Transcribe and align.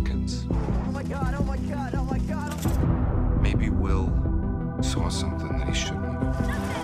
Hawkins. 0.00 0.46
Oh 0.50 0.92
my 0.92 1.02
god, 1.02 1.34
oh 1.38 1.42
my 1.44 1.56
god, 1.58 1.94
oh 1.94 2.04
my 2.04 2.18
god. 2.20 3.42
Maybe 3.42 3.68
Will 3.68 4.10
saw 4.80 5.10
something 5.10 5.58
that 5.58 5.68
he 5.68 5.74
shouldn't 5.74 6.04
have. 6.04 6.79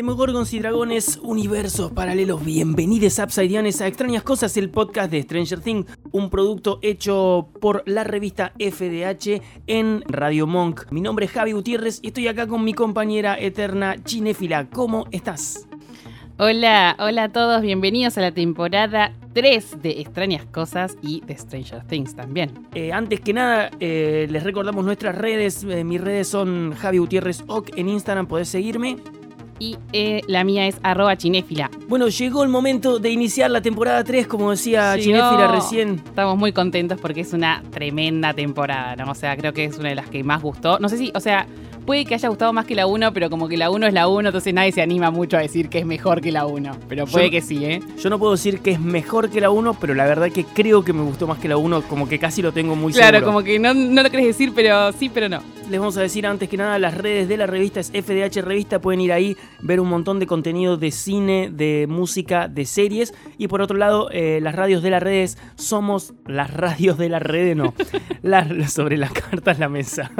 Demogorgons 0.00 0.54
y 0.54 0.60
dragones, 0.60 1.20
universos 1.22 1.92
paralelos, 1.92 2.42
bienvenidos 2.42 3.18
Upsideianes 3.18 3.82
a 3.82 3.86
Extrañas 3.86 4.22
Cosas, 4.22 4.56
el 4.56 4.70
podcast 4.70 5.10
de 5.10 5.20
Stranger 5.20 5.60
Things, 5.60 5.86
un 6.10 6.30
producto 6.30 6.78
hecho 6.80 7.50
por 7.60 7.82
la 7.84 8.02
revista 8.02 8.54
FDH 8.58 9.42
en 9.66 10.02
Radio 10.06 10.46
Monk. 10.46 10.90
Mi 10.90 11.02
nombre 11.02 11.26
es 11.26 11.32
Javi 11.32 11.52
Gutiérrez 11.52 11.98
y 12.00 12.06
estoy 12.06 12.28
acá 12.28 12.46
con 12.46 12.64
mi 12.64 12.72
compañera 12.72 13.38
eterna 13.38 14.02
Chinéfila. 14.02 14.70
¿Cómo 14.70 15.04
estás? 15.10 15.68
Hola, 16.38 16.96
hola 16.98 17.24
a 17.24 17.28
todos, 17.28 17.60
bienvenidos 17.60 18.16
a 18.16 18.22
la 18.22 18.32
temporada 18.32 19.12
3 19.34 19.82
de 19.82 20.00
Extrañas 20.00 20.46
Cosas 20.46 20.96
y 21.02 21.20
de 21.26 21.36
Stranger 21.36 21.84
Things 21.84 22.16
también. 22.16 22.66
Eh, 22.74 22.90
antes 22.94 23.20
que 23.20 23.34
nada, 23.34 23.70
eh, 23.80 24.26
les 24.30 24.44
recordamos 24.44 24.82
nuestras 24.82 25.18
redes. 25.18 25.62
Eh, 25.64 25.84
mis 25.84 26.00
redes 26.00 26.26
son 26.26 26.72
Javi 26.72 26.96
Gutiérrez 26.96 27.44
Oc 27.48 27.68
en 27.76 27.90
Instagram, 27.90 28.26
podés 28.26 28.48
seguirme. 28.48 28.96
Y 29.60 29.76
eh, 29.92 30.22
la 30.26 30.42
mía 30.42 30.66
es 30.66 30.78
arroba 30.82 31.16
chinéfila. 31.16 31.70
Bueno, 31.86 32.08
llegó 32.08 32.42
el 32.42 32.48
momento 32.48 32.98
de 32.98 33.10
iniciar 33.10 33.50
la 33.50 33.60
temporada 33.60 34.02
3, 34.02 34.26
como 34.26 34.50
decía 34.50 34.96
Llegó. 34.96 35.04
Chinéfila 35.18 35.48
recién. 35.52 36.02
Estamos 36.04 36.38
muy 36.38 36.52
contentos 36.52 36.98
porque 36.98 37.20
es 37.20 37.32
una 37.34 37.62
tremenda 37.70 38.32
temporada, 38.32 38.96
¿no? 38.96 39.10
O 39.12 39.14
sea, 39.14 39.36
creo 39.36 39.52
que 39.52 39.64
es 39.66 39.76
una 39.78 39.90
de 39.90 39.96
las 39.96 40.08
que 40.08 40.24
más 40.24 40.40
gustó. 40.40 40.78
No 40.78 40.88
sé 40.88 40.96
si, 40.96 41.12
o 41.14 41.20
sea, 41.20 41.46
puede 41.84 42.06
que 42.06 42.14
haya 42.14 42.30
gustado 42.30 42.54
más 42.54 42.64
que 42.64 42.74
la 42.74 42.86
1, 42.86 43.12
pero 43.12 43.28
como 43.28 43.48
que 43.48 43.58
la 43.58 43.68
1 43.70 43.86
es 43.88 43.92
la 43.92 44.08
1, 44.08 44.30
entonces 44.30 44.54
nadie 44.54 44.72
se 44.72 44.80
anima 44.80 45.10
mucho 45.10 45.36
a 45.36 45.40
decir 45.40 45.68
que 45.68 45.80
es 45.80 45.84
mejor 45.84 46.22
que 46.22 46.32
la 46.32 46.46
1. 46.46 46.72
Pero 46.88 47.04
puede 47.06 47.26
Yo- 47.26 47.30
que 47.30 47.42
sí, 47.42 47.62
¿eh? 47.66 47.82
Yo 48.02 48.08
no 48.08 48.18
puedo 48.18 48.32
decir 48.32 48.60
que 48.60 48.70
es 48.70 48.80
mejor 48.80 49.28
que 49.28 49.42
la 49.42 49.50
1, 49.50 49.74
pero 49.78 49.94
la 49.94 50.06
verdad 50.06 50.30
que 50.32 50.44
creo 50.44 50.82
que 50.84 50.94
me 50.94 51.02
gustó 51.02 51.26
más 51.26 51.38
que 51.38 51.48
la 51.48 51.58
1, 51.58 51.82
como 51.82 52.08
que 52.08 52.18
casi 52.18 52.40
lo 52.40 52.52
tengo 52.52 52.76
muy 52.76 52.94
Claro, 52.94 53.18
seguro. 53.18 53.34
como 53.34 53.44
que 53.44 53.58
no, 53.58 53.74
no 53.74 54.02
lo 54.02 54.10
querés 54.10 54.24
decir, 54.26 54.52
pero 54.54 54.90
sí, 54.92 55.10
pero 55.12 55.28
no. 55.28 55.42
Les 55.68 55.78
vamos 55.78 55.96
a 55.98 56.00
decir 56.00 56.26
antes 56.26 56.48
que 56.48 56.56
nada, 56.56 56.78
las 56.80 56.96
redes 56.96 57.28
de 57.28 57.36
la 57.36 57.46
revista 57.46 57.78
es 57.78 57.90
FDH 57.92 58.40
Revista, 58.42 58.80
pueden 58.80 59.00
ir 59.02 59.12
ahí, 59.12 59.36
ver 59.62 59.80
un 59.80 59.88
montón 59.88 60.18
de 60.18 60.26
contenido 60.26 60.76
de 60.76 60.90
cine, 60.90 61.50
de 61.52 61.86
música, 61.88 62.48
de 62.48 62.64
series. 62.64 63.14
Y 63.38 63.48
por 63.48 63.62
otro 63.62 63.76
lado, 63.76 64.08
eh, 64.10 64.40
las 64.42 64.54
radios 64.54 64.82
de 64.82 64.90
las 64.90 65.02
redes 65.02 65.38
somos 65.56 66.14
las 66.26 66.52
radios 66.52 66.98
de 66.98 67.08
la 67.10 67.18
red, 67.18 67.56
no, 67.56 67.74
las, 68.22 68.72
sobre 68.72 68.96
las 68.96 69.12
cartas 69.12 69.58
la 69.58 69.68
mesa. 69.68 70.10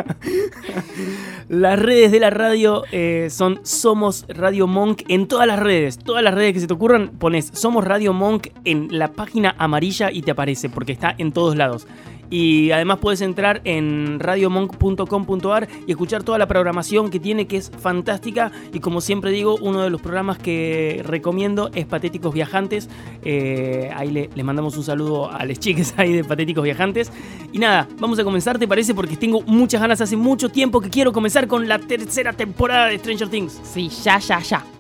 las 1.49 1.79
redes 1.79 2.13
de 2.13 2.21
la 2.21 2.31
radio 2.31 2.85
eh, 2.93 3.29
son 3.31 3.61
Somos 3.63 4.25
Radio 4.29 4.67
Monk 4.67 5.03
en 5.09 5.27
todas 5.27 5.47
las 5.47 5.59
redes. 5.59 5.99
Todas 5.99 6.23
las 6.23 6.35
redes 6.35 6.55
que 6.55 6.61
se 6.61 6.67
te 6.67 6.75
ocurran, 6.75 7.11
pones 7.19 7.51
Somos 7.53 7.85
Radio 7.85 8.13
Monk 8.13 8.49
en 8.65 8.89
la 8.91 9.13
página 9.13 9.55
amarilla 9.59 10.11
y 10.11 10.23
te 10.23 10.31
aparece, 10.31 10.69
porque 10.69 10.93
está 10.93 11.15
en 11.17 11.33
todos 11.33 11.57
lados. 11.57 11.87
Y 12.31 12.71
además 12.71 12.99
puedes 13.01 13.21
entrar 13.21 13.61
en 13.65 14.21
radiomonk.com.ar 14.21 15.69
y 15.87 15.91
escuchar 15.91 16.23
toda 16.23 16.39
la 16.39 16.47
programación 16.47 17.11
que 17.11 17.21
tiene, 17.21 17.47
que 17.47 17.57
es 17.57 17.71
fantástica. 17.71 18.53
Y 18.73 18.81
como 18.81 19.01
siempre 19.01 19.33
digo, 19.33 19.57
uno 19.61 19.83
de 19.83 19.91
los 19.91 20.01
programas 20.01 20.39
que 20.39 21.03
recomiendo 21.05 21.71
es 21.75 21.87
Patéticos 21.87 22.33
Viajantes. 22.33 22.89
Eh, 23.25 23.91
ahí 23.95 24.11
le, 24.11 24.31
le 24.35 24.45
mandamos 24.45 24.77
un 24.77 24.85
saludo 24.85 25.31
a 25.31 25.45
las 25.45 25.59
chiques 25.59 25.95
ahí 25.99 26.13
de 26.13 26.25
Patéticos 26.25 26.65
Viajantes. 26.65 27.13
Y 27.53 27.59
nada, 27.59 27.89
vamos 27.99 28.19
a 28.19 28.25
comenzar, 28.25 28.59
¿te 28.59 28.69
parece? 28.69 28.95
Porque 28.95 29.17
tengo 29.17 29.43
muchas 29.43 29.81
ganas, 29.81 30.01
hace 30.01 30.17
mucho 30.17 30.49
tiempo 30.49 30.81
que 30.81 30.89
quiero 30.89 31.13
comenzar 31.13 31.49
con 31.49 31.69
la 31.69 31.79
tercera 31.79 32.33
temporada 32.33 32.87
de 32.87 32.99
Stranger 32.99 33.29
Things. 33.29 33.61
Sí, 33.65 33.89
ya, 33.89 34.19
ya, 34.19 34.41
ya. 34.41 34.80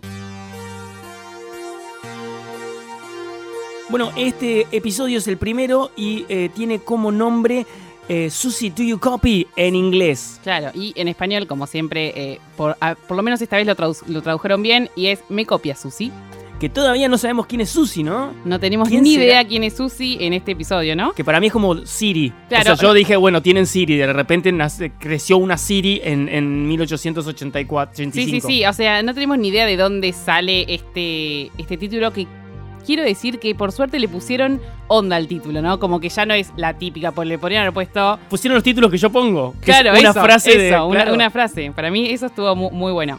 Bueno, 3.90 4.12
este 4.16 4.66
episodio 4.70 5.18
es 5.18 5.26
el 5.26 5.36
primero 5.36 5.90
y 5.96 6.24
eh, 6.28 6.48
tiene 6.54 6.78
como 6.78 7.10
nombre 7.10 7.66
eh, 8.08 8.30
Susie 8.30 8.70
Do 8.70 8.82
You 8.84 8.98
Copy 9.00 9.46
en 9.56 9.74
inglés. 9.74 10.38
Claro, 10.44 10.70
y 10.74 10.92
en 10.96 11.08
español, 11.08 11.46
como 11.46 11.66
siempre, 11.66 12.12
eh, 12.14 12.40
por, 12.56 12.76
a- 12.80 12.94
por 12.94 13.16
lo 13.16 13.22
menos 13.22 13.42
esta 13.42 13.56
vez 13.56 13.66
lo, 13.66 13.74
tradu- 13.76 14.02
lo 14.06 14.22
tradujeron 14.22 14.62
bien 14.62 14.88
y 14.94 15.06
es 15.06 15.20
Me 15.28 15.44
copia 15.44 15.74
Susi. 15.74 16.12
Que 16.60 16.68
todavía 16.68 17.08
no 17.08 17.16
sabemos 17.16 17.46
quién 17.46 17.62
es 17.62 17.70
Susie, 17.70 18.04
¿no? 18.04 18.32
No 18.44 18.60
tenemos 18.60 18.86
¿Quién 18.88 19.02
ni 19.02 19.12
será? 19.14 19.24
idea 19.24 19.44
quién 19.48 19.64
es 19.64 19.74
Susi 19.76 20.18
en 20.20 20.34
este 20.34 20.52
episodio, 20.52 20.94
¿no? 20.94 21.12
Que 21.12 21.24
para 21.24 21.40
mí 21.40 21.46
es 21.46 21.52
como 21.54 21.86
Siri. 21.86 22.32
Claro. 22.50 22.74
O 22.74 22.76
sea, 22.76 22.88
yo 22.88 22.92
dije, 22.92 23.16
bueno, 23.16 23.40
tienen 23.42 23.66
Siri. 23.66 23.96
De 23.96 24.12
repente 24.12 24.52
nace- 24.52 24.92
creció 25.00 25.38
una 25.38 25.56
Siri 25.56 26.00
en, 26.04 26.28
en 26.28 26.68
1884. 26.68 27.94
Sí, 27.96 28.02
85. 28.02 28.46
sí, 28.46 28.54
sí. 28.58 28.66
O 28.66 28.72
sea, 28.74 29.02
no 29.02 29.14
tenemos 29.14 29.38
ni 29.38 29.48
idea 29.48 29.64
de 29.64 29.76
dónde 29.78 30.12
sale 30.12 30.66
este, 30.72 31.50
este 31.56 31.78
título 31.78 32.12
que 32.12 32.26
quiero 32.84 33.02
decir 33.02 33.38
que 33.38 33.54
por 33.54 33.72
suerte 33.72 33.98
le 33.98 34.08
pusieron 34.08 34.60
onda 34.88 35.16
al 35.16 35.28
título, 35.28 35.62
¿no? 35.62 35.78
Como 35.78 36.00
que 36.00 36.08
ya 36.08 36.26
no 36.26 36.34
es 36.34 36.52
la 36.56 36.74
típica, 36.74 37.12
pues 37.12 37.28
le 37.28 37.38
podrían 37.38 37.62
haber 37.62 37.72
puesto. 37.74 38.18
Pusieron 38.28 38.54
los 38.54 38.64
títulos 38.64 38.90
que 38.90 38.98
yo 38.98 39.10
pongo. 39.10 39.52
que 39.60 39.66
Claro, 39.66 39.92
es 39.92 40.00
una 40.00 40.10
eso, 40.10 40.22
frase 40.22 40.58
de. 40.58 40.68
eso, 40.70 40.86
una, 40.86 40.96
claro. 41.02 41.14
una 41.14 41.30
frase. 41.30 41.72
Para 41.74 41.90
mí 41.90 42.08
eso 42.10 42.26
estuvo 42.26 42.54
mu- 42.56 42.70
muy, 42.70 42.92
bueno. 42.92 43.18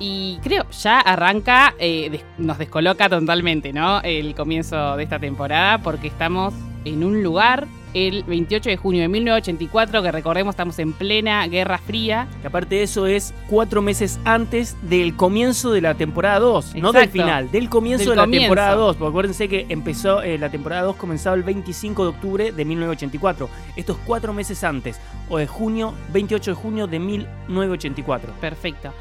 Y 0.00 0.38
creo, 0.42 0.64
ya 0.70 0.98
arranca, 1.00 1.74
eh, 1.78 2.08
des- 2.10 2.24
nos 2.38 2.58
descoloca 2.58 3.08
totalmente, 3.08 3.72
¿no? 3.72 4.00
El 4.02 4.34
comienzo 4.34 4.96
de 4.96 5.04
esta 5.04 5.18
temporada, 5.20 5.78
porque 5.78 6.08
estamos 6.08 6.52
en 6.84 7.04
un 7.04 7.22
lugar, 7.22 7.66
el 7.94 8.24
28 8.24 8.70
de 8.70 8.76
junio 8.76 9.02
de 9.02 9.08
1984, 9.08 10.02
que 10.02 10.12
recordemos 10.12 10.52
estamos 10.52 10.78
en 10.78 10.92
plena 10.92 11.46
Guerra 11.46 11.78
Fría. 11.78 12.26
Que 12.42 12.48
aparte 12.48 12.74
de 12.74 12.82
eso 12.82 13.06
es 13.06 13.32
cuatro 13.48 13.80
meses 13.82 14.18
antes 14.24 14.76
del 14.82 15.14
comienzo 15.16 15.70
de 15.72 15.80
la 15.80 15.94
temporada 15.94 16.40
2. 16.40 16.74
No 16.74 16.92
del 16.92 17.08
final, 17.08 17.50
del 17.50 17.68
comienzo 17.70 18.10
Del 18.10 18.10
de 18.10 18.16
la 18.16 18.30
temporada 18.30 18.74
2. 18.74 18.96
Porque 18.96 19.08
acuérdense 19.10 19.48
que 19.48 19.66
empezó, 19.68 20.22
eh, 20.22 20.36
la 20.38 20.50
temporada 20.50 20.82
2 20.82 20.96
comenzaba 20.96 21.36
el 21.36 21.42
25 21.44 22.02
de 22.02 22.08
octubre 22.08 22.52
de 22.52 22.64
1984. 22.64 23.48
Esto 23.76 23.92
es 23.92 23.98
cuatro 24.04 24.32
meses 24.32 24.62
antes. 24.64 25.00
O 25.28 25.38
de 25.38 25.46
junio, 25.46 25.94
28 26.12 26.50
de 26.50 26.54
junio 26.56 26.86
de 26.86 26.98
1984. 26.98 28.32
Perfecto. 28.40 28.92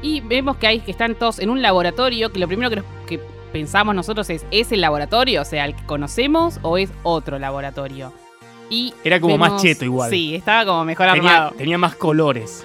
Y 0.00 0.20
vemos 0.20 0.56
que 0.56 0.66
hay 0.68 0.80
que 0.80 0.90
están 0.90 1.14
todos 1.16 1.38
en 1.38 1.50
un 1.50 1.60
laboratorio, 1.60 2.30
que 2.32 2.38
lo 2.38 2.46
primero 2.46 2.70
que, 2.70 2.76
nos- 2.76 2.84
que 3.06 3.20
pensamos 3.52 3.94
nosotros 3.94 4.30
es, 4.30 4.46
¿es 4.50 4.70
el 4.72 4.80
laboratorio? 4.80 5.42
O 5.42 5.44
sea, 5.44 5.64
el 5.64 5.74
que 5.74 5.84
conocemos 5.84 6.60
o 6.62 6.78
es 6.78 6.90
otro 7.02 7.38
laboratorio. 7.38 8.12
Y 8.70 8.92
Era 9.04 9.20
como 9.20 9.38
más 9.38 9.62
cheto 9.62 9.84
igual. 9.84 10.10
Sí, 10.10 10.34
estaba 10.34 10.64
como 10.66 10.84
mejor 10.84 11.10
Tenía, 11.12 11.34
armado. 11.36 11.54
tenía 11.56 11.78
más 11.78 11.94
colores. 11.94 12.64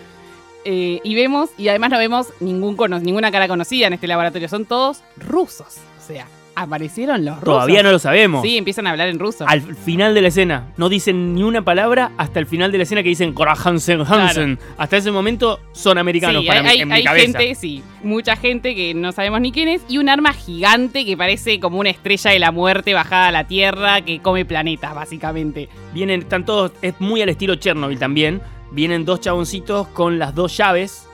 Eh, 0.65 0.99
y 1.03 1.15
vemos, 1.15 1.49
y 1.57 1.67
además 1.67 1.89
no 1.91 1.97
vemos 1.97 2.27
ningún 2.39 2.75
cono- 2.77 2.99
ninguna 2.99 3.31
cara 3.31 3.47
conocida 3.47 3.87
en 3.87 3.93
este 3.93 4.07
laboratorio. 4.07 4.47
Son 4.49 4.65
todos 4.65 5.01
rusos. 5.17 5.77
O 6.01 6.05
sea, 6.05 6.25
aparecieron 6.55 7.25
los 7.25 7.35
rusos. 7.35 7.45
Todavía 7.45 7.83
no 7.83 7.91
lo 7.91 7.99
sabemos. 7.99 8.41
Sí, 8.43 8.57
empiezan 8.57 8.87
a 8.87 8.91
hablar 8.91 9.07
en 9.07 9.19
ruso. 9.19 9.45
Al 9.47 9.61
final 9.61 10.13
de 10.13 10.21
la 10.21 10.27
escena. 10.27 10.67
No 10.77 10.89
dicen 10.89 11.33
ni 11.35 11.43
una 11.43 11.63
palabra 11.63 12.11
hasta 12.17 12.39
el 12.39 12.45
final 12.45 12.71
de 12.71 12.77
la 12.77 12.83
escena 12.83 13.03
que 13.03 13.09
dicen 13.09 13.33
Cora 13.33 13.53
Hansen 13.53 14.01
Hansen. 14.01 14.59
Hasta 14.77 14.97
ese 14.97 15.11
momento 15.11 15.59
son 15.71 15.97
americanos 15.97 16.41
Sí, 16.41 16.47
para 16.47 16.59
hay, 16.59 16.65
mí, 16.65 16.69
hay- 16.71 16.79
en 16.81 16.87
mi 16.87 16.93
hay 16.95 17.03
cabeza. 17.03 17.39
gente, 17.39 17.55
sí, 17.55 17.83
mucha 18.03 18.35
gente 18.35 18.75
que 18.75 18.93
no 18.93 19.11
sabemos 19.11 19.41
ni 19.41 19.51
quién 19.51 19.67
es, 19.67 19.81
y 19.89 19.97
un 19.97 20.09
arma 20.09 20.33
gigante 20.33 21.05
que 21.05 21.17
parece 21.17 21.59
como 21.59 21.79
una 21.79 21.89
estrella 21.89 22.31
de 22.31 22.39
la 22.39 22.51
muerte 22.51 22.93
bajada 22.93 23.27
a 23.27 23.31
la 23.31 23.45
Tierra 23.45 24.01
que 24.01 24.19
come 24.19 24.45
planetas, 24.45 24.93
básicamente. 24.95 25.69
Vienen, 25.93 26.21
están 26.21 26.45
todos, 26.45 26.71
es 26.81 26.93
muy 26.99 27.21
al 27.21 27.29
estilo 27.29 27.55
Chernobyl 27.55 27.97
también. 27.99 28.41
Vienen 28.71 29.05
dos 29.05 29.21
chaboncitos 29.21 29.87
con 29.89 30.17
las 30.19 30.33
dos 30.33 30.55
llaves. 30.57 31.07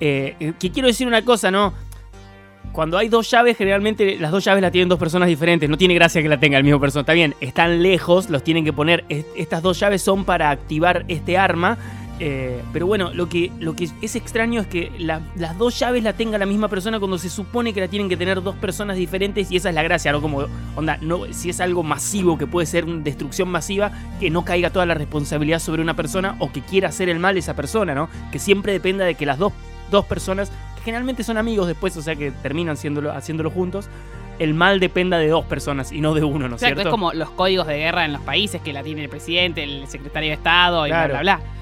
Eh, 0.00 0.54
que 0.58 0.70
quiero 0.70 0.88
decir 0.88 1.06
una 1.06 1.22
cosa, 1.24 1.50
¿no? 1.50 1.74
Cuando 2.72 2.96
hay 2.98 3.08
dos 3.08 3.28
llaves, 3.30 3.56
generalmente 3.56 4.16
las 4.18 4.30
dos 4.30 4.44
llaves 4.44 4.62
las 4.62 4.70
tienen 4.72 4.88
dos 4.88 4.98
personas 4.98 5.28
diferentes. 5.28 5.68
No 5.68 5.76
tiene 5.76 5.94
gracia 5.94 6.22
que 6.22 6.28
la 6.28 6.38
tenga 6.38 6.56
el 6.56 6.64
mismo 6.64 6.80
persona. 6.80 7.00
Está 7.00 7.12
bien, 7.14 7.34
están 7.40 7.82
lejos, 7.82 8.30
los 8.30 8.44
tienen 8.44 8.64
que 8.64 8.72
poner. 8.72 9.04
Es- 9.08 9.26
Estas 9.36 9.62
dos 9.62 9.78
llaves 9.80 10.02
son 10.02 10.24
para 10.24 10.50
activar 10.50 11.04
este 11.08 11.36
arma. 11.36 11.76
Eh, 12.22 12.60
pero 12.70 12.86
bueno, 12.86 13.12
lo 13.14 13.30
que, 13.30 13.50
lo 13.60 13.74
que 13.74 13.88
es 14.02 14.14
extraño 14.14 14.60
es 14.60 14.66
que 14.66 14.92
la- 14.98 15.22
las 15.36 15.56
dos 15.56 15.78
llaves 15.78 16.02
la 16.04 16.12
tenga 16.12 16.36
la 16.36 16.44
misma 16.44 16.68
persona 16.68 16.98
cuando 16.98 17.16
se 17.16 17.30
supone 17.30 17.72
que 17.72 17.80
la 17.80 17.88
tienen 17.88 18.10
que 18.10 18.16
tener 18.18 18.42
dos 18.42 18.54
personas 18.56 18.98
diferentes 18.98 19.50
y 19.50 19.56
esa 19.56 19.70
es 19.70 19.74
la 19.74 19.82
gracia, 19.82 20.12
¿no? 20.12 20.20
Como, 20.20 20.44
onda, 20.76 20.98
no, 21.00 21.20
si 21.32 21.48
es 21.48 21.60
algo 21.62 21.82
masivo 21.82 22.36
que 22.36 22.46
puede 22.46 22.66
ser 22.66 22.84
una 22.84 23.02
destrucción 23.02 23.48
masiva, 23.48 23.90
que 24.20 24.28
no 24.28 24.44
caiga 24.44 24.68
toda 24.68 24.84
la 24.84 24.92
responsabilidad 24.92 25.60
sobre 25.60 25.80
una 25.80 25.96
persona 25.96 26.36
o 26.40 26.52
que 26.52 26.60
quiera 26.60 26.90
hacer 26.90 27.08
el 27.08 27.18
mal 27.18 27.38
esa 27.38 27.56
persona, 27.56 27.94
¿no? 27.94 28.10
Que 28.30 28.38
siempre 28.38 28.72
dependa 28.74 29.06
de 29.06 29.14
que 29.14 29.24
las 29.24 29.38
dos, 29.38 29.54
dos 29.90 30.04
personas 30.04 30.52
generalmente 30.84 31.22
son 31.24 31.36
amigos 31.38 31.66
después, 31.66 31.96
o 31.96 32.02
sea 32.02 32.16
que 32.16 32.30
terminan 32.30 32.74
haciéndolo, 32.74 33.12
haciéndolo 33.12 33.50
juntos, 33.50 33.88
el 34.38 34.54
mal 34.54 34.80
dependa 34.80 35.18
de 35.18 35.28
dos 35.28 35.44
personas 35.44 35.92
y 35.92 36.00
no 36.00 36.14
de 36.14 36.24
uno, 36.24 36.48
¿no 36.48 36.56
es 36.56 36.62
cierto? 36.62 36.80
es 36.80 36.88
como 36.88 37.12
los 37.12 37.30
códigos 37.30 37.66
de 37.66 37.76
guerra 37.78 38.04
en 38.06 38.12
los 38.14 38.22
países 38.22 38.62
que 38.62 38.72
la 38.72 38.82
tiene 38.82 39.02
el 39.04 39.10
presidente, 39.10 39.62
el 39.62 39.86
secretario 39.86 40.30
de 40.30 40.34
Estado 40.34 40.86
y 40.86 40.90
Claro. 40.90 41.12
bla, 41.14 41.22
bla, 41.22 41.36
bla. 41.36 41.59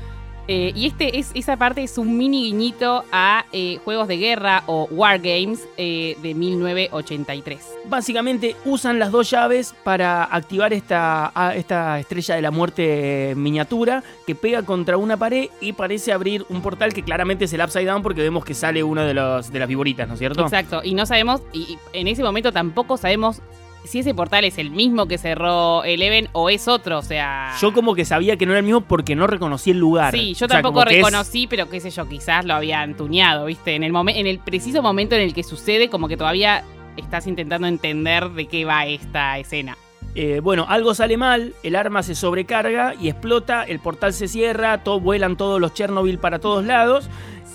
Eh, 0.49 0.73
y 0.75 0.87
este 0.87 1.19
es, 1.19 1.31
esa 1.35 1.57
parte 1.57 1.83
es 1.83 1.99
un 1.99 2.17
mini 2.17 2.45
guiñito 2.45 3.05
a 3.13 3.45
eh, 3.53 3.79
juegos 3.85 4.09
de 4.09 4.17
guerra 4.17 4.65
o 4.67 4.89
Wargames 4.91 5.69
eh, 5.77 6.17
de 6.23 6.35
1983. 6.35 7.61
Básicamente 7.85 8.57
usan 8.65 8.99
las 8.99 9.13
dos 9.13 9.31
llaves 9.31 9.75
para 9.85 10.25
activar 10.25 10.73
esta, 10.73 11.33
esta 11.55 12.01
estrella 12.01 12.35
de 12.35 12.43
la 12.43 12.51
muerte 12.51 13.35
miniatura 13.37 14.03
que 14.27 14.35
pega 14.35 14.63
contra 14.65 14.97
una 14.97 15.17
pared 15.17 15.49
y 15.61 15.75
parece 15.75 16.13
abrir 16.13 16.45
un 16.49 16.63
portal 16.63 16.93
que 16.93 17.03
claramente 17.03 17.45
es 17.45 17.53
el 17.53 17.61
Upside 17.61 17.87
Down 17.87 18.03
porque 18.03 18.23
vemos 18.23 18.45
que 18.45 18.55
sale 18.55 18.83
una 18.83 19.05
de, 19.05 19.15
los, 19.15 19.53
de 19.53 19.59
las 19.59 19.69
viboritas, 19.69 20.09
¿no 20.09 20.15
es 20.15 20.19
cierto? 20.19 20.43
Exacto, 20.43 20.81
y 20.83 20.95
no 20.95 21.07
sabemos, 21.07 21.41
y 21.53 21.69
y 21.69 21.79
en 21.93 22.09
ese 22.09 22.23
momento 22.23 22.53
tampoco 22.53 22.97
sabemos 22.97 23.43
si 23.89 23.99
ese 24.01 24.15
portal 24.15 24.45
es 24.45 24.59
el 24.59 24.71
mismo 24.71 25.07
que 25.07 25.19
cerró 25.19 25.83
Eleven 25.85 26.29
o 26.33 26.49
es 26.51 26.69
otro, 26.69 26.99
o 26.99 27.03
sea... 27.03 27.55
Yo 27.61 27.73
como 27.73 27.95
que 27.95 28.05
sabía 28.05 28.37
que 28.37 28.47
no 28.47 28.53
era 28.53 28.61
el 28.61 28.65
mismo 28.65 28.83
porque 28.83 29.17
no 29.17 29.27
reconocí 29.27 29.71
el 29.73 29.79
lugar. 29.79 30.15
Sí, 30.15 30.35
yo 30.35 30.47
O 30.47 30.49
sea, 30.49 30.63
tampoco 30.63 30.83
es- 30.83 30.97
reconocí, 30.97 31.47
pero 31.47 31.69
qué 31.69 31.81
sé 31.81 31.91
yo, 31.91 32.09
quizás 32.09 32.45
lo 32.45 32.55
habían 32.55 32.97
tuneado, 32.97 33.47
¿viste? 33.47 33.75
En 33.75 33.83
el, 33.83 33.93
en 34.09 34.27
el 34.27 34.39
preciso 34.39 34.83
momento 34.83 35.15
en 35.17 35.23
el 35.23 35.35
que 35.35 35.43
sucede, 35.43 35.89
como 35.91 36.07
que 36.09 36.17
todavía 36.17 36.63
estás 36.97 37.27
intentando 37.27 37.67
entender 37.67 38.31
de 38.31 38.47
qué 38.47 38.65
va 38.65 38.87
esta 38.87 39.39
escena. 39.39 39.77
Eh, 40.15 40.41
bueno, 40.43 40.67
algo 40.69 40.95
sale 40.95 41.17
mal, 41.17 41.55
el 41.63 41.77
arma 41.77 42.03
se 42.03 42.15
sobrecarga 42.15 42.95
y 43.01 43.09
explota, 43.09 43.63
el 43.63 43.79
portal 43.79 44.13
se 44.13 44.27
cierra, 44.27 44.83
todo, 44.83 44.99
vuelan 45.01 45.37
todos 45.37 45.61
los 45.61 45.75
Chernobyl 45.75 46.19
para 46.19 46.39
todos 46.41 46.65
lados. 46.65 47.09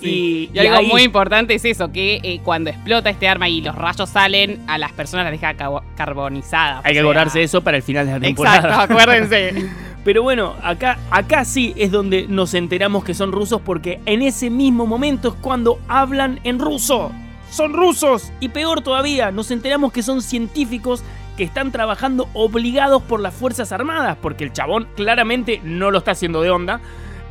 Y, 0.08 0.50
Y, 0.52 0.58
algo 0.58 0.76
ahí- 0.76 0.86
muy 0.86 1.02
importante 1.02 1.54
es 1.54 1.64
eso, 1.64 1.90
que 1.92 2.20
eh, 2.22 2.40
cuando 2.44 2.70
explota 2.70 3.10
este 3.10 3.28
arma 3.28 3.48
y 3.48 3.60
los 3.60 3.74
rayos 3.74 4.08
salen, 4.10 4.60
a 4.66 4.78
las 4.78 4.92
personas 4.92 5.24
las 5.24 5.32
deja 5.32 5.54
carbonizadas. 5.96 6.84
Hay 6.84 6.92
que 6.94 7.00
acordarse 7.00 7.42
eso 7.42 7.62
para 7.62 7.76
el 7.78 7.82
final 7.82 8.06
de 8.06 8.12
la 8.12 8.20
temporada. 8.20 8.56
Exacto, 8.58 8.80
acuérdense. 8.94 9.68
Pero 10.04 10.22
bueno, 10.22 10.54
acá, 10.62 10.98
acá 11.10 11.44
sí 11.46 11.72
es 11.76 11.90
donde 11.90 12.26
nos 12.28 12.52
enteramos 12.54 13.04
que 13.04 13.14
son 13.14 13.32
rusos 13.32 13.60
porque 13.64 14.00
en 14.04 14.20
ese 14.20 14.50
mismo 14.50 14.86
momento 14.86 15.28
es 15.28 15.34
cuando 15.40 15.78
hablan 15.88 16.40
en 16.44 16.58
ruso. 16.58 17.10
Son 17.50 17.72
rusos. 17.72 18.30
Y 18.40 18.48
peor 18.50 18.82
todavía, 18.82 19.30
nos 19.30 19.50
enteramos 19.50 19.92
que 19.92 20.02
son 20.02 20.20
científicos 20.20 21.02
que 21.38 21.44
están 21.44 21.72
trabajando 21.72 22.28
obligados 22.34 23.02
por 23.02 23.20
las 23.20 23.32
Fuerzas 23.32 23.72
Armadas, 23.72 24.16
porque 24.20 24.44
el 24.44 24.52
chabón 24.52 24.86
claramente 24.94 25.60
no 25.64 25.90
lo 25.90 25.98
está 25.98 26.10
haciendo 26.12 26.42
de 26.42 26.50
onda. 26.50 26.80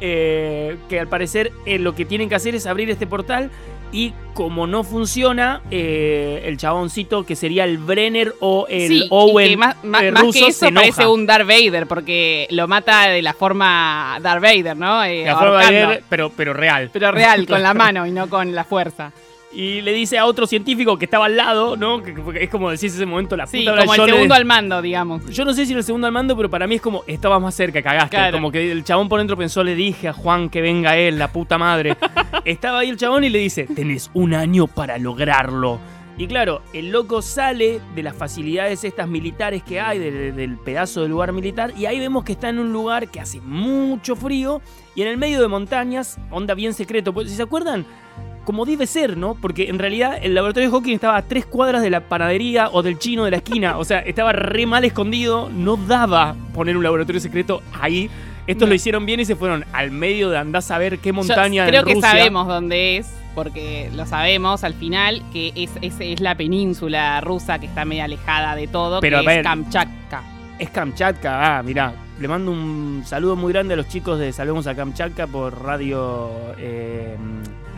Eh, 0.06 0.76
que 0.90 1.00
al 1.00 1.08
parecer 1.08 1.54
eh, 1.66 1.80
lo 1.80 1.96
que 1.96 2.04
tienen 2.04 2.28
que 2.28 2.36
hacer 2.36 2.56
es 2.56 2.68
abrir 2.68 2.90
este 2.90 3.08
portal 3.08 3.50
y 3.94 4.12
como 4.34 4.68
no 4.68 4.84
funciona, 4.84 5.62
eh, 5.72 6.42
el 6.46 6.58
chaboncito 6.58 7.26
que 7.26 7.36
sería 7.38 7.64
el 7.64 7.78
Brenner 7.78 8.34
o 8.42 8.66
el 8.68 8.88
sí, 8.90 9.04
y 9.04 9.08
Owen 9.12 9.50
que 9.52 9.58
más, 9.58 9.84
más- 9.84 10.04
eh, 10.04 10.12
más 10.12 10.24
ruso 10.24 10.40
que 10.40 10.48
eso 10.52 10.66
parece 10.74 11.06
un 11.08 11.26
Darth 11.28 11.48
Vader, 11.48 11.86
porque 11.88 12.48
lo 12.50 12.68
mata 12.68 13.08
de 13.10 13.22
la 13.22 13.34
forma 13.34 14.18
Darth 14.22 14.42
Vader, 14.42 14.76
¿no? 14.76 15.04
Eh, 15.06 15.24
La 15.26 15.38
forma 15.38 15.70
ver, 15.70 16.04
pero, 16.10 16.32
pero 16.36 16.54
real. 16.54 16.90
Pero 16.92 17.12
real, 17.12 17.46
con 17.46 17.62
la 17.64 17.74
mano 17.76 18.06
y 18.08 18.12
no 18.12 18.28
con 18.30 18.54
la 18.54 18.64
fuerza. 18.64 19.12
Y 19.56 19.82
le 19.82 19.94
dice 19.94 20.18
a 20.18 20.26
otro 20.26 20.48
científico 20.48 20.98
que 20.98 21.06
estaba 21.06 21.26
al 21.26 21.38
lado, 21.38 21.78
¿no? 21.78 22.02
Que, 22.02 22.14
que 22.16 22.44
es 22.46 22.50
como 22.50 22.72
decís 22.72 22.94
ese 22.96 23.06
momento, 23.06 23.38
la 23.38 23.46
Sí, 23.46 23.60
puta 23.60 23.72
madre, 23.72 23.86
como 23.86 23.94
el 23.96 24.02
le- 24.08 24.14
segundo 24.14 24.34
al 24.36 24.46
mando, 24.46 24.82
digamos. 24.82 25.26
Yo 25.30 25.46
no 25.46 25.54
sé 25.54 25.66
si 25.68 25.74
era 25.74 25.80
el 25.80 25.86
segundo 25.86 26.08
al 26.08 26.14
mando, 26.14 26.36
pero 26.36 26.50
para 26.50 26.66
mí 26.66 26.76
es 26.76 26.82
como, 26.82 27.04
estaba 27.06 27.40
más 27.40 27.54
cerca, 27.54 27.84
cagaste. 27.84 28.10
Claro. 28.18 28.38
Como 28.38 28.52
que 28.52 28.72
el 28.72 28.84
chabón 28.84 29.10
por 29.10 29.20
dentro 29.20 29.38
pensó, 29.38 29.64
le 29.64 29.76
dije 29.76 30.08
a 30.08 30.14
Juan 30.14 30.50
que 30.50 30.62
venga 30.62 30.98
él, 30.98 31.20
la 31.20 31.32
puta 31.32 31.58
madre. 31.60 31.96
Estaba 32.46 32.80
ahí 32.80 32.90
el 32.90 32.98
chabón 32.98 33.24
y 33.26 33.30
le 33.30 33.38
dice, 33.40 33.66
tenés 33.74 34.10
un 34.16 34.34
año 34.34 34.66
para 34.68 34.98
lograrlo. 34.98 35.80
Y 36.18 36.28
claro, 36.28 36.62
el 36.74 36.92
loco 36.92 37.22
sale 37.24 37.80
de 37.96 38.04
las 38.04 38.16
facilidades 38.16 38.84
estas 38.84 39.08
militares 39.08 39.64
que 39.64 39.80
hay, 39.80 39.98
de- 40.00 40.12
de- 40.12 40.32
del 40.32 40.58
pedazo 40.58 41.02
de 41.04 41.10
lugar 41.10 41.32
militar, 41.32 41.74
y 41.78 41.86
ahí 41.86 42.00
vemos 42.00 42.24
que 42.24 42.34
está 42.34 42.50
en 42.50 42.60
un 42.60 42.72
lugar 42.74 43.08
que 43.10 43.20
hace 43.20 43.40
mucho 43.42 44.16
frío, 44.16 44.62
y 44.96 45.02
en 45.04 45.08
el 45.08 45.18
medio 45.18 45.42
de 45.42 45.48
montañas, 45.48 46.18
onda 46.32 46.54
bien 46.54 46.74
secreto. 46.74 47.14
Pues, 47.14 47.30
si 47.30 47.36
se 47.36 47.42
acuerdan, 47.44 47.86
como 48.44 48.66
debe 48.66 48.88
ser, 48.88 49.18
¿no? 49.18 49.36
Porque 49.36 49.70
en 49.70 49.80
realidad 49.80 50.18
el 50.22 50.34
laboratorio 50.36 50.70
de 50.70 50.76
Hawking 50.76 50.94
estaba 50.96 51.18
a 51.18 51.22
tres 51.22 51.46
cuadras 51.46 51.82
de 51.82 51.90
la 51.90 52.02
panadería 52.02 52.70
o 52.72 52.82
del 52.84 53.00
chino 53.00 53.26
de 53.26 53.32
la 53.32 53.38
esquina. 53.38 53.78
O 53.78 53.86
sea, 53.86 54.00
estaba 54.00 54.32
re 54.34 54.66
mal 54.66 54.84
escondido. 54.86 55.50
No 55.50 55.78
daba 55.78 56.36
poner 56.54 56.76
un 56.78 56.84
laboratorio 56.84 57.22
secreto 57.22 57.62
ahí. 57.80 58.10
Estos 58.46 58.68
No. 58.68 58.72
lo 58.72 58.76
hicieron 58.76 59.06
bien 59.06 59.22
y 59.22 59.26
se 59.26 59.36
fueron 59.38 59.64
al 59.72 59.92
medio 59.92 60.30
de 60.30 60.38
andar 60.38 60.60
a 60.60 60.62
saber 60.62 61.00
qué 61.00 61.10
Yo 61.10 61.14
montaña 61.14 61.66
creo 61.66 61.82
en 61.82 61.88
que 61.88 61.94
Rusia. 61.94 62.10
sabemos 62.10 62.48
dónde 62.48 62.98
es, 62.98 63.08
porque 63.36 63.90
lo 63.96 64.06
sabemos 64.06 64.66
al 64.66 64.74
final, 64.74 65.24
que 65.32 65.54
es, 65.56 65.70
es, 65.82 65.96
es 66.02 66.20
la 66.20 66.36
península 66.36 67.22
rusa 67.22 67.60
que 67.60 67.68
está 67.68 67.86
medio 67.86 68.04
alejada 68.04 68.56
de 68.56 68.68
todo, 68.68 69.00
Pero, 69.00 69.20
que 69.22 69.26
a 69.26 69.30
ver. 69.30 69.38
es 69.40 69.44
Kamchatka. 69.46 70.24
Es 70.60 70.70
Kamchatka. 70.72 71.58
Ah, 71.60 71.64
mirá. 71.64 71.94
Le 72.20 72.28
mando 72.28 72.52
un 72.52 73.04
saludo 73.06 73.36
muy 73.38 73.52
grande 73.54 73.74
a 73.76 73.78
los 73.78 73.88
chicos 73.88 74.20
de 74.20 74.32
Salvemos 74.34 74.68
a 74.68 74.76
Kamchatka 74.76 75.26
por 75.28 75.64
radio 75.64 76.30
eh, 76.60 77.16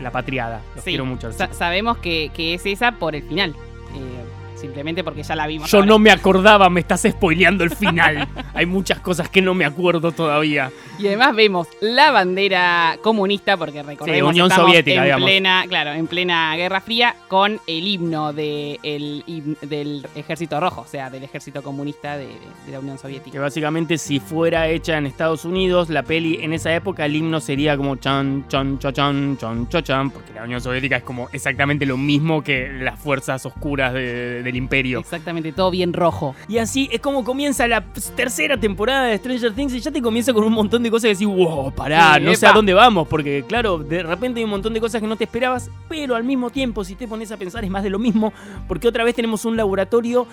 La 0.02 0.10
Patriada. 0.10 0.60
Los 0.74 0.84
Sí, 0.84 0.90
quiero 0.90 1.04
mucho. 1.06 1.32
sa- 1.32 1.52
sabemos 1.52 1.98
que, 1.98 2.30
que 2.34 2.54
es 2.54 2.66
esa 2.66 2.92
por 2.92 3.14
el 3.14 3.22
final. 3.22 3.50
eh, 3.94 4.24
simplemente 4.56 5.04
porque 5.04 5.22
ya 5.22 5.36
la 5.36 5.46
vimos. 5.46 5.70
Yo 5.70 5.78
ahora. 5.78 5.86
no 5.88 5.98
me 5.98 6.10
acordaba, 6.10 6.68
me 6.70 6.80
estás 6.80 7.02
spoileando 7.02 7.64
el 7.64 7.70
final. 7.70 8.26
Hay 8.54 8.66
muchas 8.66 9.00
cosas 9.00 9.28
que 9.28 9.42
no 9.42 9.54
me 9.54 9.64
acuerdo 9.64 10.12
todavía. 10.12 10.70
Y 10.98 11.06
además 11.08 11.36
vemos 11.36 11.68
la 11.80 12.10
bandera 12.10 12.98
comunista, 13.02 13.56
porque 13.56 13.82
recordemos 13.82 14.30
Unión 14.30 14.48
estamos 14.48 14.70
Soviética, 14.70 14.96
en 14.98 15.04
digamos. 15.04 15.26
plena, 15.28 15.64
claro, 15.68 15.92
en 15.92 16.06
plena 16.06 16.56
Guerra 16.56 16.80
Fría, 16.80 17.14
con 17.28 17.60
el 17.66 17.86
himno 17.86 18.32
de 18.32 18.80
el 18.82 19.22
del 19.62 20.06
Ejército 20.14 20.58
Rojo, 20.58 20.82
o 20.82 20.86
sea, 20.86 21.10
del 21.10 21.22
Ejército 21.24 21.62
Comunista 21.62 22.16
de, 22.16 22.26
de 22.28 22.72
la 22.72 22.78
Unión 22.80 22.96
Que 22.96 23.02
Soviética. 23.02 23.40
básicamente 23.40 23.98
si 23.98 24.20
fuera 24.20 24.68
hecha 24.68 24.96
en 24.96 25.06
Estados 25.06 25.44
Unidos, 25.44 25.90
la 25.90 26.02
peli 26.02 26.38
en 26.42 26.52
esa 26.52 26.74
época 26.74 27.04
el 27.04 27.14
himno 27.16 27.40
sería 27.40 27.76
como 27.76 27.96
chan, 27.96 28.46
chan, 28.48 28.78
chan, 28.78 28.92
chan, 28.94 29.36
chan, 29.38 29.68
chan, 29.68 29.82
chan, 29.84 30.10
porque 30.10 30.32
la 30.32 30.44
Unión 30.44 30.60
Soviética 30.60 30.96
es 30.96 31.02
como 31.02 31.28
exactamente 31.32 31.84
lo 31.86 31.96
mismo 31.96 32.42
que 32.42 32.68
las 32.72 32.98
fuerzas 32.98 33.44
oscuras 33.44 33.92
de- 33.92 34.42
del 34.46 34.56
imperio. 34.56 35.00
Exactamente, 35.00 35.52
todo 35.52 35.70
bien 35.70 35.92
rojo. 35.92 36.34
Y 36.48 36.58
así 36.58 36.88
es 36.92 37.00
como 37.00 37.24
comienza 37.24 37.66
la 37.68 37.84
tercera 38.16 38.58
temporada 38.58 39.04
de 39.04 39.18
Stranger 39.18 39.52
Things 39.52 39.74
y 39.74 39.80
ya 39.80 39.90
te 39.90 40.00
comienza 40.00 40.32
con 40.32 40.44
un 40.44 40.52
montón 40.52 40.82
de 40.82 40.90
cosas 40.90 41.04
que 41.04 41.14
decís, 41.14 41.26
wow, 41.26 41.72
pará, 41.72 42.14
Sí, 42.16 42.24
no 42.24 42.34
sé 42.34 42.46
a 42.46 42.52
dónde 42.52 42.72
vamos, 42.74 43.08
porque 43.08 43.44
claro, 43.46 43.78
de 43.78 44.02
repente 44.02 44.40
hay 44.40 44.44
un 44.44 44.50
montón 44.50 44.72
de 44.72 44.80
cosas 44.80 45.00
que 45.00 45.06
no 45.06 45.16
te 45.16 45.24
esperabas, 45.24 45.70
pero 45.88 46.14
al 46.14 46.24
mismo 46.24 46.50
tiempo, 46.50 46.84
si 46.84 46.94
te 46.94 47.06
pones 47.06 47.30
a 47.32 47.36
pensar, 47.36 47.64
es 47.64 47.70
más 47.70 47.82
de 47.82 47.90
lo 47.90 47.98
mismo, 47.98 48.32
porque 48.68 48.88
otra 48.88 49.04
vez 49.04 49.14
tenemos 49.14 49.44
un 49.44 49.56
laboratorio 49.56 50.26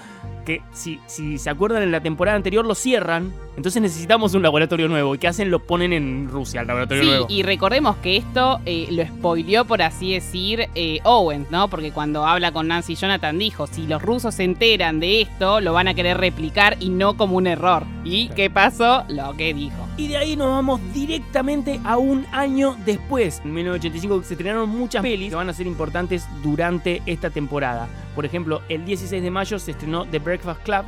que, 0.44 0.62
si, 0.72 1.00
si 1.08 1.38
se 1.38 1.50
acuerdan, 1.50 1.84
en 1.84 1.92
la 1.92 2.02
temporada 2.02 2.36
anterior 2.36 2.66
lo 2.66 2.76
cierran, 2.76 3.32
entonces 3.56 3.82
necesitamos 3.82 4.34
un 4.34 4.42
laboratorio 4.42 4.88
nuevo. 4.88 5.16
¿Y 5.16 5.18
qué 5.18 5.28
hacen? 5.28 5.52
Lo 5.52 5.60
ponen 5.60 5.94
en 5.94 6.28
Rusia, 6.30 6.62
el 6.62 6.68
laboratorio 6.68 7.04
Sí, 7.04 7.10
nuevo. 7.10 7.26
y 7.30 7.44
recordemos 7.44 7.96
que 7.98 8.18
esto 8.18 8.60
eh, 8.66 8.88
lo 8.92 9.06
spoileó, 9.06 9.66
por 9.66 9.82
así 9.82 10.14
decir, 10.14 10.68
eh, 10.76 11.00
Owens, 11.04 11.50
¿no? 11.52 11.68
Porque 11.70 11.92
cuando 11.92 12.26
habla 12.26 12.52
con 12.52 12.68
Nancy 12.68 12.96
Jonathan 12.96 13.38
dijo, 13.38 13.68
si 13.68 13.86
los 13.88 14.02
rusos 14.02 14.36
se 14.36 14.44
enteran 14.44 15.00
de 15.00 15.22
esto, 15.22 15.62
lo 15.62 15.74
van 15.74 15.88
a 15.88 15.94
querer 15.94 16.18
replicar 16.18 16.78
y 16.80 16.90
no 16.90 17.16
como 17.16 17.38
un 17.38 17.48
error. 17.48 17.84
¿Y 18.04 18.30
qué 18.30 18.50
pasó? 18.50 19.04
Lo 19.10 19.34
que 19.38 19.54
dijo. 19.54 19.78
Y 19.98 20.08
de 20.08 20.18
ahí 20.18 20.36
nos 20.36 20.48
vamos 20.50 20.82
directamente 20.94 21.80
a 21.84 21.98
un 21.98 22.26
año 22.32 22.76
después. 22.86 23.42
En 23.46 23.54
1985 23.54 24.24
se 24.24 24.34
estrenaron 24.34 24.68
muchas 24.70 25.04
pelis 25.04 25.30
que 25.30 25.36
van 25.36 25.50
a 25.50 25.54
ser 25.54 25.68
importantes 25.68 26.26
durante 26.42 27.02
esta 27.06 27.30
temporada. 27.30 27.88
Por 28.16 28.26
ejemplo, 28.26 28.62
el 28.70 28.86
16 28.86 29.22
de 29.24 29.32
mayo 29.32 29.58
se 29.60 29.72
estrenó 29.72 30.06
The 30.06 30.20
Breakfast 30.20 30.64
Club, 30.64 30.84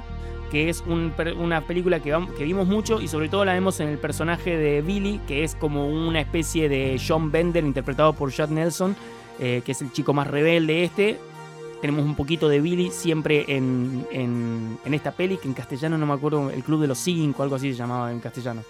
que 0.52 0.70
es 0.70 0.84
una 0.88 1.62
película 1.62 2.00
que, 2.00 2.16
vimos 2.46 2.68
mucho 2.68 3.02
y 3.02 3.08
sobre 3.08 3.30
todo 3.30 3.44
la 3.46 3.54
vemos 3.54 3.80
en 3.80 3.90
el 3.90 3.98
personaje 3.98 4.56
de 4.58 4.82
Billy, 4.82 5.20
que 5.28 5.44
es 5.44 5.56
como 5.56 5.88
una 5.88 6.22
especie 6.22 6.70
de 6.70 7.02
John 7.06 7.32
Bender 7.32 7.64
interpretado 7.66 8.14
por 8.14 8.32
Chad 8.32 8.50
Nelson, 8.50 8.96
eh, 9.40 9.62
que 9.66 9.72
es 9.72 9.82
el 9.82 9.92
chico 9.92 10.14
más 10.14 10.28
rebelde 10.28 10.84
este. 10.84 11.18
Tenemos 11.82 12.06
un 12.06 12.16
poquito 12.16 12.48
de 12.48 12.62
Billy 12.62 12.90
siempre 12.92 13.44
en, 13.48 14.06
en- 14.12 14.78
en 14.86 14.94
esta 14.94 15.12
peli, 15.12 15.38
que 15.38 15.48
en 15.48 15.54
castellano 15.54 15.98
no 15.98 16.06
me 16.06 16.14
acuerdo, 16.14 16.50
El 16.50 16.64
Club 16.64 16.82
de 16.82 16.88
los 16.88 17.00
Cinco, 17.00 17.44
algo 17.44 17.56
así 17.56 17.72
se 17.72 17.78
llamaba 17.78 18.12
en 18.12 18.20
castellano. 18.20 18.62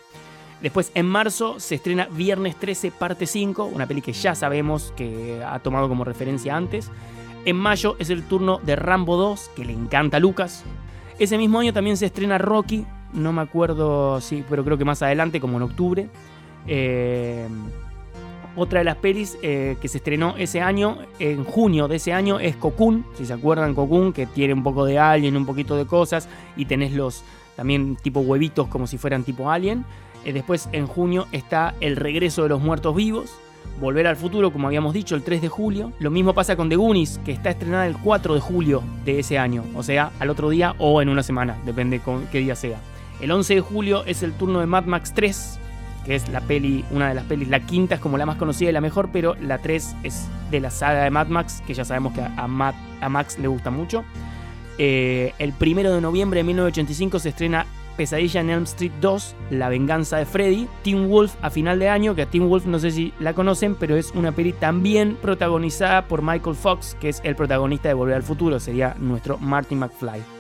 Después, 0.62 0.92
en 0.96 1.06
marzo, 1.06 1.60
se 1.60 1.76
estrena 1.76 2.08
Viernes 2.10 2.56
13, 2.56 2.90
parte 2.92 3.28
5, 3.28 3.66
una 3.66 3.86
peli 3.86 4.02
que 4.02 4.14
ya 4.14 4.34
sabemos 4.34 4.94
que 4.96 5.42
ha 5.46 5.60
tomado 5.60 5.88
como 5.88 6.04
referencia 6.04 6.56
antes. 6.56 6.90
En 7.46 7.58
mayo 7.58 7.96
es 8.00 8.10
el 8.10 8.24
turno 8.24 8.60
de 8.64 8.76
Rambo 8.76 9.18
2, 9.18 9.52
que 9.56 9.66
le 9.66 9.74
encanta 9.74 10.18
a 10.18 10.20
Lucas. 10.20 10.64
Ese 11.20 11.38
mismo 11.38 11.60
año 11.60 11.74
también 11.74 11.96
se 11.96 12.08
estrena 12.08 12.40
Rocky, 12.40 12.86
no 13.14 13.32
me 13.32 13.42
acuerdo, 13.42 14.20
sí, 14.20 14.44
pero 14.50 14.66
creo 14.66 14.78
que 14.78 14.86
más 14.86 15.02
adelante, 15.02 15.40
como 15.40 15.58
en 15.58 15.64
octubre. 15.64 16.10
Eh, 16.68 17.48
otra 18.56 18.80
de 18.80 18.86
las 18.86 18.96
pelis 18.98 19.38
eh, 19.42 19.78
que 19.82 19.88
se 19.88 19.98
estrenó 19.98 20.36
ese 20.38 20.62
año, 20.62 20.98
en 21.20 21.44
junio 21.44 21.88
de 21.88 21.98
ese 21.98 22.14
año, 22.14 22.40
es 22.40 22.56
Cocoon. 22.56 23.06
Si 23.16 23.26
se 23.26 23.34
acuerdan, 23.34 23.76
Cocoon, 23.76 24.12
que 24.12 24.26
tiene 24.26 24.54
un 24.54 24.64
poco 24.64 24.86
de 24.86 24.98
Alien, 24.98 25.38
un 25.38 25.46
poquito 25.46 25.76
de 25.76 25.86
cosas, 25.86 26.28
y 26.58 26.66
tenés 26.66 26.94
los 26.94 27.24
también 27.56 27.96
tipo 27.96 28.22
huevitos 28.22 28.68
como 28.68 28.88
si 28.88 28.98
fueran 28.98 29.24
tipo 29.24 29.52
Alien. 29.52 29.86
Eh, 30.24 30.34
después, 30.34 30.68
en 30.72 30.88
junio, 30.88 31.28
está 31.32 31.76
El 31.80 31.96
regreso 31.96 32.44
de 32.44 32.50
los 32.50 32.62
muertos 32.62 32.96
vivos. 32.96 33.38
Volver 33.80 34.08
al 34.08 34.16
futuro, 34.16 34.54
como 34.54 34.68
habíamos 34.68 34.94
dicho, 34.94 35.16
el 35.16 35.24
3 35.24 35.42
de 35.42 35.50
julio. 35.50 35.92
Lo 36.00 36.10
mismo 36.10 36.34
pasa 36.34 36.56
con 36.56 36.70
The 36.70 36.78
Goonies, 36.78 37.20
que 37.26 37.34
está 37.34 37.50
estrenada 37.50 37.86
el 37.88 37.98
4 37.98 38.34
de 38.34 38.40
julio 38.40 38.82
de 39.04 39.20
ese 39.20 39.38
año. 39.38 39.66
O 39.76 39.84
sea, 39.84 40.12
al 40.20 40.30
otro 40.30 40.50
día 40.50 40.76
o 40.78 41.02
en 41.02 41.10
una 41.10 41.24
semana, 41.24 41.58
depende 41.66 42.00
con 42.00 42.26
qué 42.28 42.40
día 42.40 42.56
sea. 42.56 42.80
El 43.20 43.32
11 43.32 43.56
de 43.56 43.62
julio 43.62 44.06
es 44.06 44.24
el 44.24 44.32
turno 44.34 44.62
de 44.62 44.66
Mad 44.66 44.86
Max 44.86 45.14
3, 45.14 45.60
que 46.06 46.16
es 46.16 46.30
la 46.30 46.40
peli, 46.40 46.86
una 46.92 47.10
de 47.10 47.16
las 47.16 47.26
pelis. 47.26 47.50
La 47.50 47.60
quinta 47.60 47.96
es 47.96 48.02
como 48.02 48.18
la 48.18 48.26
más 48.26 48.38
conocida 48.38 48.70
y 48.70 48.74
la 48.74 48.82
mejor, 48.82 49.10
pero 49.12 49.36
la 49.42 49.58
3 49.58 49.96
es 50.04 50.28
de 50.52 50.60
la 50.62 50.72
saga 50.72 51.04
de 51.04 51.10
Mad 51.10 51.28
Max, 51.28 51.62
que 51.68 51.74
ya 51.74 51.84
sabemos 51.84 52.14
que 52.14 52.22
a, 52.22 52.48
Max 52.48 53.40
le 53.40 53.48
gusta 53.50 53.72
mucho. 53.72 54.06
Eh, 54.78 55.34
el 55.38 55.52
primero 55.52 55.94
de 55.94 56.00
noviembre 56.00 56.40
de 56.40 56.44
1985 56.46 57.20
se 57.20 57.30
estrena 57.30 57.66
Pesadilla 57.98 58.42
en 58.42 58.50
Elm 58.50 58.64
Street 58.64 58.92
2, 59.02 59.36
La 59.52 59.70
venganza 59.70 60.18
de 60.18 60.26
Freddy. 60.26 60.68
Teen 60.84 61.10
Wolf 61.10 61.36
a 61.42 61.50
final 61.50 61.80
de 61.80 61.90
año, 61.90 62.16
que 62.16 62.24
a 62.24 62.26
Teen 62.26 62.48
Wolf 62.48 62.66
no 62.66 62.80
sé 62.80 62.92
si 62.92 63.14
la 63.20 63.34
conocen, 63.34 63.76
pero 63.76 63.96
es 63.96 64.12
una 64.12 64.32
peli 64.32 64.54
también 64.54 65.18
protagonizada 65.22 66.08
por 66.08 66.22
Michael 66.22 66.56
Fox, 66.56 66.96
que 67.00 67.10
es 67.10 67.22
el 67.24 67.36
protagonista 67.36 67.88
de 67.88 67.94
Volver 67.94 68.16
al 68.16 68.24
Futuro, 68.24 68.60
sería 68.60 68.96
nuestro 69.00 69.38
Marty 69.38 69.76
McFly. 69.76 70.35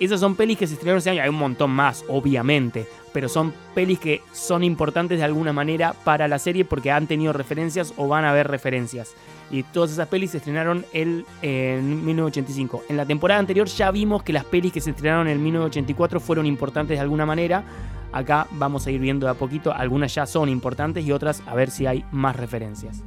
Esas 0.00 0.20
son 0.20 0.36
pelis 0.36 0.58
que 0.58 0.66
se 0.66 0.74
estrenaron 0.74 0.98
ese 0.98 1.10
año, 1.10 1.22
hay 1.22 1.28
un 1.28 1.34
montón 1.34 1.70
más, 1.72 2.04
obviamente, 2.08 2.86
pero 3.12 3.28
son 3.28 3.52
pelis 3.74 3.98
que 3.98 4.22
son 4.32 4.62
importantes 4.62 5.18
de 5.18 5.24
alguna 5.24 5.52
manera 5.52 5.92
para 6.04 6.28
la 6.28 6.38
serie 6.38 6.64
porque 6.64 6.92
han 6.92 7.08
tenido 7.08 7.32
referencias 7.32 7.92
o 7.96 8.06
van 8.06 8.24
a 8.24 8.30
haber 8.30 8.46
referencias. 8.46 9.14
Y 9.50 9.64
todas 9.64 9.90
esas 9.90 10.06
pelis 10.08 10.32
se 10.32 10.38
estrenaron 10.38 10.84
el, 10.92 11.24
en 11.42 12.04
1985. 12.04 12.84
En 12.88 12.96
la 12.96 13.06
temporada 13.06 13.40
anterior 13.40 13.66
ya 13.66 13.90
vimos 13.90 14.22
que 14.22 14.32
las 14.32 14.44
pelis 14.44 14.72
que 14.72 14.80
se 14.80 14.90
estrenaron 14.90 15.26
en 15.26 15.42
1984 15.42 16.20
fueron 16.20 16.46
importantes 16.46 16.96
de 16.96 17.02
alguna 17.02 17.26
manera. 17.26 17.64
Acá 18.12 18.46
vamos 18.52 18.86
a 18.86 18.90
ir 18.90 19.00
viendo 19.00 19.26
de 19.26 19.32
a 19.32 19.34
poquito, 19.34 19.72
algunas 19.72 20.14
ya 20.14 20.26
son 20.26 20.48
importantes 20.48 21.04
y 21.04 21.12
otras 21.12 21.42
a 21.46 21.54
ver 21.54 21.70
si 21.70 21.86
hay 21.86 22.04
más 22.12 22.36
referencias. 22.36 23.02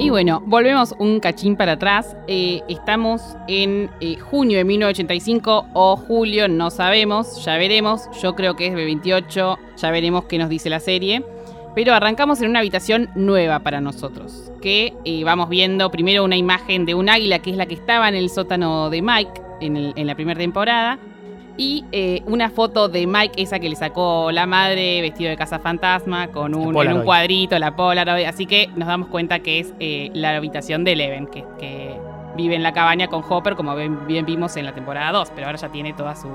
Y 0.00 0.10
bueno, 0.10 0.40
volvemos 0.46 0.94
un 0.98 1.18
cachín 1.18 1.56
para 1.56 1.72
atrás. 1.72 2.16
Eh, 2.28 2.62
estamos 2.68 3.36
en 3.48 3.90
eh, 4.00 4.16
junio 4.16 4.58
de 4.58 4.64
1985 4.64 5.66
o 5.74 5.96
julio, 5.96 6.46
no 6.46 6.70
sabemos, 6.70 7.44
ya 7.44 7.56
veremos. 7.56 8.08
Yo 8.22 8.36
creo 8.36 8.54
que 8.54 8.68
es 8.68 8.74
de 8.76 8.84
28, 8.84 9.58
ya 9.76 9.90
veremos 9.90 10.24
qué 10.26 10.38
nos 10.38 10.48
dice 10.48 10.70
la 10.70 10.78
serie. 10.78 11.24
Pero 11.74 11.94
arrancamos 11.94 12.40
en 12.40 12.50
una 12.50 12.60
habitación 12.60 13.10
nueva 13.16 13.58
para 13.60 13.80
nosotros. 13.80 14.52
Que 14.62 14.94
eh, 15.04 15.24
vamos 15.24 15.48
viendo 15.48 15.90
primero 15.90 16.24
una 16.24 16.36
imagen 16.36 16.86
de 16.86 16.94
un 16.94 17.08
águila, 17.08 17.40
que 17.40 17.50
es 17.50 17.56
la 17.56 17.66
que 17.66 17.74
estaba 17.74 18.08
en 18.08 18.14
el 18.14 18.30
sótano 18.30 18.90
de 18.90 19.02
Mike 19.02 19.42
en, 19.60 19.76
el- 19.76 19.92
en 19.96 20.06
la 20.06 20.14
primera 20.14 20.38
temporada. 20.38 20.98
Y 21.60 21.84
eh, 21.90 22.22
una 22.26 22.50
foto 22.50 22.88
de 22.88 23.06
Mike, 23.06 23.42
esa 23.42 23.58
que 23.58 23.68
le 23.68 23.74
sacó 23.74 24.30
la 24.30 24.46
madre, 24.46 25.00
vestido 25.02 25.28
de 25.28 25.36
casa 25.36 25.58
fantasma, 25.58 26.28
con 26.28 26.54
un, 26.54 26.62
en 26.62 26.68
un 26.68 26.72
Polaroid. 26.72 27.04
cuadrito, 27.04 27.58
la 27.58 27.74
Polaroid. 27.74 28.26
Así 28.26 28.46
que 28.46 28.68
nos 28.76 28.86
damos 28.86 29.08
cuenta 29.08 29.40
que 29.40 29.58
es 29.58 29.74
eh, 29.80 30.10
la 30.14 30.36
habitación 30.36 30.84
de 30.84 30.92
Eleven, 30.92 31.26
que, 31.26 31.44
que 31.58 31.98
vive 32.36 32.54
en 32.54 32.62
la 32.62 32.72
cabaña 32.72 33.08
con 33.08 33.24
Hopper, 33.28 33.56
como 33.56 33.74
bien, 33.74 34.06
bien 34.06 34.24
vimos 34.24 34.56
en 34.56 34.66
la 34.66 34.72
temporada 34.72 35.10
2. 35.10 35.32
Pero 35.34 35.48
ahora 35.48 35.58
ya 35.58 35.68
tiene 35.68 35.92
toda 35.94 36.14
su, 36.14 36.28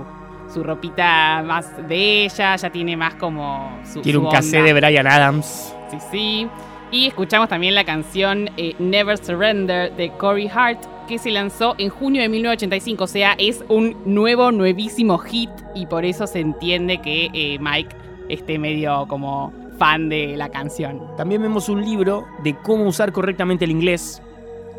su 0.53 0.61
ropita 0.61 1.41
más 1.45 1.87
de 1.87 2.25
ella, 2.25 2.57
ya 2.57 2.69
tiene 2.69 2.97
más 2.97 3.15
como 3.15 3.79
su. 3.85 4.01
Tiene 4.01 4.19
un 4.19 4.25
onda. 4.25 4.41
de 4.41 4.73
Brian 4.73 5.07
Adams. 5.07 5.73
Sí, 5.89 5.97
sí. 6.11 6.47
Y 6.93 7.07
escuchamos 7.07 7.49
también 7.49 7.73
la 7.73 7.85
canción 7.85 8.51
eh, 8.55 8.75
Never 8.77 9.17
Surrender 9.17 9.91
de 9.95 10.11
Corey 10.11 10.47
Hart, 10.47 10.77
que 11.07 11.17
se 11.17 11.31
lanzó 11.31 11.73
en 11.79 11.89
junio 11.89 12.21
de 12.21 12.29
1985. 12.29 13.03
O 13.03 13.07
sea, 13.07 13.33
es 13.39 13.65
un 13.67 13.97
nuevo, 14.05 14.51
nuevísimo 14.51 15.17
hit 15.17 15.49
y 15.73 15.87
por 15.87 16.05
eso 16.05 16.27
se 16.27 16.39
entiende 16.39 16.99
que 16.99 17.31
eh, 17.33 17.57
Mike 17.59 17.95
esté 18.29 18.59
medio 18.59 19.07
como 19.07 19.51
fan 19.79 20.07
de 20.07 20.37
la 20.37 20.49
canción. 20.49 21.01
También 21.17 21.41
vemos 21.41 21.67
un 21.67 21.83
libro 21.83 22.27
de 22.43 22.53
cómo 22.57 22.85
usar 22.85 23.11
correctamente 23.11 23.65
el 23.65 23.71
inglés. 23.71 24.21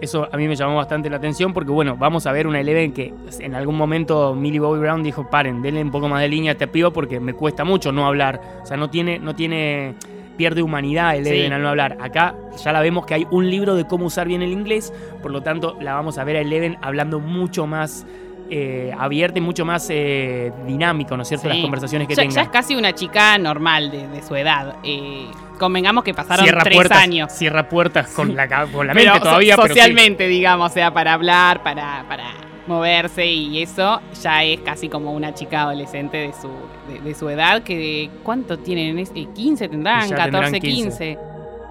Eso 0.01 0.29
a 0.31 0.37
mí 0.37 0.47
me 0.47 0.55
llamó 0.55 0.77
bastante 0.77 1.11
la 1.11 1.17
atención 1.17 1.53
porque, 1.53 1.73
bueno, 1.73 1.97
vamos 1.97 2.29
a 2.29 2.33
ver 2.33 2.47
una 2.47 2.61
Eleven 2.61 2.93
que 2.93 3.13
en 3.41 3.57
algún 3.57 3.77
momento 3.77 4.37
Millie 4.37 4.61
Bobby 4.61 4.79
Brown 4.79 5.03
dijo, 5.03 5.29
paren, 5.29 5.63
denle 5.63 5.83
un 5.83 5.91
poco 5.91 6.09
más 6.09 6.21
de 6.21 6.29
línea 6.29 6.53
a 6.53 6.55
este 6.55 6.69
pibo 6.69 6.93
porque 6.93 7.19
me 7.19 7.35
cuesta 7.35 7.65
mucho 7.65 7.91
no 7.91 8.07
hablar. 8.07 8.41
O 8.63 8.67
sea, 8.67 8.77
no 8.77 8.89
tiene, 8.89 9.19
no 9.19 9.35
tiene, 9.35 9.97
pierde 10.37 10.63
humanidad 10.63 11.17
Eleven 11.17 11.49
Sí. 11.49 11.53
al 11.53 11.63
no 11.63 11.69
hablar. 11.69 11.97
Acá 12.01 12.35
ya 12.63 12.73
la 12.73 12.81
vemos 12.81 13.07
que 13.07 13.15
hay 13.15 13.27
un 13.31 13.49
libro 13.51 13.75
de 13.75 13.87
cómo 13.87 14.07
usar 14.07 14.27
bien 14.29 14.43
el 14.43 14.53
inglés, 14.53 14.93
por 15.23 15.31
lo 15.31 15.43
tanto 15.43 15.77
la 15.81 15.95
vamos 15.95 16.19
a 16.19 16.25
ver 16.25 16.37
a 16.37 16.41
Eleven 16.41 16.77
hablando 16.83 17.21
mucho 17.21 17.67
más 17.67 18.07
eh, 18.51 18.93
abierta 18.99 19.39
y 19.39 19.41
mucho 19.41 19.65
más 19.65 19.87
eh, 19.91 20.53
dinámico, 20.67 21.17
¿no 21.17 21.23
es 21.23 21.29
cierto? 21.29 21.45
Sí. 21.45 21.55
Las 21.55 21.61
conversaciones 21.63 22.07
que 22.07 22.15
Ya, 22.15 22.23
tenga. 22.23 22.35
ya 22.35 22.43
es 22.43 22.49
casi 22.51 22.77
una 22.77 22.93
chica 22.95 23.39
normal 23.39 23.91
de, 23.91 24.07
de 24.07 24.23
su 24.23 24.37
edad. 24.37 24.77
Eh, 24.85 25.29
convengamos 25.59 26.05
que 26.05 26.13
pasaron 26.13 26.45
cierra 26.45 26.63
tres 26.63 26.77
puertas, 26.77 26.99
años. 26.99 27.33
Cierra 27.33 27.69
puertas 27.71 28.09
con 28.11 28.37
la, 28.37 28.47
con 28.71 28.87
la 28.87 28.93
mente 28.93 29.19
todavía, 29.21 29.57
pero 29.57 29.69
sí. 29.69 29.81
socialmente, 29.81 30.29
digamos, 30.29 30.71
o 30.71 30.75
sea, 30.75 30.93
para 30.93 31.15
hablar, 31.15 31.63
para, 31.63 32.05
para 32.07 32.25
moverse 32.67 33.27
y 33.27 33.63
eso, 33.63 34.01
ya 34.23 34.43
es 34.45 34.61
casi 34.61 34.89
como 34.89 35.13
una 35.13 35.35
chica 35.35 35.63
adolescente 35.63 36.17
de 36.19 36.33
su, 36.33 36.49
de, 36.93 37.01
de 37.01 37.15
su 37.15 37.29
edad, 37.29 37.63
que 37.63 38.11
¿cuánto 38.23 38.59
tienen? 38.59 38.99
Es- 38.99 39.13
eh, 39.15 39.27
15 39.35 39.69
tendrán, 39.69 40.09
Ya 40.09 40.17
14, 40.17 40.31
tendrán 40.31 40.53
15. 40.61 40.61
15. 40.71 41.19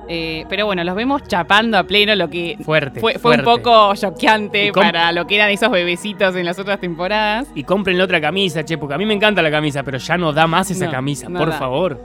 Eh, 0.09 0.43
pero 0.49 0.65
bueno, 0.65 0.83
los 0.83 0.95
vemos 0.95 1.23
chapando 1.27 1.77
a 1.77 1.83
pleno, 1.83 2.13
lo 2.15 2.29
que 2.29 2.57
Fuerte. 2.65 2.99
fue, 2.99 3.17
fue 3.17 3.37
un 3.37 3.43
poco 3.45 3.95
choqueante 3.95 4.73
para 4.73 5.13
lo 5.13 5.25
que 5.25 5.35
eran 5.35 5.49
esos 5.49 5.71
bebecitos 5.71 6.35
en 6.35 6.45
las 6.45 6.59
otras 6.59 6.79
temporadas. 6.81 7.47
Y 7.55 7.63
cómprenle 7.63 8.03
otra 8.03 8.19
camisa, 8.19 8.65
che, 8.65 8.77
porque 8.77 8.95
a 8.95 8.97
mí 8.97 9.05
me 9.05 9.13
encanta 9.13 9.41
la 9.41 9.49
camisa, 9.49 9.81
pero 9.81 9.97
ya 9.97 10.17
no 10.17 10.33
da 10.33 10.45
más 10.45 10.69
esa 10.71 10.87
No, 10.87 10.91
camisa, 10.91 11.29
no 11.29 11.39
por 11.39 11.49
da. 11.51 11.57
favor. 11.57 12.01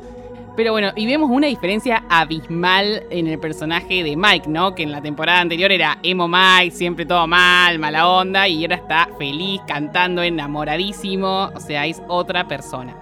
Pero 0.58 0.72
bueno, 0.72 0.90
y 0.96 1.06
vemos 1.06 1.30
una 1.30 1.46
diferencia 1.46 2.02
abismal 2.08 3.04
en 3.10 3.28
el 3.28 3.38
personaje 3.38 4.02
de 4.02 4.16
Mike, 4.16 4.48
¿no? 4.48 4.74
Que 4.74 4.82
en 4.82 4.90
la 4.90 5.00
temporada 5.00 5.38
anterior 5.38 5.70
era 5.70 5.98
emo 6.02 6.26
Mike, 6.26 6.72
siempre 6.72 7.06
todo 7.06 7.28
mal, 7.28 7.78
mala 7.78 8.08
onda, 8.08 8.48
y 8.48 8.64
ahora 8.64 8.74
está 8.74 9.08
feliz, 9.16 9.60
cantando, 9.68 10.20
enamoradísimo, 10.20 11.52
o 11.54 11.60
sea, 11.60 11.86
es 11.86 12.02
otra 12.08 12.48
persona. 12.48 12.96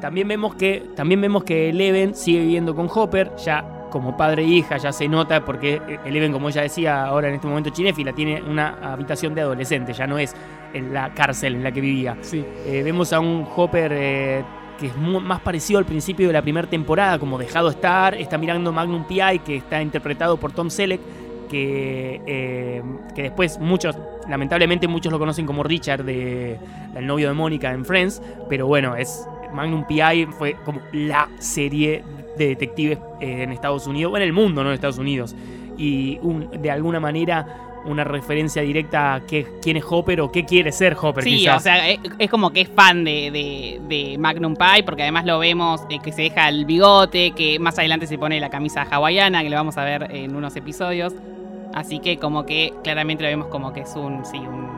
También 0.00 0.28
vemos 0.28 0.54
que, 0.54 0.84
también 0.94 1.20
vemos 1.20 1.42
que 1.42 1.70
Eleven 1.70 2.14
sigue 2.14 2.42
viviendo 2.42 2.76
con 2.76 2.88
Hopper, 2.88 3.34
ya 3.44 3.88
como 3.90 4.16
padre 4.16 4.44
e 4.44 4.46
hija, 4.46 4.76
ya 4.76 4.92
se 4.92 5.08
nota, 5.08 5.44
porque 5.44 5.82
Eleven, 6.04 6.32
como 6.32 6.48
ella 6.48 6.62
decía 6.62 7.06
ahora 7.06 7.26
en 7.26 7.34
este 7.34 7.48
momento 7.48 7.70
Chinéfila, 7.70 8.12
tiene 8.12 8.40
una 8.40 8.92
habitación 8.92 9.34
de 9.34 9.40
adolescente, 9.40 9.94
ya 9.94 10.06
no 10.06 10.16
es 10.16 10.32
en 10.72 10.94
la 10.94 11.12
cárcel 11.12 11.56
en 11.56 11.64
la 11.64 11.72
que 11.72 11.80
vivía. 11.80 12.16
Sí. 12.20 12.44
Eh, 12.64 12.82
vemos 12.84 13.12
a 13.12 13.18
un 13.18 13.44
Hopper 13.56 13.92
eh, 13.92 14.44
que 14.78 14.86
es 14.86 14.96
más 14.96 15.40
parecido 15.40 15.78
al 15.78 15.84
principio 15.84 16.26
de 16.26 16.32
la 16.32 16.42
primera 16.42 16.68
temporada, 16.68 17.18
como 17.18 17.38
dejado 17.38 17.70
estar. 17.70 18.14
Está 18.14 18.38
mirando 18.38 18.72
Magnum 18.72 19.04
P.I., 19.04 19.40
que 19.40 19.56
está 19.56 19.80
interpretado 19.82 20.36
por 20.36 20.52
Tom 20.52 20.70
Selleck, 20.70 21.00
que, 21.48 22.20
eh, 22.26 22.82
que 23.14 23.22
después 23.22 23.58
muchos, 23.58 23.96
lamentablemente 24.28 24.88
muchos 24.88 25.12
lo 25.12 25.18
conocen 25.18 25.46
como 25.46 25.62
Richard, 25.62 26.04
de, 26.04 26.58
el 26.94 27.06
novio 27.06 27.28
de 27.28 27.34
Mónica 27.34 27.72
en 27.72 27.84
Friends. 27.84 28.20
Pero 28.48 28.66
bueno, 28.66 28.96
es 28.96 29.26
Magnum 29.52 29.86
P.I. 29.86 30.26
fue 30.26 30.56
como 30.64 30.80
la 30.92 31.28
serie 31.38 32.02
de 32.36 32.48
detectives 32.48 32.98
eh, 33.20 33.42
en 33.42 33.52
Estados 33.52 33.86
Unidos, 33.86 34.12
o 34.12 34.16
en 34.16 34.22
el 34.22 34.32
mundo, 34.32 34.62
no 34.62 34.70
en 34.70 34.74
Estados 34.74 34.98
Unidos. 34.98 35.34
Y 35.76 36.18
de 36.58 36.70
alguna 36.70 37.00
manera 37.00 37.73
una 37.86 38.04
referencia 38.04 38.62
directa 38.62 39.14
a 39.14 39.20
qué, 39.26 39.46
quién 39.62 39.76
es 39.76 39.84
Hopper 39.88 40.20
o 40.22 40.32
qué 40.32 40.44
quiere 40.44 40.72
ser 40.72 40.96
Hopper. 41.00 41.24
Sí, 41.24 41.36
quizás. 41.38 41.56
o 41.56 41.60
sea, 41.60 41.88
es, 41.90 41.98
es 42.18 42.30
como 42.30 42.50
que 42.52 42.62
es 42.62 42.68
fan 42.68 43.04
de, 43.04 43.30
de- 43.30 43.80
de 43.88 44.18
Magnum 44.18 44.54
Pie, 44.56 44.82
porque 44.84 45.02
además 45.02 45.24
lo 45.26 45.38
vemos 45.38 45.82
eh, 45.90 45.98
que 46.02 46.12
se 46.12 46.22
deja 46.22 46.48
el 46.48 46.64
bigote, 46.64 47.32
que 47.32 47.58
más 47.58 47.78
adelante 47.78 48.06
se 48.06 48.16
pone 48.18 48.40
la 48.40 48.50
camisa 48.50 48.86
hawaiana, 48.90 49.42
que 49.42 49.50
lo 49.50 49.56
vamos 49.56 49.76
a 49.76 49.84
ver 49.84 50.08
en 50.10 50.34
unos 50.34 50.56
episodios. 50.56 51.12
Así 51.74 51.98
que 51.98 52.18
como 52.18 52.46
que 52.46 52.72
claramente 52.84 53.24
lo 53.24 53.28
vemos 53.30 53.48
como 53.48 53.72
que 53.72 53.80
es 53.80 53.94
un, 53.96 54.24
sí, 54.24 54.38
un, 54.38 54.68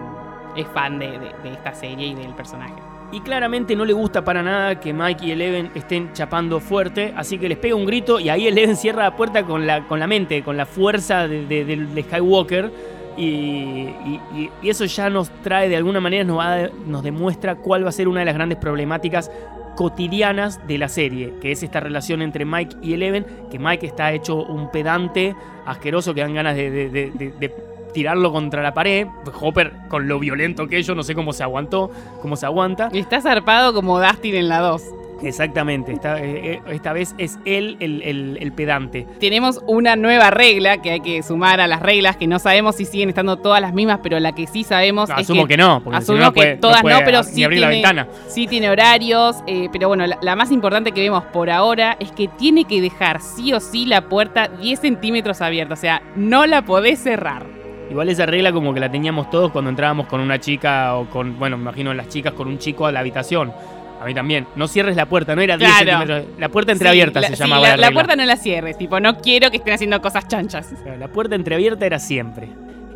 es 0.56 0.66
fan 0.68 0.98
de, 0.98 1.18
esta 1.52 1.74
serie 1.74 2.08
y 2.08 2.14
del 2.14 2.34
personaje. 2.34 2.74
Y 3.12 3.20
claramente 3.20 3.76
no 3.76 3.84
le 3.84 3.92
gusta 3.92 4.24
para 4.24 4.42
nada 4.42 4.80
que 4.80 4.92
Mike 4.92 5.26
y 5.26 5.30
Eleven 5.30 5.70
estén 5.76 6.12
chapando 6.12 6.58
fuerte, 6.58 7.12
así 7.16 7.38
que 7.38 7.48
les 7.48 7.58
pega 7.58 7.76
un 7.76 7.86
grito 7.86 8.18
y 8.18 8.30
ahí 8.30 8.48
Eleven 8.48 8.76
cierra 8.76 9.04
la 9.04 9.14
puerta 9.14 9.44
con 9.44 9.64
la, 9.66 9.86
con 9.86 10.00
la 10.00 10.06
mente, 10.08 10.42
con 10.42 10.56
la 10.56 10.66
fuerza 10.66 11.28
de, 11.28 11.44
de 11.46 12.02
Skywalker. 12.02 12.95
Y, 13.16 13.88
eso 14.62 14.84
ya 14.84 15.08
nos 15.08 15.30
trae, 15.42 15.68
de 15.68 15.76
alguna 15.76 16.00
manera, 16.00 16.24
nos, 16.24 16.38
va 16.38 16.68
nos 16.86 17.02
demuestra 17.02 17.56
cuál 17.56 17.84
va 17.84 17.88
a 17.88 17.92
ser 17.92 18.08
una 18.08 18.20
de 18.20 18.26
las 18.26 18.34
grandes 18.34 18.58
problemáticas 18.58 19.30
cotidianas 19.74 20.66
de 20.66 20.78
la 20.78 20.88
serie, 20.88 21.34
que 21.40 21.52
es 21.52 21.62
esta 21.62 21.80
relación 21.80 22.22
entre 22.22 22.44
Mike 22.44 22.76
y 22.82 22.94
Eleven, 22.94 23.26
que 23.50 23.58
Mike 23.58 23.86
está 23.86 24.12
hecho 24.12 24.36
un 24.36 24.70
pedante 24.70 25.34
asqueroso 25.66 26.14
que 26.14 26.22
dan 26.22 26.34
ganas 26.34 26.56
de 26.56 27.52
tirarlo 27.96 28.30
contra 28.30 28.62
la 28.62 28.74
pared. 28.74 29.06
Hopper, 29.40 29.72
con 29.88 30.06
lo 30.06 30.18
violento 30.18 30.68
que 30.68 30.78
es, 30.78 30.86
yo 30.86 30.94
no 30.94 31.02
sé 31.02 31.14
cómo 31.14 31.32
se 31.32 31.42
aguantó, 31.42 31.90
cómo 32.20 32.36
se 32.36 32.44
aguanta. 32.44 32.90
Y 32.92 32.98
está 32.98 33.22
zarpado 33.22 33.72
como 33.72 33.98
Dustin 33.98 34.34
en 34.34 34.50
la 34.50 34.58
2. 34.60 34.82
Exactamente, 35.22 35.92
esta, 35.92 36.18
eh, 36.20 36.54
eh, 36.54 36.62
esta 36.72 36.92
vez 36.92 37.14
es 37.18 37.38
él 37.44 37.76
el, 37.80 38.02
el- 38.02 38.38
el 38.40 38.52
pedante. 38.52 39.06
Tenemos 39.18 39.60
una 39.66 39.96
nueva 39.96 40.30
regla 40.30 40.82
que 40.82 40.90
hay 40.90 41.00
que 41.00 41.22
sumar 41.22 41.60
a 41.60 41.66
las 41.66 41.80
reglas, 41.80 42.16
que 42.16 42.26
no 42.26 42.38
sabemos 42.38 42.76
si 42.76 42.84
siguen 42.84 43.08
estando 43.08 43.36
todas 43.38 43.60
las 43.60 43.72
mismas, 43.72 44.00
pero 44.02 44.20
la 44.20 44.32
que 44.34 44.46
sí 44.46 44.62
sabemos 44.64 45.08
es 45.10 45.16
Asumo 45.16 45.46
que, 45.46 45.56
no, 45.56 45.82
porque 45.82 46.02
si 46.02 46.12
no, 46.12 46.32
puede, 46.32 46.50
que 46.52 46.56
todas 46.60 46.76
no, 46.76 46.82
puede 46.82 47.02
pero 47.04 47.22
sí 47.22 47.42
abrir 47.44 47.60
la 47.60 47.70
tiene- 47.70 47.82
ventana. 47.82 48.08
Sí 48.28 48.46
tiene 48.46 48.70
horarios, 48.70 49.36
eh, 49.46 49.68
pero 49.72 49.88
bueno, 49.88 50.06
la, 50.06 50.18
la 50.20 50.36
más 50.36 50.50
importante 50.52 50.92
que 50.92 51.00
vemos 51.00 51.24
por 51.32 51.50
ahora 51.50 51.96
es 51.98 52.12
que 52.12 52.28
tiene 52.28 52.64
que 52.64 52.80
dejar 52.80 53.20
sí 53.20 53.52
o 53.52 53.60
sí 53.60 53.86
la 53.86 54.02
puerta 54.08 54.48
10 54.48 54.80
centímetros 54.80 55.40
abierta, 55.40 55.74
o 55.74 55.78
sea, 55.78 56.02
no 56.14 56.46
la 56.46 56.62
podés 56.62 56.98
cerrar. 57.02 57.44
Igual 57.88 58.08
esa 58.08 58.26
regla 58.26 58.50
como 58.52 58.74
que 58.74 58.80
la 58.80 58.90
teníamos 58.90 59.30
todos 59.30 59.52
cuando 59.52 59.70
entrábamos 59.70 60.08
con 60.08 60.20
una 60.20 60.40
chica 60.40 60.96
o 60.96 61.06
con, 61.08 61.38
bueno, 61.38 61.56
me 61.56 61.62
imagino 61.62 61.94
las 61.94 62.08
chicas 62.08 62.32
con 62.32 62.48
un 62.48 62.58
chico 62.58 62.84
a 62.84 62.90
la 62.90 62.98
habitación. 62.98 63.52
A 64.00 64.04
mí 64.04 64.14
también. 64.14 64.46
No 64.56 64.68
cierres 64.68 64.94
la 64.96 65.06
puerta, 65.06 65.34
no 65.34 65.42
era 65.42 65.56
10 65.56 65.70
Claro. 65.70 65.98
centímetros. 66.00 66.38
La 66.40 66.48
puerta 66.50 66.72
entreabierta 66.72 67.20
Sí, 67.20 67.26
se 67.26 67.30
la, 67.32 67.36
llamaba 67.36 67.64
sí, 67.64 67.70
la, 67.70 67.76
la, 67.76 67.86
la 67.88 67.92
puerta 67.94 68.16
no 68.16 68.24
la 68.24 68.36
cierres, 68.36 68.76
tipo, 68.78 69.00
no 69.00 69.16
quiero 69.18 69.50
que 69.50 69.56
estén 69.58 69.74
haciendo 69.74 70.00
cosas 70.02 70.28
chanchas. 70.28 70.72
La 70.98 71.08
puerta 71.08 71.34
entreabierta 71.34 71.86
era 71.86 71.98
siempre. 71.98 72.48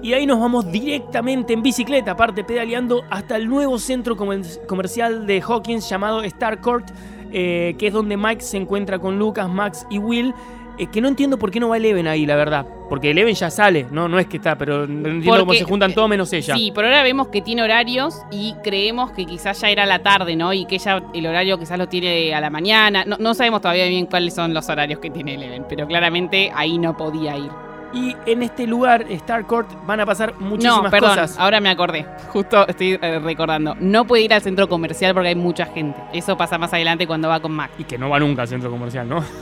Y 0.03 0.13
ahí 0.15 0.25
nos 0.27 0.41
vamos 0.41 0.71
directamente 0.73 1.53
en 1.53 1.63
bicicleta, 1.63 2.13
aparte 2.13 2.43
pedaleando, 2.45 3.05
hasta 3.11 3.37
el 3.37 3.49
nuevo 3.49 3.79
centro 3.79 4.17
comer- 4.17 4.67
comercial 4.67 5.27
de 5.27 5.43
Hawkins 5.47 5.89
llamado 5.89 6.23
Starcourt, 6.29 6.91
eh, 7.33 7.75
que 7.79 7.87
es 7.89 7.93
donde 7.93 8.17
Mike 8.17 8.41
se 8.43 8.57
encuentra 8.57 8.99
con 8.99 9.19
Lucas, 9.19 9.49
Max 9.49 9.87
y 9.91 9.99
Will. 9.99 10.35
Eh, 10.81 10.87
que 10.91 11.01
no 11.03 11.09
entiendo 11.09 11.39
por 11.39 11.51
qué 11.51 11.61
no 11.61 11.69
va 11.69 11.77
Eleven 11.77 12.07
ahí, 12.09 12.25
la 12.25 12.37
verdad. 12.37 12.67
Porque 12.89 13.11
Eleven 13.11 13.35
ya 13.35 13.51
sale, 13.51 13.87
no, 13.91 14.09
no 14.09 14.19
es 14.19 14.27
que 14.27 14.39
está, 14.39 14.57
pero 14.57 14.87
no 14.87 15.09
entiendo 15.09 15.41
cómo 15.41 15.53
se 15.53 15.65
juntan 15.65 15.93
todos 15.93 16.09
menos 16.09 16.33
ella. 16.33 16.55
Sí, 16.57 16.73
por 16.75 16.87
ahora 16.87 17.03
vemos 17.03 17.29
que 17.29 17.43
tiene 17.43 17.63
horarios 17.63 18.23
y 18.31 18.55
creemos 18.65 19.13
que 19.13 19.27
quizás 19.27 19.61
ya 19.61 19.69
era 19.69 19.85
la 19.85 19.99
tarde, 19.99 20.37
¿no? 20.37 20.55
Y 20.55 20.65
que 20.65 20.77
ella 20.77 21.03
el 21.13 21.27
horario 21.27 21.59
quizás 21.59 21.79
lo 21.79 21.87
tiene 21.87 22.35
a 22.35 22.41
la 22.41 22.49
mañana. 22.49 23.05
No, 23.05 23.19
no 23.19 23.35
sabemos 23.35 23.61
todavía 23.61 23.87
bien 23.87 24.07
cuáles 24.07 24.35
son 24.35 24.55
los 24.55 24.69
horarios 24.71 25.01
que 25.01 25.11
tiene 25.11 25.35
Eleven, 25.35 25.67
pero 25.69 25.87
claramente 25.87 26.51
ahí 26.55 26.79
no 26.79 26.97
podía 26.97 27.37
ir. 27.37 27.70
Y 27.93 28.15
en 28.27 28.43
este 28.43 28.67
lugar, 28.67 29.05
Starcourt, 29.11 29.69
van 29.85 30.01
a 30.01 30.07
pasar 30.07 30.35
muchísimas 30.39 30.85
no, 30.85 30.91
perdón, 30.91 31.11
cosas. 31.11 31.37
ahora 31.39 31.61
me 31.61 31.69
acordé. 31.71 32.07
Justo 32.29 32.67
estoy 32.69 32.99
eh, 33.01 33.19
recordando. 33.19 33.75
No 33.81 34.07
puede 34.07 34.23
ir 34.23 34.33
al 34.33 34.43
centro 34.43 34.69
comercial 34.69 35.13
porque 35.13 35.29
hay 35.31 35.35
mucha 35.35 35.67
gente. 35.67 36.01
Eso 36.13 36.37
pasa 36.37 36.57
más 36.57 36.73
adelante 36.73 37.07
cuando 37.07 37.29
va 37.29 37.41
con 37.41 37.53
Mac. 37.53 37.73
Y 37.79 37.85
que 37.85 37.99
no 37.99 38.09
va 38.09 38.21
nunca 38.21 38.43
al 38.43 38.49
centro 38.49 38.71
comercial, 38.71 39.09
¿no? 39.09 39.25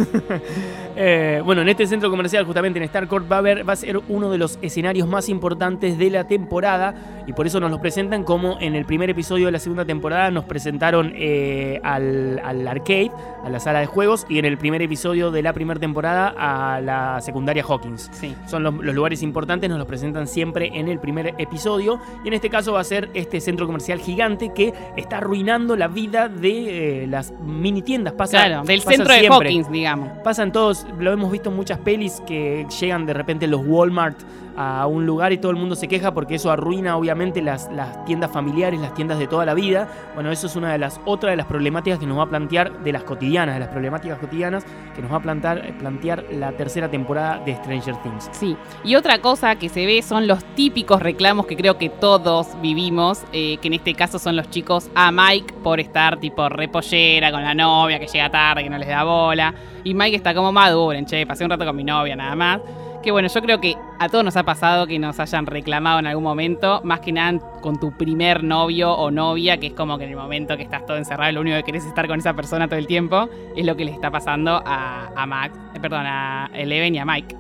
Eh, 1.01 1.41
bueno, 1.45 1.63
en 1.63 1.69
este 1.69 1.87
centro 1.87 2.11
comercial, 2.11 2.45
justamente 2.45 2.81
en 2.81 2.89
Starcourt, 2.89 3.31
va 3.31 3.37
a, 3.37 3.39
haber, 3.39 3.69
va 3.69 3.75
a 3.75 3.77
ser 3.77 4.01
uno 4.09 4.33
de 4.33 4.39
los 4.39 4.59
escenarios 4.63 5.07
más 5.07 5.29
importantes 5.29 5.97
de 5.97 6.11
la 6.11 6.27
temporada. 6.27 7.23
Y 7.25 7.35
por 7.35 7.47
eso 7.47 7.61
nos 7.61 7.71
los 7.71 7.79
presentan 7.79 8.25
como 8.25 8.59
en 8.61 8.75
el 8.75 8.85
primer 8.85 9.09
episodio 9.09 9.47
de 9.47 9.53
la 9.53 9.61
segunda 9.61 9.85
temporada 9.85 10.33
nos 10.33 10.45
presentaron 10.47 11.13
eh, 11.15 11.79
al, 11.85 12.41
al 12.43 12.67
arcade, 12.67 13.13
a 13.45 13.49
la 13.49 13.61
sala 13.61 13.79
de 13.79 13.87
juegos. 13.87 14.27
Y 14.29 14.41
en 14.41 14.45
el 14.45 14.59
primer 14.59 14.83
episodio 14.83 15.31
de 15.31 15.41
la 15.41 15.53
primera 15.53 15.79
temporada 15.79 16.35
a 16.37 16.81
la 16.81 17.21
secundaria 17.21 17.63
Hawkins. 17.63 18.11
Sí. 18.13 18.35
Son 18.47 18.63
los, 18.63 18.75
los 18.75 18.95
lugares 18.95 19.23
importantes, 19.23 19.69
nos 19.69 19.79
los 19.79 19.87
presentan 19.87 20.27
siempre 20.27 20.71
en 20.75 20.89
el 20.89 20.99
primer 20.99 21.35
episodio. 21.39 22.01
Y 22.25 22.29
en 22.29 22.35
este 22.35 22.51
caso 22.51 22.73
va 22.73 22.81
a 22.81 22.85
ser 22.85 23.11
este 23.15 23.41
centro 23.41 23.67
comercial 23.67 23.99
gigante 24.01 24.53
que 24.55 24.73
está 24.97 25.19
arruinando 25.19 25.77
la 25.77 25.89
vida 25.89 26.29
de 26.29 27.05
eh, 27.05 27.07
las 27.07 27.33
mini 27.41 27.83
tiendas. 27.83 28.15
Pasa, 28.15 28.47
Claro, 28.47 28.65
del 28.65 28.81
pasa 28.81 28.97
centro 28.97 29.15
de. 29.15 29.29
Hawkins, 29.29 29.71
digamos. 29.71 30.11
Pasan 30.25 30.53
todos, 30.53 30.87
lo 30.99 31.13
hemos 31.13 31.31
visto 31.31 31.51
en 31.51 31.57
muchas 31.57 31.79
pelis 31.79 32.23
que 32.27 32.67
llegan 32.81 33.07
de 33.07 33.15
repente 33.15 33.47
los 33.47 33.63
Walmart 33.65 34.19
a 34.61 34.89
un 34.89 35.07
lugar 35.07 35.33
y 35.33 35.39
todo 35.39 35.53
el 35.53 35.57
mundo 35.57 35.77
se 35.77 35.87
queja 35.87 36.13
porque 36.13 36.35
eso 36.35 36.51
arruina 36.51 36.97
obviamente 36.97 37.41
las, 37.41 37.71
las 37.73 38.05
tiendas 38.05 38.33
familiares, 38.33 38.81
las 38.81 38.93
tiendas 38.93 39.21
de 39.21 39.29
toda 39.29 39.47
la 39.47 39.55
vida. 39.55 39.89
Bueno, 40.15 40.33
eso 40.33 40.49
es 40.49 40.57
una 40.57 40.73
de 40.73 40.79
las 40.79 41.01
otra 41.05 41.31
de 41.31 41.37
las 41.37 41.47
problemáticas 41.47 42.01
que 42.01 42.07
nos 42.07 42.19
va 42.19 42.25
a 42.25 42.29
plantear 42.29 42.81
de 42.83 42.91
las 42.91 43.05
cotidianas, 43.05 43.55
de 43.55 43.61
las 43.61 43.69
problemáticas 43.69 44.19
cotidianas 44.19 44.65
que 44.97 45.01
nos 45.01 45.13
va 45.13 45.19
a 45.19 45.21
plantar, 45.21 45.63
plantear 45.79 46.25
la 46.33 46.51
tercera 46.53 46.91
temporada 46.91 47.39
de 47.39 47.55
Stranger 47.55 48.03
Things. 48.03 48.31
Sí, 48.33 48.57
y 48.83 48.97
otra 48.97 49.21
cosa 49.21 49.55
que 49.55 49.69
se 49.69 49.87
ve 49.87 50.03
son 50.03 50.27
los 50.27 50.43
típicos 50.57 51.01
reclamos 51.01 51.47
que 51.47 51.57
creo 51.57 51.79
que 51.79 51.89
todos 51.89 52.61
vivimos, 52.61 53.23
eh, 53.33 53.59
que 53.59 53.69
en 53.69 53.75
este 53.75 53.95
caso 53.95 54.19
son 54.19 54.35
los 54.35 54.51
chicos 54.51 54.91
a 54.97 55.13
Mike 55.13 55.55
por 55.63 55.79
estar 55.79 56.19
tipo 56.19 56.49
repollera 56.49 57.31
con 57.31 57.45
la 57.45 57.55
novia 57.55 58.01
que 58.01 58.09
llega 58.09 58.29
tarde, 58.29 58.65
que 58.65 58.71
no 58.71 58.79
les 58.79 58.89
da 58.89 59.05
bola. 59.05 59.55
Y 59.85 59.95
Mike 59.95 60.17
está 60.17 60.35
como 60.35 60.51
maduren, 60.51 61.07
che, 61.07 61.25
pasé 61.27 61.45
un 61.45 61.51
rato 61.51 61.65
con 61.65 61.77
mi 61.77 61.85
novia 61.85 62.17
nada 62.17 62.35
más. 62.35 62.61
Que 63.03 63.13
bueno, 63.13 63.29
yo 63.29 63.41
creo 63.41 63.61
que 63.61 63.77
a 64.01 64.09
todos 64.09 64.25
nos 64.25 64.37
ha 64.37 64.43
pasado 64.43 64.87
que 64.87 64.99
nos 64.99 65.21
hayan 65.21 65.47
reclamado 65.47 66.01
en 66.01 66.07
algún 66.09 66.25
momento, 66.25 66.81
más 66.83 66.99
que 67.01 67.13
nada 67.13 67.39
con 67.61 67.79
tu 67.79 67.93
primer 67.97 68.43
novio 68.43 68.93
o 68.93 69.11
novia, 69.13 69.57
que 69.59 69.69
es 69.69 69.73
como 69.73 69.99
que 69.99 70.05
en 70.05 70.11
el 70.11 70.17
momento 70.17 70.57
que 70.57 70.65
estás 70.65 70.85
todo 70.85 70.97
encerrado, 70.97 71.31
lo 71.33 71.41
único 71.43 71.57
que 71.59 71.63
querés 71.63 71.85
es 71.85 71.89
estar 71.91 72.09
con 72.09 72.19
esa 72.19 72.35
persona 72.35 72.67
todo 72.67 72.79
el 72.79 72.89
tiempo, 72.89 73.29
es 73.57 73.65
lo 73.65 73.77
que 73.77 73.85
les 73.85 73.95
está 73.95 74.11
pasando 74.11 74.61
a, 74.65 75.11
a 75.15 75.27
Max, 75.27 75.57
eh, 75.75 75.81
perdón, 75.81 76.07
a 76.07 76.51
Eleven 76.53 76.97
y 76.97 76.99
a 76.99 77.05
Mike. 77.05 77.37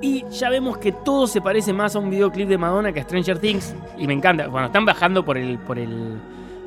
Y 0.00 0.24
ya 0.30 0.48
vemos 0.48 0.78
que 0.78 0.92
todo 0.92 1.26
se 1.26 1.40
parece 1.40 1.72
más 1.72 1.96
a 1.96 1.98
un 1.98 2.08
videoclip 2.10 2.48
de 2.48 2.58
Madonna 2.58 2.92
que 2.92 3.00
a 3.00 3.02
Stranger 3.02 3.38
Things. 3.38 3.74
Y 3.98 4.06
me 4.06 4.12
encanta. 4.12 4.46
Bueno, 4.48 4.66
están 4.66 4.84
bajando 4.84 5.24
por 5.24 5.38
el. 5.38 5.58
por 5.58 5.78
el. 5.78 6.18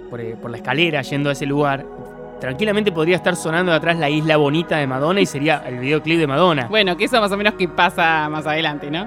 por, 0.09 0.19
el- 0.19 0.37
por 0.37 0.49
la 0.49 0.57
escalera 0.57 1.01
yendo 1.03 1.29
a 1.29 1.33
ese 1.33 1.45
lugar. 1.45 1.85
Tranquilamente 2.39 2.91
podría 2.91 3.15
estar 3.15 3.35
sonando 3.35 3.71
de 3.71 3.77
atrás 3.77 3.97
la 3.97 4.09
isla 4.09 4.37
bonita 4.37 4.77
de 4.77 4.85
Madonna 4.87 5.19
y 5.21 5.25
sería 5.25 5.63
el 5.67 5.79
videoclip 5.79 6.19
de 6.19 6.27
Madonna. 6.27 6.67
Bueno, 6.69 6.95
que 6.95 7.05
eso 7.05 7.19
más 7.19 7.31
o 7.31 7.37
menos 7.37 7.55
que 7.55 7.67
pasa 7.67 8.27
más 8.29 8.45
adelante, 8.45 8.91
¿no? 8.91 9.03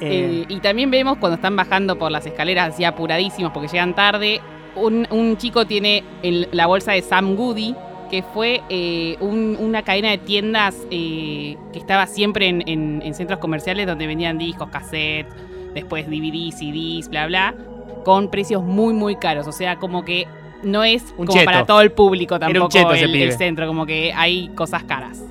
Eh, 0.00 0.42
Eh, 0.42 0.44
y 0.48 0.60
también 0.60 0.90
vemos 0.90 1.18
cuando 1.18 1.36
están 1.36 1.54
bajando 1.54 1.96
por 1.98 2.10
las 2.10 2.26
escaleras 2.26 2.74
así 2.74 2.84
apuradísimos 2.84 3.52
porque 3.52 3.68
llegan 3.68 3.94
tarde, 3.94 4.40
un, 4.74 5.06
un 5.10 5.36
chico 5.36 5.66
tiene 5.66 6.02
el- 6.22 6.48
la 6.50 6.66
bolsa 6.66 6.92
de 6.92 7.02
Sam 7.02 7.36
Goody, 7.36 7.74
que 8.10 8.22
fue 8.22 8.62
eh, 8.68 9.16
un- 9.20 9.56
una 9.60 9.82
cadena 9.82 10.10
de 10.10 10.18
tiendas 10.18 10.74
que 10.90 11.56
estaba 11.74 12.06
siempre 12.06 12.48
en, 12.48 12.62
en- 12.68 13.00
en 13.04 13.14
centros 13.14 13.38
comerciales 13.38 13.86
donde 13.86 14.06
vendían 14.06 14.38
discos, 14.38 14.68
cassettes, 14.70 15.32
después 15.74 16.06
DVDs, 16.06 16.58
CDs, 16.58 17.08
bla, 17.08 17.26
bla, 17.26 17.54
con 18.04 18.28
precios 18.28 18.62
muy, 18.64 18.92
muy 18.94 19.16
caros. 19.16 19.46
O 19.46 19.52
sea, 19.52 19.76
como 19.76 20.04
que 20.04 20.26
no 20.62 20.84
es 20.84 21.02
Un 21.16 21.26
como 21.26 21.32
cheto. 21.32 21.44
para 21.44 21.64
todo 21.66 21.80
el 21.80 21.92
público 21.92 22.34
un 22.34 22.40
tampoco 22.40 22.68
cheto 22.68 22.92
ese 22.92 23.04
el, 23.04 23.10
el 23.14 23.20
pibe. 23.20 23.32
centro, 23.32 23.66
como 23.66 23.86
que 23.86 24.12
hay 24.14 24.48
cosas 24.54 24.84
caras. 24.84 25.22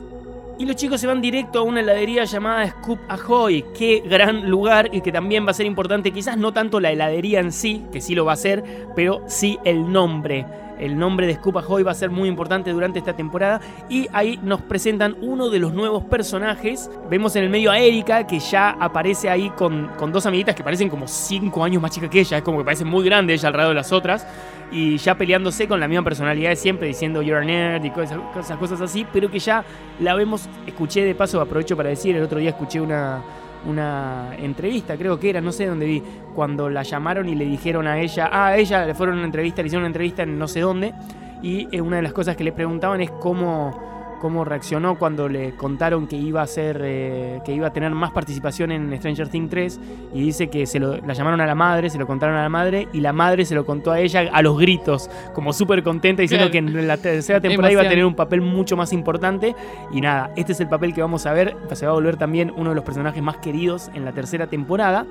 Y 0.59 0.65
los 0.65 0.75
chicos 0.75 1.01
se 1.01 1.07
van 1.07 1.21
directo 1.21 1.59
a 1.59 1.61
una 1.63 1.79
heladería 1.79 2.23
llamada 2.25 2.67
Scoop 2.69 2.99
Ahoy. 3.09 3.65
Qué 3.75 4.03
gran 4.05 4.47
lugar 4.47 4.89
y 4.93 5.01
que 5.01 5.11
también 5.11 5.43
va 5.45 5.51
a 5.51 5.53
ser 5.55 5.65
importante. 5.65 6.11
Quizás 6.11 6.37
no 6.37 6.51
tanto 6.53 6.79
la 6.79 6.91
heladería 6.91 7.39
en 7.39 7.51
sí, 7.51 7.81
que 7.91 7.99
sí 7.99 8.13
lo 8.13 8.25
va 8.25 8.33
a 8.33 8.35
ser, 8.35 8.63
pero 8.95 9.23
sí 9.25 9.57
el 9.65 9.91
nombre. 9.91 10.45
El 10.81 10.97
nombre 10.97 11.27
de 11.27 11.35
Scoop 11.35 11.57
Ahoy 11.57 11.83
va 11.83 11.91
a 11.91 11.95
ser 11.95 12.09
muy 12.09 12.27
importante 12.27 12.71
durante 12.71 12.99
esta 12.99 13.15
temporada. 13.15 13.61
Y 13.87 14.07
ahí 14.11 14.39
nos 14.41 14.61
presentan 14.61 15.15
uno 15.21 15.49
de 15.49 15.59
los 15.59 15.73
nuevos 15.73 16.03
personajes. 16.03 16.89
Vemos 17.09 17.35
en 17.35 17.43
el 17.43 17.49
medio 17.49 17.71
a 17.71 17.79
Erika, 17.79 18.25
que 18.25 18.39
ya 18.39 18.71
aparece 18.71 19.29
ahí 19.29 19.51
con, 19.51 19.89
con 19.97 20.11
dos 20.11 20.25
amiguitas 20.25 20.55
que 20.55 20.63
parecen 20.63 20.89
como 20.89 21.07
5 21.07 21.63
años 21.63 21.81
más 21.81 21.91
chicas 21.91 22.09
que 22.09 22.19
ella. 22.19 22.37
Es 22.37 22.43
como 22.43 22.57
que 22.57 22.65
parece 22.65 22.83
muy 22.83 23.05
grande 23.05 23.33
ella 23.33 23.49
al 23.49 23.55
lado 23.55 23.69
de 23.69 23.75
las 23.75 23.91
otras. 23.91 24.27
Y 24.71 24.97
ya 24.97 25.15
peleándose 25.15 25.67
con 25.67 25.79
la 25.79 25.87
misma 25.87 26.03
personalidad 26.03 26.49
de 26.49 26.55
siempre, 26.55 26.87
diciendo 26.87 27.21
you're 27.21 27.41
a 27.41 27.45
nerd 27.45 27.83
y 27.83 27.91
cosas, 27.91 28.19
cosas 28.57 28.81
así. 28.81 29.05
Pero 29.13 29.29
que 29.29 29.37
ya 29.37 29.63
la 29.99 30.15
vemos, 30.15 30.49
escuché 30.65 31.05
de 31.05 31.13
paso, 31.13 31.39
aprovecho 31.39 31.77
para 31.77 31.89
decir, 31.89 32.15
el 32.15 32.23
otro 32.23 32.39
día 32.39 32.49
escuché 32.49 32.81
una, 32.81 33.21
una 33.65 34.35
entrevista, 34.37 34.97
creo 34.97 35.19
que 35.19 35.29
era, 35.29 35.41
no 35.41 35.51
sé 35.51 35.67
dónde 35.67 35.85
vi, 35.85 36.03
cuando 36.33 36.69
la 36.69 36.83
llamaron 36.83 37.29
y 37.29 37.35
le 37.35 37.45
dijeron 37.45 37.87
a 37.87 37.99
ella, 37.99 38.29
ah, 38.31 38.47
a 38.47 38.57
ella 38.57 38.85
le 38.85 38.95
fueron 38.95 39.15
a 39.15 39.17
una 39.19 39.25
entrevista, 39.25 39.61
le 39.61 39.67
hicieron 39.67 39.83
una 39.83 39.89
entrevista 39.89 40.23
en 40.23 40.37
no 40.37 40.47
sé 40.47 40.61
dónde, 40.61 40.93
y 41.41 41.67
eh, 41.71 41.81
una 41.81 41.97
de 41.97 42.01
las 42.01 42.13
cosas 42.13 42.35
que 42.35 42.43
le 42.43 42.51
preguntaban 42.51 43.01
es 43.01 43.11
cómo, 43.11 44.00
cómo 44.21 44.45
reaccionó 44.45 44.99
cuando 44.99 45.27
le 45.27 45.55
contaron 45.55 46.05
que 46.07 46.15
iba 46.15 46.43
a 46.43 46.47
ser, 46.47 46.79
eh, 46.83 47.41
que 47.43 47.53
iba 47.53 47.67
a 47.67 47.73
tener 47.73 47.91
más 47.91 48.11
participación 48.11 48.71
en 48.71 48.95
Stranger 48.95 49.27
Things 49.27 49.49
3, 49.49 49.79
y 50.13 50.21
dice 50.21 50.47
que 50.49 50.67
se 50.67 50.79
lo, 50.79 50.97
la 50.97 51.13
llamaron 51.13 51.41
a 51.41 51.47
la 51.47 51.55
madre, 51.55 51.89
se 51.89 51.97
lo 51.97 52.05
contaron 52.05 52.35
a 52.35 52.43
la 52.43 52.49
madre, 52.49 52.87
y 52.93 53.01
la 53.01 53.11
madre 53.13 53.43
se 53.45 53.55
lo 53.55 53.65
contó 53.65 53.91
a 53.91 53.99
ella 53.99 54.29
a 54.31 54.41
los 54.43 54.59
gritos, 54.59 55.09
como 55.33 55.51
súper 55.51 55.81
contenta, 55.81 56.21
diciendo 56.21 56.49
Claro. 56.49 56.51
que 56.51 56.57
en 56.79 56.87
la 56.87 56.97
tercera 56.97 57.41
temporada 57.41 57.71
iba 57.73 57.81
a 57.81 57.89
tener 57.89 58.05
un 58.05 58.15
papel 58.15 58.41
mucho 58.41 58.77
más 58.77 58.93
importante, 58.93 59.55
y 59.91 59.99
nada, 60.01 60.31
este 60.35 60.51
es 60.51 60.61
el 60.61 60.69
papel 60.69 60.93
que 60.93 61.01
vamos 61.01 61.25
a 61.25 61.33
ver. 61.33 61.57
Se 61.73 61.85
va 61.87 61.91
a 61.91 61.95
volver 61.95 62.17
también 62.17 62.53
uno 62.55 62.69
de 62.69 62.75
los 62.75 62.83
personajes 62.83 63.23
más 63.23 63.37
queridos 63.37 63.89
en 63.95 64.05
la 64.05 64.11
tercera 64.11 64.45
temporada. 64.47 65.05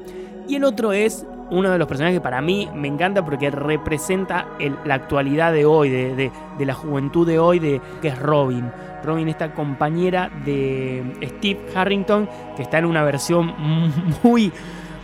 Y 0.50 0.56
el 0.56 0.64
otro 0.64 0.92
es 0.92 1.24
uno 1.50 1.70
de 1.70 1.78
los 1.78 1.86
personajes 1.88 2.18
que 2.18 2.20
para 2.22 2.40
mí 2.40 2.68
me 2.74 2.88
encanta 2.88 3.24
porque 3.24 3.50
representa 3.50 4.46
el- 4.58 4.76
la 4.84 4.94
actualidad 4.94 5.52
de 5.52 5.64
hoy, 5.64 5.88
de, 5.88 6.14
de- 6.14 6.30
de 6.58 6.64
la 6.66 6.74
juventud 6.74 7.26
de 7.26 7.38
hoy, 7.38 7.58
de, 7.58 7.80
que 8.02 8.08
es 8.08 8.18
Robin. 8.18 8.70
Robin, 9.04 9.28
esta 9.28 9.52
compañera 9.54 10.30
de 10.44 11.02
Steve 11.38 11.60
Harrington, 11.74 12.28
que 12.56 12.62
está 12.62 12.78
en 12.78 12.84
una 12.84 13.02
versión 13.02 13.54
muy, 14.22 14.52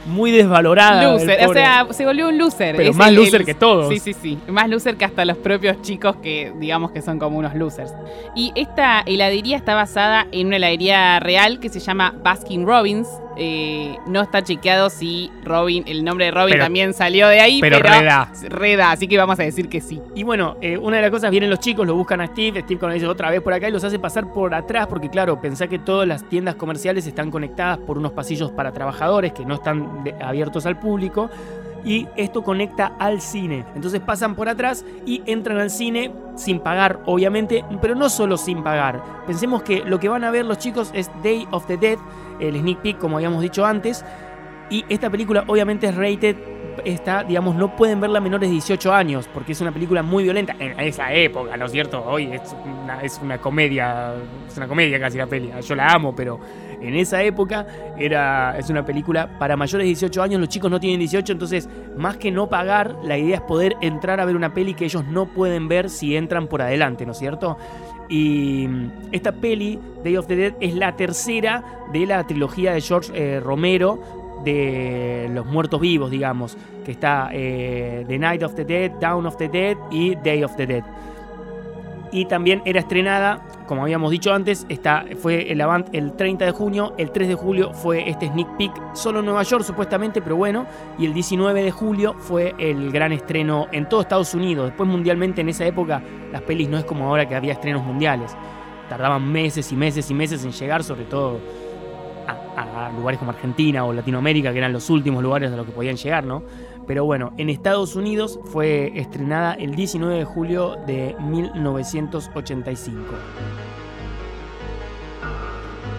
muy 0.07 0.31
desvalorada. 0.31 1.03
Loser, 1.03 1.47
o 1.49 1.53
sea, 1.53 1.87
se 1.91 2.05
volvió 2.07 2.29
un 2.29 2.39
loser. 2.39 2.77
Pero 2.77 2.91
Es 2.91 2.97
más 2.97 3.09
el- 3.09 3.15
loser 3.17 3.41
el- 3.41 3.47
que 3.47 3.55
todos. 3.55 3.89
Sí, 3.89 3.99
sí, 3.99 4.13
sí. 4.13 4.39
Más 4.49 4.69
loser 4.69 4.97
que 4.97 5.05
hasta 5.05 5.25
los 5.25 5.37
propios 5.39 5.81
chicos 5.83 6.17
que 6.17 6.53
digamos 6.61 6.93
que 6.93 7.03
son 7.03 7.19
como 7.19 7.39
unos 7.39 7.55
losers. 7.55 7.93
Y 8.37 8.53
esta 8.55 9.01
heladería 9.07 9.57
está 9.57 9.75
basada 9.75 10.27
en 10.31 10.47
una 10.49 10.57
heladería 10.57 11.19
real 11.21 11.59
que 11.59 11.69
se 11.71 11.81
llama 11.81 12.15
Baskin 12.23 12.67
Robbins, 12.67 13.09
Eh, 13.39 13.99
no 14.07 14.23
está 14.23 14.43
chequeado 14.43 14.89
si 14.89 15.31
Robin, 15.45 15.85
el 15.87 16.05
nombre 16.05 16.25
de 16.27 16.31
Robin 16.31 16.53
Pero- 16.53 16.65
también 16.65 16.95
salió 16.95 17.29
de 17.29 17.41
ahí, 17.41 17.61
pero 17.61 17.77
pero, 17.83 17.89
reda. 18.01 18.33
reda, 18.49 18.91
así 18.93 19.07
que 19.07 19.19
vamos 19.19 19.39
a 19.39 19.43
decir 19.43 19.69
que 19.69 19.81
sí. 19.81 20.01
Y 20.15 20.23
bueno, 20.23 20.57
eh, 20.63 20.79
una 20.79 20.97
de 20.97 21.03
las 21.03 21.11
cosas, 21.11 21.31
vienen 21.31 21.51
los 21.51 21.61
chicos, 21.61 21.87
lo 21.87 21.95
buscan 21.95 22.21
a 22.23 22.27
Steve, 22.29 22.63
Steve 22.63 22.79
cuando 22.81 22.95
dice 22.95 23.07
otra 23.07 23.31
vez 23.31 23.43
por 23.43 23.53
acá 23.53 23.69
y 23.69 23.73
los 23.73 23.85
hace 23.85 23.99
pasar 23.99 24.33
por 24.33 24.55
atrás, 24.55 24.87
porque 24.87 25.11
claro, 25.11 25.41
pensá 25.41 25.67
que 25.67 25.79
todas 25.79 26.09
las 26.09 26.25
tiendas 26.29 26.55
comerciales 26.55 27.07
están 27.07 27.31
conectadas 27.31 27.79
por 27.79 27.99
unos 27.99 28.13
pasillos 28.13 28.51
para 28.53 28.73
trabajadores 28.73 29.33
que 29.33 29.45
no 29.45 29.55
están 29.57 30.03
de- 30.05 30.15
abiertos 30.21 30.65
al 30.65 30.79
público. 30.79 31.29
Y 31.87 32.09
esto 32.17 32.43
conecta 32.43 32.97
al 32.99 33.21
cine. 33.21 33.65
Entonces 33.75 34.01
pasan 34.01 34.35
por 34.35 34.49
atrás 34.49 34.85
y 35.07 35.23
entran 35.25 35.59
al 35.59 35.71
cine 35.71 36.13
sin 36.35 36.61
pagar, 36.61 37.01
obviamente, 37.07 37.65
pero 37.81 37.95
no 37.95 38.11
solo 38.11 38.37
sin 38.37 38.63
pagar. 38.63 39.03
Pensemos 39.27 39.63
que 39.63 39.85
lo 39.85 39.99
que 39.99 40.09
van 40.09 40.25
a 40.25 40.31
ver 40.33 40.45
los 40.45 40.59
chicos 40.59 40.91
es 40.93 41.11
Day 41.23 41.47
of 41.53 41.67
the 41.67 41.77
Dead, 41.77 41.99
el 42.41 42.59
sneak 42.59 42.83
peek, 42.83 42.99
como 42.99 43.17
habíamos 43.17 43.41
dicho 43.41 43.65
antes. 43.65 44.05
Y 44.69 44.85
esta 44.89 45.09
película 45.09 45.45
obviamente 45.47 45.87
es 45.87 45.95
rated, 45.95 46.37
está, 46.85 47.23
digamos, 47.23 47.55
no 47.55 47.77
pueden 47.77 48.01
verla 48.01 48.21
menores 48.21 48.49
de 48.49 48.55
18 48.55 48.93
años, 48.93 49.29
porque 49.33 49.53
es 49.53 49.61
una 49.61 49.73
película 49.73 50.03
muy 50.03 50.25
violenta 50.25 50.57
en 50.59 50.79
esa 50.81 51.13
época, 51.13 51.57
¿no 51.57 51.67
es 51.67 51.73
cierto? 51.73 52.05
Hoy 52.05 52.33
es 52.33 52.55
una, 52.65 53.01
es 53.01 53.21
una 53.23 53.39
comedia, 53.39 54.15
es 54.47 54.57
una 54.57 54.67
comedia 54.67 54.99
casi 54.99 55.19
la 55.19 55.27
peli, 55.27 55.53
yo 55.63 55.75
la 55.77 55.87
amo, 55.87 56.15
pero 56.15 56.41
en 56.81 56.95
esa 56.95 57.23
época 57.23 57.67
era, 57.99 58.59
es 58.59 58.71
una 58.71 58.85
película 58.85 59.39
para 59.39 59.57
mayores 59.57 59.85
de 59.85 59.89
18 59.89 60.23
años, 60.23 60.41
los 60.41 60.49
chicos 60.49 60.71
no 60.71 60.81
tienen 60.81 61.01
18, 61.01 61.33
entonces 61.33 61.69
más 61.97 62.17
que 62.17 62.31
no 62.31 62.49
pagar, 62.49 62.97
la 63.03 63.19
idea 63.19 63.37
es 63.37 63.43
poder 63.43 63.77
entrar 63.81 64.21
a 64.21 64.25
ver 64.25 64.37
una 64.37 64.53
peli 64.55 64.75
que 64.75 64.85
ellos 64.85 65.05
no 65.07 65.27
pueden 65.27 65.69
ver 65.69 65.91
si 65.91 66.17
entran 66.17 66.49
por 66.49 66.63
adelante, 66.63 67.07
¿no 67.07 67.13
es 67.13 67.19
cierto? 67.19 67.57
Y 68.09 68.67
mm, 68.69 68.91
esta 69.13 69.33
peli, 69.33 69.79
Day 70.05 70.17
of 70.17 70.27
the 70.27 70.37
Dead, 70.37 70.55
es 70.61 70.75
la 70.75 70.97
tercera 70.97 71.65
de 71.93 72.07
la 72.07 72.27
trilogía 72.27 72.73
de 72.73 72.81
George 72.81 73.13
eh, 73.15 73.41
Romero 73.41 74.27
de 74.45 75.29
los 75.33 75.47
muertos 75.47 75.81
vivos, 75.81 76.11
digamos, 76.11 76.57
que 76.85 76.93
está 76.93 77.31
eh, 77.33 78.05
The 78.07 78.19
Night 78.19 78.43
of 78.43 78.55
the 78.55 78.65
Dead, 78.65 78.93
Dawn 79.01 79.27
of 79.27 79.37
the 79.37 79.49
Dead 79.49 79.77
y 79.91 80.15
Day 80.17 80.45
of 80.45 80.55
the 80.57 80.67
Dead. 80.67 80.85
Y 82.13 82.27
también 82.27 82.63
era 82.65 82.81
estrenada, 82.81 83.43
como 83.67 83.83
habíamos 83.83 84.11
dicho 84.11 84.33
antes, 84.33 84.65
está, 84.69 85.05
fue 85.19 85.51
el, 85.51 85.61
avant 85.61 85.89
el 85.93 86.13
30 86.13 86.45
de 86.45 86.51
junio, 86.53 86.95
el 86.99 87.11
3 87.11 87.29
de 87.29 87.35
julio 87.35 87.73
fue 87.73 88.09
este 88.09 88.29
sneak 88.29 88.57
peek, 88.57 88.73
solo 88.95 89.21
en 89.21 89.27
Nueva 89.27 89.43
York 89.43 89.65
supuestamente, 89.65 90.23
pero 90.23 90.37
bueno, 90.37 90.67
y 90.99 91.07
el 91.07 91.13
19 91.13 91.63
de 91.63 91.71
julio 91.71 92.15
fue 92.19 92.55
el 92.59 92.93
gran 92.93 93.13
estreno 93.13 93.67
en 93.73 93.89
todo 93.89 94.01
Estados 94.01 94.35
Unidos. 94.35 94.67
Después 94.67 94.89
mundialmente 94.89 95.41
en 95.41 95.49
esa 95.49 95.67
época 95.67 96.03
las 96.33 96.43
pelis 96.43 96.69
no 96.69 96.79
es 96.79 96.85
como 96.85 97.09
ahora 97.09 97.29
que 97.29 97.35
había 97.35 97.53
estrenos 97.53 97.83
mundiales. 97.85 98.37
Tardaban 98.89 99.31
meses 99.31 99.73
y 99.73 99.77
meses 99.77 100.09
y 100.11 100.15
meses 100.15 100.45
en 100.45 100.53
llegar, 100.53 100.85
sobre 100.85 101.05
todo 101.05 101.41
a, 102.57 102.87
a 102.87 102.93
lugares 102.93 103.19
como 103.19 103.33
Argentina 103.33 103.85
o 103.85 103.93
Latinoamérica, 103.93 104.53
que 104.53 104.59
eran 104.59 104.73
los 104.73 104.89
últimos 104.91 105.23
lugares 105.23 105.53
a 105.53 105.57
los 105.57 105.67
que 105.67 105.73
podían 105.73 105.97
llegar, 105.97 106.25
¿no? 106.25 106.45
Pero 106.87 107.05
bueno, 107.05 107.33
en 107.37 107.51
Estados 107.51 107.97
Unidos 107.97 108.39
fue 108.45 108.93
estrenada 108.95 109.55
el 109.55 109.75
19 109.75 110.19
de 110.19 110.25
julio 110.25 110.77
de 110.87 111.17
1985. 111.19 113.03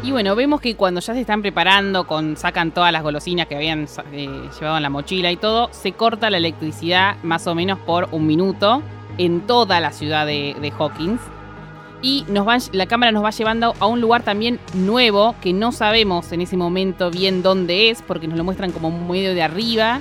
Y 0.04 0.12
bueno, 0.12 0.36
vemos 0.36 0.62
que 0.62 0.76
cuando 0.76 1.02
ya 1.02 1.14
se 1.14 1.20
están 1.20 1.42
preparando, 1.42 2.08
con, 2.08 2.38
sacan 2.38 2.72
todas 2.72 2.94
las 2.94 3.04
golosinas 3.04 3.48
que 3.48 3.56
habían 3.56 3.88
eh, 4.14 4.50
llevado 4.58 4.78
en 4.78 4.84
la 4.84 4.90
mochila 4.90 5.32
y 5.32 5.36
todo, 5.36 5.68
se 5.72 5.92
corta 5.92 6.30
la 6.30 6.38
electricidad 6.38 7.18
más 7.24 7.46
o 7.48 7.56
menos 7.56 7.80
por 7.80 8.08
un 8.14 8.26
minuto 8.26 8.82
en 9.18 9.42
toda 9.42 9.82
la 9.82 9.92
ciudad 9.92 10.26
de, 10.26 10.72
Hawkins. 10.80 11.20
Y 12.02 12.24
la 12.72 12.86
cámara 12.86 13.12
nos 13.12 13.26
va 13.26 13.32
llevando 13.32 13.74
a 13.80 13.88
un 13.88 14.00
lugar 14.00 14.22
también 14.24 14.60
nuevo 14.76 15.36
que 15.42 15.52
no 15.52 15.74
sabemos 15.74 16.32
en 16.32 16.42
ese 16.42 16.56
momento 16.56 17.12
bien 17.12 17.42
dónde 17.42 17.90
es, 17.90 18.02
porque 18.02 18.28
nos 18.28 18.38
lo 18.38 18.44
muestran 18.46 18.72
como 18.72 18.92
medio 18.92 19.34
de 19.34 19.42
arriba, 19.42 20.00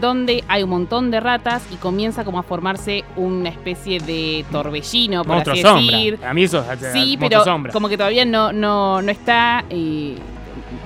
donde 0.00 0.44
hay 0.48 0.62
un 0.62 0.70
montón 0.70 1.10
de 1.10 1.20
ratas 1.20 1.62
y 1.72 1.76
comienza 1.76 2.24
como 2.24 2.38
a 2.38 2.42
formarse 2.42 3.04
una 3.16 3.48
especie 3.48 4.00
de 4.00 4.44
torbellino, 4.50 5.24
por 5.24 5.34
Monstruo 5.34 5.54
así 5.54 5.62
sombra. 5.62 5.96
decir. 5.96 6.18
A 6.26 6.34
mí 6.34 6.42
eso 6.44 6.64
es 6.72 6.92
Sí, 6.92 7.16
pero 7.18 7.44
sombra. 7.44 7.72
como 7.72 7.88
que 7.88 7.96
todavía 7.96 8.24
no, 8.24 8.52
no, 8.52 9.02
no 9.02 9.10
está, 9.10 9.64
eh, 9.70 10.16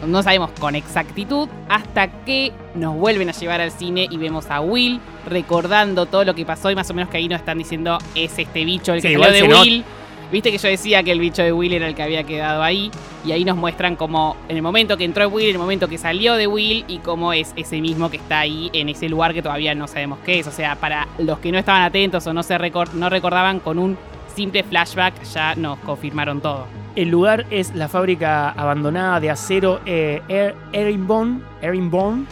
no 0.07 0.23
sabemos 0.23 0.51
con 0.59 0.75
exactitud, 0.75 1.49
hasta 1.69 2.09
que 2.25 2.53
nos 2.75 2.95
vuelven 2.97 3.29
a 3.29 3.33
llevar 3.33 3.61
al 3.61 3.71
cine 3.71 4.07
y 4.11 4.17
vemos 4.17 4.51
a 4.51 4.61
Will 4.61 5.01
recordando 5.29 6.07
todo 6.07 6.25
lo 6.25 6.35
que 6.35 6.45
pasó 6.45 6.71
y 6.71 6.75
más 6.75 6.89
o 6.91 6.95
menos 6.95 7.11
que 7.11 7.17
ahí 7.19 7.29
nos 7.29 7.41
están 7.41 7.59
diciendo 7.59 7.99
es 8.15 8.39
este 8.39 8.65
bicho 8.65 8.93
el 8.95 9.03
que 9.03 9.09
Sí, 9.09 9.15
salió 9.15 9.33
de 9.33 9.43
Will. 9.55 9.85
Viste 10.33 10.51
que 10.51 10.57
yo 10.59 10.69
decía 10.69 11.03
que 11.03 11.13
el 11.13 11.21
bicho 11.21 11.43
de 11.43 11.53
Will 11.53 11.75
era 11.75 11.87
el 11.87 11.95
que 11.95 12.03
había 12.03 12.25
quedado 12.25 12.63
ahí 12.63 12.91
y 13.25 13.33
ahí 13.33 13.45
nos 13.45 13.57
muestran 13.57 13.97
como 13.97 14.35
en 14.49 14.57
el 14.57 14.63
momento 14.63 14.97
que 14.97 15.05
entró 15.05 15.29
Will, 15.29 15.49
en 15.51 15.53
el 15.57 15.59
momento 15.59 15.89
que 15.89 15.99
salió 15.99 16.35
de 16.37 16.47
Will 16.47 16.87
y 16.89 16.99
cómo 17.01 17.35
es 17.35 17.53
ese 17.55 17.81
mismo 17.83 18.11
que 18.11 18.17
está 18.17 18.41
ahí 18.41 18.71
en 18.73 18.89
ese 18.89 19.11
lugar 19.11 19.35
que 19.35 19.43
todavía 19.43 19.75
no 19.75 19.87
sabemos 19.87 20.19
qué 20.25 20.39
es. 20.39 20.47
O 20.47 20.51
sea, 20.51 20.77
para 20.77 21.07
los 21.19 21.39
que 21.39 21.53
no 21.53 21.59
estaban 21.59 21.83
atentos 21.83 22.27
o 22.27 22.33
no, 22.33 22.43
se 22.43 22.57
recor- 22.59 22.93
no 22.95 23.11
recordaban 23.11 23.61
con 23.61 23.79
un 23.79 23.99
simple 24.35 24.63
flashback 24.65 25.23
ya 25.25 25.55
nos 25.55 25.79
confirmaron 25.81 26.41
todo. 26.41 26.67
El 26.97 27.11
lugar 27.11 27.45
es 27.51 27.75
la 27.75 27.89
fábrica 27.89 28.51
abandonada 28.51 29.21
de 29.21 29.29
acero 29.31 29.81
eh, 29.85 30.23
Er- 30.29 30.55
Herringbone, 30.73 32.25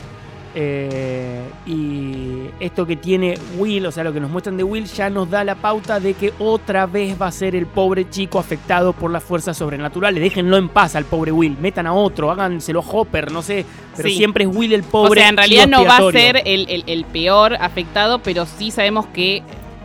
eh, 0.55 1.41
y 1.67 2.47
esto 2.59 2.87
que 2.87 2.97
tiene 2.97 3.39
Will, 3.59 3.87
o 3.87 3.93
sea, 3.93 4.03
lo 4.05 4.13
que 4.13 4.21
nos 4.21 4.31
muestran 4.31 4.57
de 4.57 4.65
Will, 4.65 4.85
ya 4.87 5.09
nos 5.09 5.31
da 5.31 5.45
la 5.45 5.55
pauta 5.55 6.01
de 6.01 6.15
que 6.15 6.33
otra 6.39 6.87
vez 6.87 7.21
va 7.21 7.29
a 7.29 7.33
ser 7.33 7.55
el 7.55 7.67
pobre 7.67 8.09
chico 8.11 8.39
afectado 8.39 8.93
por 8.93 9.11
las 9.11 9.23
fuerzas 9.23 9.57
sobrenaturales. 9.57 10.21
Déjenlo 10.23 10.57
en 10.57 10.69
paz 10.69 10.97
al 10.97 11.05
pobre 11.05 11.33
Will, 11.33 11.57
metan 11.61 11.87
a 11.87 11.93
otro, 11.93 12.31
háganselo 12.31 12.81
a 12.81 12.85
Hopper, 12.91 13.31
no 13.31 13.43
sé, 13.43 13.65
pero 13.97 14.09
Sí. 14.09 14.17
siempre 14.17 14.45
es 14.45 14.51
Will 14.55 14.73
el 14.73 14.81
O 14.83 14.85
pobre. 14.85 15.21
sea, 15.21 15.31
en 15.31 15.37
realidad 15.37 15.67
no 15.69 15.85
va 15.85 15.97
a 15.99 16.11
ser 16.13 16.43
el, 16.45 16.69
el- 16.69 16.85
el 16.87 17.05
peor 17.05 17.55
afectado, 17.55 18.19
pero 18.21 18.45
sí 18.47 18.71
sabemos 18.71 19.07
que, 19.07 19.43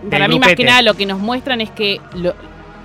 para 0.10 0.28
mí 0.28 0.39
más 0.39 0.56
que 0.56 0.63
nada, 0.63 0.82
lo 0.82 0.93
que 0.95 1.06
nos 1.06 1.19
muestran 1.19 1.62
es 1.62 1.69
que 1.71 1.99
lo- 2.15 2.34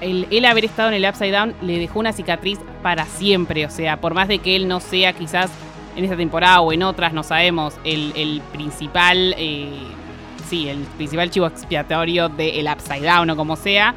el, 0.01 0.27
él 0.31 0.45
haber 0.47 0.65
estado 0.65 0.89
en 0.89 0.95
el 0.95 1.05
Upside 1.09 1.33
Down 1.33 1.55
le 1.61 1.79
dejó 1.79 1.99
una 1.99 2.13
cicatriz 2.13 2.59
para 2.83 3.05
siempre. 3.05 3.67
O 3.67 3.71
sea, 3.71 4.01
por 4.01 4.15
más 4.15 4.29
de 4.29 4.39
que 4.39 4.57
él 4.57 4.67
no 4.67 4.81
sea 4.81 5.13
quizás 5.13 5.51
en 5.97 6.05
esta 6.05 6.17
temporada 6.17 6.61
o 6.61 6.73
en 6.73 6.83
otras, 6.83 7.13
no 7.13 7.23
sabemos, 7.23 7.75
el, 7.85 8.13
el 8.17 8.41
principal, 8.53 9.35
eh, 9.37 9.71
sí, 10.49 10.69
el 10.69 10.79
principal 10.97 11.31
chivo 11.31 11.47
expiatorio 11.47 12.29
del 12.29 12.69
Upside 12.73 13.07
Down 13.07 13.31
o 13.31 13.37
como 13.37 13.57
sea, 13.57 13.95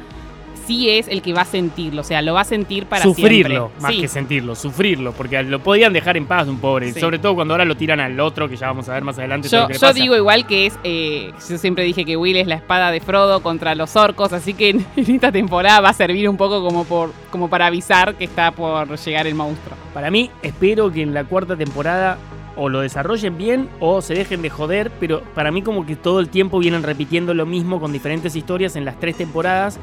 sí 0.66 0.90
es 0.90 1.08
el 1.08 1.22
que 1.22 1.32
va 1.32 1.42
a 1.42 1.44
sentirlo. 1.44 2.00
O 2.00 2.04
sea, 2.04 2.22
lo 2.22 2.34
va 2.34 2.40
a 2.42 2.44
sentir 2.44 2.86
para 2.86 3.02
sufrirlo, 3.02 3.68
siempre. 3.68 3.82
más 3.82 3.92
Sí. 3.94 4.00
que 4.00 4.08
sentirlo, 4.08 4.54
sufrirlo, 4.54 5.12
porque 5.12 5.42
lo 5.42 5.58
podían 5.60 5.92
dejar 5.92 6.16
en 6.16 6.26
paz 6.26 6.48
un 6.48 6.58
pobre, 6.58 6.92
Sí. 6.92 7.00
sobre 7.00 7.18
todo 7.18 7.34
cuando 7.34 7.54
ahora 7.54 7.64
lo 7.64 7.76
tiran 7.76 8.00
al 8.00 8.18
otro, 8.20 8.48
que 8.48 8.56
ya 8.56 8.66
vamos 8.68 8.88
a 8.88 8.94
ver 8.94 9.04
más 9.04 9.18
adelante. 9.18 9.48
todo 9.48 9.58
Yo, 9.58 9.62
lo 9.62 9.68
que 9.68 9.72
le 9.74 9.78
yo 9.78 9.86
pasa. 9.88 10.00
digo 10.00 10.16
igual 10.16 10.46
que 10.46 10.66
es, 10.66 10.78
eh, 10.84 11.32
yo 11.48 11.58
siempre 11.58 11.84
dije 11.84 12.04
que 12.04 12.16
Will 12.16 12.36
es 12.36 12.46
la 12.46 12.56
espada 12.56 12.90
de 12.90 13.00
Frodo 13.00 13.40
contra 13.40 13.74
los 13.74 13.96
orcos, 13.96 14.32
así 14.32 14.54
que 14.54 14.70
en, 14.70 14.86
en 14.96 15.10
esta 15.14 15.30
temporada 15.32 15.80
va 15.80 15.90
a 15.90 15.94
servir 15.94 16.28
un 16.28 16.36
poco 16.36 16.62
como, 16.62 16.84
por, 16.84 17.12
como 17.30 17.48
para 17.50 17.66
avisar 17.66 18.14
que 18.14 18.24
está 18.24 18.50
por 18.52 18.98
llegar 18.98 19.26
el 19.26 19.34
monstruo. 19.34 19.76
Para 19.92 20.10
mí, 20.10 20.30
espero 20.42 20.90
que 20.90 21.02
en 21.02 21.14
la 21.14 21.24
cuarta 21.24 21.56
temporada 21.56 22.18
o 22.56 22.68
lo 22.68 22.80
desarrollen 22.80 23.36
bien 23.36 23.68
o 23.80 24.00
se 24.00 24.14
dejen 24.14 24.40
de 24.40 24.48
joder, 24.48 24.92
pero 25.00 25.22
para 25.34 25.50
mí 25.50 25.62
como 25.62 25.84
que 25.86 25.96
todo 25.96 26.20
el 26.20 26.28
tiempo 26.28 26.60
vienen 26.60 26.84
repitiendo 26.84 27.34
lo 27.34 27.46
mismo 27.46 27.80
con 27.80 27.92
diferentes 27.92 28.36
historias 28.36 28.76
en 28.76 28.84
las 28.84 29.00
tres 29.00 29.16
temporadas 29.16 29.80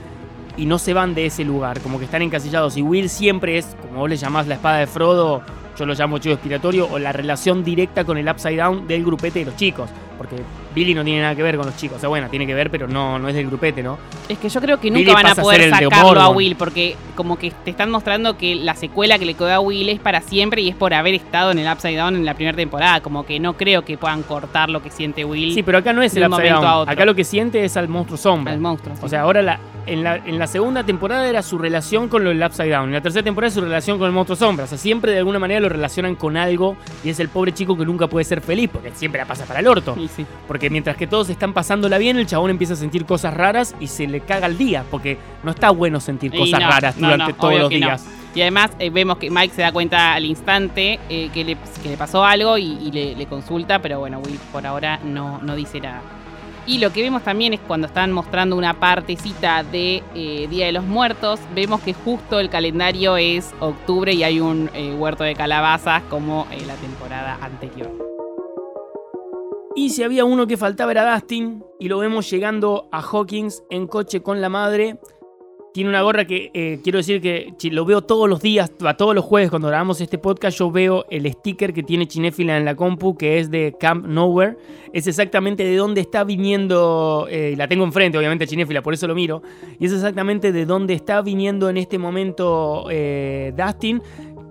y 0.58 0.66
no 0.66 0.78
se 0.80 0.94
van 0.94 1.14
de 1.16 1.26
ese 1.26 1.44
lugar, 1.44 1.80
como 1.82 2.00
que 2.00 2.06
están 2.06 2.22
encasillados. 2.22 2.78
Y 2.78 2.82
Will 2.82 3.10
siempre 3.10 3.58
es, 3.58 3.76
como 3.82 4.00
vos 4.00 4.10
le 4.10 4.18
llamás 4.18 4.48
la 4.48 4.56
espada 4.56 4.78
de 4.78 4.88
Frodo, 4.88 5.42
yo 5.78 5.86
lo 5.86 5.94
llamo 5.94 6.18
chivo 6.18 6.36
expiratorio, 6.36 6.88
o 6.92 7.00
la 7.00 7.12
relación 7.12 7.64
directa 7.64 8.04
con 8.04 8.18
el 8.18 8.28
Upside 8.28 8.58
Down 8.58 8.88
del 8.88 9.04
grupete 9.04 9.40
de 9.40 9.46
los 9.46 9.56
chicos, 9.56 9.90
porque 10.22 10.44
Billy 10.76 10.94
no 10.94 11.04
tiene 11.04 11.22
nada 11.22 11.34
que 11.34 11.42
ver 11.42 11.58
con 11.58 11.66
los 11.66 11.76
chicos, 11.76 11.98
o 11.98 12.00
sea, 12.00 12.10
bueno, 12.10 12.30
tiene 12.30 12.46
que 12.46 12.54
ver, 12.54 12.70
pero 12.70 12.88
no, 12.88 13.18
no 13.18 13.28
es 13.28 13.34
del 13.34 13.48
grupete, 13.48 13.82
¿no? 13.82 13.98
Es 14.30 14.38
que 14.38 14.50
yo 14.50 14.62
creo 14.62 14.80
que 14.80 14.92
Billy 14.92 15.04
nunca 15.04 15.16
van 15.16 15.26
a 15.26 15.32
a 15.32 15.36
poder 15.36 15.62
el 15.62 15.72
de 15.72 15.78
sacarlo 15.78 16.22
a. 16.22 16.30
Will, 16.30 16.56
porque 16.56 16.96
como 17.16 17.40
que 17.40 17.50
te 17.50 17.72
están 17.72 17.90
mostrando 17.90 18.38
que 18.38 18.54
la 18.54 18.76
secuela 18.76 19.18
que 19.18 19.26
le 19.26 19.34
quedó 19.34 19.52
a 19.52 19.60
Will 19.60 19.90
es 19.90 20.00
para 20.00 20.22
siempre 20.22 20.62
y 20.62 20.70
es 20.70 20.76
por 20.76 20.94
haber 20.94 21.16
estado 21.16 21.52
en 21.52 21.58
el 21.58 21.72
Upside 21.72 21.98
Down 21.98 22.16
en 22.16 22.26
la 22.26 22.36
primera 22.36 22.56
temporada. 22.56 23.02
Como 23.02 23.26
que 23.26 23.40
no 23.40 23.58
creo 23.58 23.84
que 23.84 23.98
puedan 23.98 24.22
cortar 24.22 24.70
lo 24.70 24.84
que 24.84 24.92
siente 24.92 25.26
Will 25.26 25.54
Sí, 25.54 25.64
pero 25.64 25.80
acá 25.80 25.92
no 25.92 26.04
es 26.04 26.16
el 26.16 26.28
Upside 26.28 26.52
a 26.52 26.60
Down, 26.60 26.90
acá 26.90 27.04
lo 27.04 27.16
que 27.16 27.24
siente 27.24 27.66
es 27.66 27.76
al 27.78 27.88
monstruo 27.88 28.18
sombra. 28.18 28.54
al 28.54 28.60
monstruo. 28.60 28.96
sí. 28.96 29.02
O 29.04 29.10
sea, 29.10 29.22
ahora 29.22 29.42
la, 29.42 29.60
en, 29.86 30.04
la, 30.04 30.18
en 30.18 30.38
la 30.38 30.48
segunda 30.48 30.84
temporada 30.84 31.28
era 31.28 31.42
su 31.42 31.58
relación 31.58 32.08
con 32.08 32.24
del 32.24 32.44
Upside 32.44 32.70
Down. 32.70 32.86
En 32.90 32.94
la 32.94 33.02
tercera 33.02 33.24
temporada 33.24 33.48
es 33.48 33.54
su 33.56 33.62
relación 33.62 33.98
con 33.98 34.08
el 34.08 34.14
monstruo 34.14 34.36
sombra. 34.36 34.66
O 34.66 34.68
sea, 34.68 34.78
siempre 34.78 35.12
de 35.12 35.20
alguna 35.20 35.40
manera 35.40 35.60
lo 35.60 35.70
relacionan 35.70 36.16
con 36.16 36.38
algo 36.38 36.76
y 37.04 37.10
es 37.10 37.20
el 37.20 37.30
pobre 37.30 37.54
chico 37.54 37.78
que 37.78 37.86
nunca 37.86 38.08
puede 38.08 38.24
ser 38.24 38.42
feliz 38.42 38.70
porque 38.72 38.92
siempre 38.92 39.20
la 39.20 39.26
pasa 39.26 39.46
para 39.46 39.60
el 39.60 39.68
orto. 39.68 39.96
Y 39.98 40.08
sí. 40.16 40.26
Porque 40.48 40.70
mientras 40.70 40.98
que 40.98 41.08
todos 41.08 41.30
están 41.30 41.54
pasándola 41.54 41.98
bien, 41.98 42.18
el 42.18 42.28
chabón 42.28 42.52
empieza 42.52 42.74
a 42.74 42.78
sentir 42.78 43.06
cosas 43.06 43.34
raras 43.34 43.76
y 43.80 43.88
se 43.88 44.08
le 44.08 44.22
caga 44.22 44.48
el 44.48 44.58
día. 44.58 44.84
Porque 44.90 45.18
no 45.44 45.52
está 45.52 45.70
bueno 45.72 46.00
sentir 46.00 46.32
cosas 46.32 46.60
no, 46.60 46.70
raras 46.70 46.98
no, 46.98 47.08
durante 47.08 47.34
no, 47.34 47.38
todos 47.40 47.60
los 47.60 47.70
días. 47.70 48.06
Y 48.34 48.42
además 48.42 48.72
eh, 48.80 48.90
vemos 48.90 49.18
que 49.18 49.30
Mike 49.30 49.54
se 49.54 49.62
da 49.62 49.72
cuenta 49.72 50.14
al 50.14 50.26
instante 50.26 51.00
eh, 51.10 51.30
que, 51.34 51.44
le, 51.44 51.58
que 51.84 51.90
le 51.90 51.98
pasó 51.98 52.24
algo 52.24 52.58
y, 52.58 52.78
y 52.82 52.92
le, 52.92 53.16
le 53.16 53.26
consulta, 53.26 53.80
pero 53.80 54.00
bueno, 54.00 54.20
Will 54.20 54.40
por 54.52 54.66
ahora 54.66 55.00
no, 55.04 55.40
no 55.42 55.56
dice 55.56 55.82
nada. 55.82 56.02
Y 56.66 56.78
lo 56.78 56.94
que 56.94 57.02
vemos 57.02 57.24
también 57.24 57.54
es 57.54 57.60
cuando 57.60 57.88
están 57.88 58.12
mostrando 58.12 58.56
una 58.56 58.76
partecita 58.76 59.64
de 59.64 60.04
eh, 60.14 60.48
Día 60.50 60.68
de 60.68 60.72
los 60.72 60.86
Muertos, 60.86 61.40
vemos 61.56 61.82
que 61.82 61.94
justo 61.94 62.40
el 62.40 62.50
calendario 62.50 63.18
es 63.18 63.52
octubre 63.60 64.14
y 64.14 64.24
hay 64.24 64.40
un 64.40 64.70
huerto 64.98 65.24
de 65.24 65.34
calabazas 65.34 66.04
como 66.04 66.48
la 66.68 66.76
temporada 66.76 67.40
anterior. 67.42 68.11
Y 69.76 69.90
si 69.92 70.04
había 70.04 70.26
uno 70.26 70.48
que 70.48 70.58
faltaba 70.58 70.92
era 70.92 71.14
Dustin, 71.14 71.64
y 71.80 71.88
lo 71.88 72.00
vemos 72.00 72.30
llegando 72.30 72.90
a 72.92 73.02
Hawkins 73.02 73.64
en 73.70 73.88
coche 73.88 74.22
con 74.22 74.42
la 74.42 74.50
madre. 74.50 74.98
Tiene 75.74 75.90
una 75.90 76.02
gorra 76.02 76.26
que 76.26 76.52
eh, 76.54 76.82
quiero 76.84 76.98
decir 76.98 77.22
que 77.22 77.56
lo 77.72 77.86
veo 77.86 78.02
todos 78.02 78.28
los 78.28 78.42
días, 78.42 78.74
a 78.86 78.98
todos 78.98 79.16
los 79.16 79.24
jueves 79.24 79.50
cuando 79.50 79.70
grabamos 79.70 80.02
este 80.02 80.18
podcast, 80.18 80.58
yo 80.58 80.70
veo 80.70 81.06
el 81.10 81.32
sticker 81.32 81.72
que 81.72 81.82
tiene 81.82 82.06
Chinéfila 82.06 82.58
en 82.58 82.66
la 82.66 82.76
compu, 82.76 83.16
que 83.16 83.40
es 83.40 83.50
de 83.50 83.74
Camp 83.80 84.06
Nowhere. 84.06 84.58
Es 84.92 85.08
exactamente 85.08 85.64
de 85.64 85.78
dónde 85.78 86.02
está 86.02 86.26
viniendo, 86.26 87.26
eh, 87.30 87.54
la 87.56 87.70
tengo 87.70 87.86
enfrente 87.86 88.18
obviamente 88.18 88.46
Chinéfila, 88.46 88.82
por 88.82 88.94
eso 88.94 89.08
lo 89.08 89.16
miro, 89.16 89.42
y 89.80 89.86
es 89.86 89.94
exactamente 89.94 90.52
de 90.52 90.66
dónde 90.66 90.94
está 90.94 91.22
viniendo 91.22 91.70
en 91.70 91.78
este 91.78 91.98
momento 91.98 92.88
eh, 92.92 93.54
Dustin, 93.56 94.02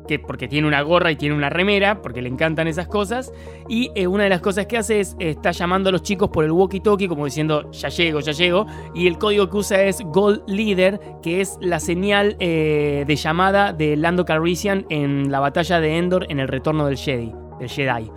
que 0.06 0.18
porque 0.18 0.48
tiene 0.48 0.66
una 0.66 0.82
gorra 0.82 1.12
y 1.12 1.16
tiene 1.16 1.34
una 1.34 1.50
remera, 1.50 2.02
porque 2.02 2.22
le 2.22 2.28
encantan 2.28 2.68
esas 2.68 2.88
cosas. 2.88 3.32
Y 3.68 3.90
eh, 3.94 4.06
una 4.06 4.24
de 4.24 4.30
las 4.30 4.40
cosas 4.40 4.66
que 4.66 4.76
hace 4.76 5.00
es 5.00 5.16
está 5.18 5.52
llamando 5.52 5.90
a 5.90 5.92
los 5.92 6.02
chicos 6.02 6.30
por 6.30 6.44
el 6.44 6.50
walkie-talkie, 6.50 7.08
como 7.08 7.24
diciendo 7.24 7.70
ya 7.70 7.88
llego, 7.88 8.20
ya 8.20 8.32
llego. 8.32 8.66
Y 8.94 9.06
el 9.06 9.18
código 9.18 9.48
que 9.50 9.56
usa 9.56 9.82
es 9.82 10.00
Gold 10.00 10.42
Leader, 10.48 11.00
que 11.22 11.40
es 11.40 11.58
la 11.60 11.78
señal 11.78 12.36
eh, 12.40 13.04
de 13.06 13.16
llamada 13.16 13.72
de 13.72 13.96
Lando 13.96 14.24
Calrissian 14.24 14.86
en 14.88 15.30
la 15.30 15.40
batalla 15.40 15.80
de 15.80 15.98
Endor 15.98 16.26
en 16.28 16.40
el 16.40 16.48
retorno. 16.48 16.70
Del 16.86 16.96
Jedi. 16.96 18.10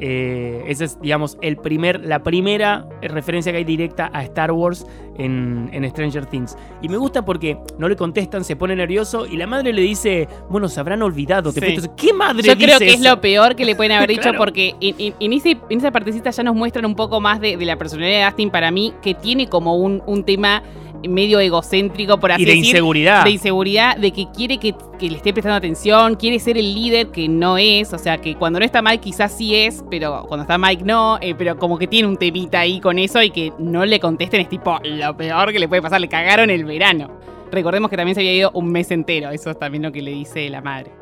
Eh, 0.00 0.64
esa 0.66 0.84
es, 0.84 0.98
digamos, 1.00 1.36
el 1.42 1.56
primer, 1.58 2.00
la 2.04 2.22
primera 2.22 2.86
referencia 3.02 3.52
que 3.52 3.58
hay 3.58 3.64
directa 3.64 4.10
a 4.14 4.22
Star 4.24 4.50
Wars 4.52 4.86
en, 5.18 5.68
en 5.72 5.88
Stranger 5.90 6.24
Things. 6.24 6.56
Y 6.80 6.88
me 6.88 6.96
gusta 6.96 7.22
porque 7.24 7.58
no 7.78 7.86
le 7.88 7.96
contestan, 7.96 8.42
se 8.42 8.56
pone 8.56 8.74
nervioso 8.74 9.26
y 9.26 9.36
la 9.36 9.46
madre 9.46 9.74
le 9.74 9.82
dice, 9.82 10.26
bueno, 10.48 10.68
se 10.68 10.80
habrán 10.80 11.02
olvidado. 11.02 11.52
te 11.52 11.60
Sí. 11.60 11.66
fuiste". 11.74 11.90
¿Qué 11.96 12.12
madre 12.14 12.42
Yo 12.42 12.54
dice 12.54 12.66
creo 12.66 12.78
que 12.78 12.92
es 12.94 13.00
lo 13.02 13.20
peor 13.20 13.54
que 13.56 13.64
le 13.66 13.76
pueden 13.76 13.92
haber 13.92 14.08
dicho 14.10 14.22
Claro. 14.22 14.38
porque 14.38 14.74
en, 14.80 14.94
en- 14.98 15.14
en 15.20 15.32
ese- 15.34 15.58
en 15.68 15.78
esa 15.78 15.90
partecita 15.90 16.30
ya 16.30 16.42
nos 16.44 16.54
muestran 16.54 16.86
un 16.86 16.94
poco 16.94 17.20
más 17.20 17.40
de, 17.40 17.56
de 17.58 17.64
la 17.66 17.76
personalidad 17.76 18.20
de 18.20 18.24
Dustin 18.24 18.50
para 18.50 18.70
mí, 18.70 18.94
que 19.02 19.14
tiene 19.14 19.48
como 19.48 19.76
un, 19.76 20.02
un 20.06 20.24
tema 20.24 20.62
medio 21.08 21.40
egocéntrico, 21.40 22.18
por 22.18 22.32
así 22.32 22.42
Y 22.42 22.44
de 22.44 22.52
decir. 22.52 22.66
inseguridad. 22.66 23.24
De 23.24 23.30
inseguridad, 23.30 23.96
de 23.96 24.12
que 24.12 24.26
quiere 24.34 24.58
que, 24.58 24.74
que 24.98 25.10
le 25.10 25.16
esté 25.16 25.32
prestando 25.32 25.56
atención, 25.56 26.16
quiere 26.16 26.38
ser 26.38 26.58
el 26.58 26.74
líder 26.74 27.08
que 27.08 27.28
no 27.28 27.58
es, 27.58 27.92
o 27.92 27.98
sea, 27.98 28.18
que 28.18 28.34
cuando 28.36 28.58
no 28.58 28.64
está 28.64 28.82
Mike 28.82 28.98
quizás 29.00 29.36
sí 29.36 29.54
es, 29.56 29.82
pero 29.90 30.24
cuando 30.28 30.42
está 30.42 30.58
Mike 30.58 30.84
no, 30.84 31.18
eh, 31.20 31.34
pero 31.36 31.56
como 31.58 31.78
que 31.78 31.86
tiene 31.86 32.08
un 32.08 32.16
temita 32.16 32.60
ahí 32.60 32.80
con 32.80 32.98
eso 32.98 33.22
y 33.22 33.30
que 33.30 33.52
no 33.58 33.84
le 33.86 33.98
contesten 34.00 34.40
es 34.42 34.48
tipo 34.48 34.78
lo 34.82 35.16
peor 35.16 35.52
que 35.52 35.58
le 35.58 35.68
puede 35.68 35.82
pasar, 35.82 36.00
le 36.00 36.08
cagaron 36.08 36.50
el 36.50 36.64
verano. 36.64 37.18
Recordemos 37.50 37.90
que 37.90 37.96
también 37.96 38.14
se 38.14 38.20
había 38.20 38.34
ido 38.34 38.50
un 38.54 38.70
mes 38.70 38.90
entero, 38.90 39.30
eso 39.30 39.50
es 39.50 39.58
también 39.58 39.82
lo 39.82 39.92
que 39.92 40.02
le 40.02 40.12
dice 40.12 40.48
la 40.50 40.60
madre. 40.60 40.92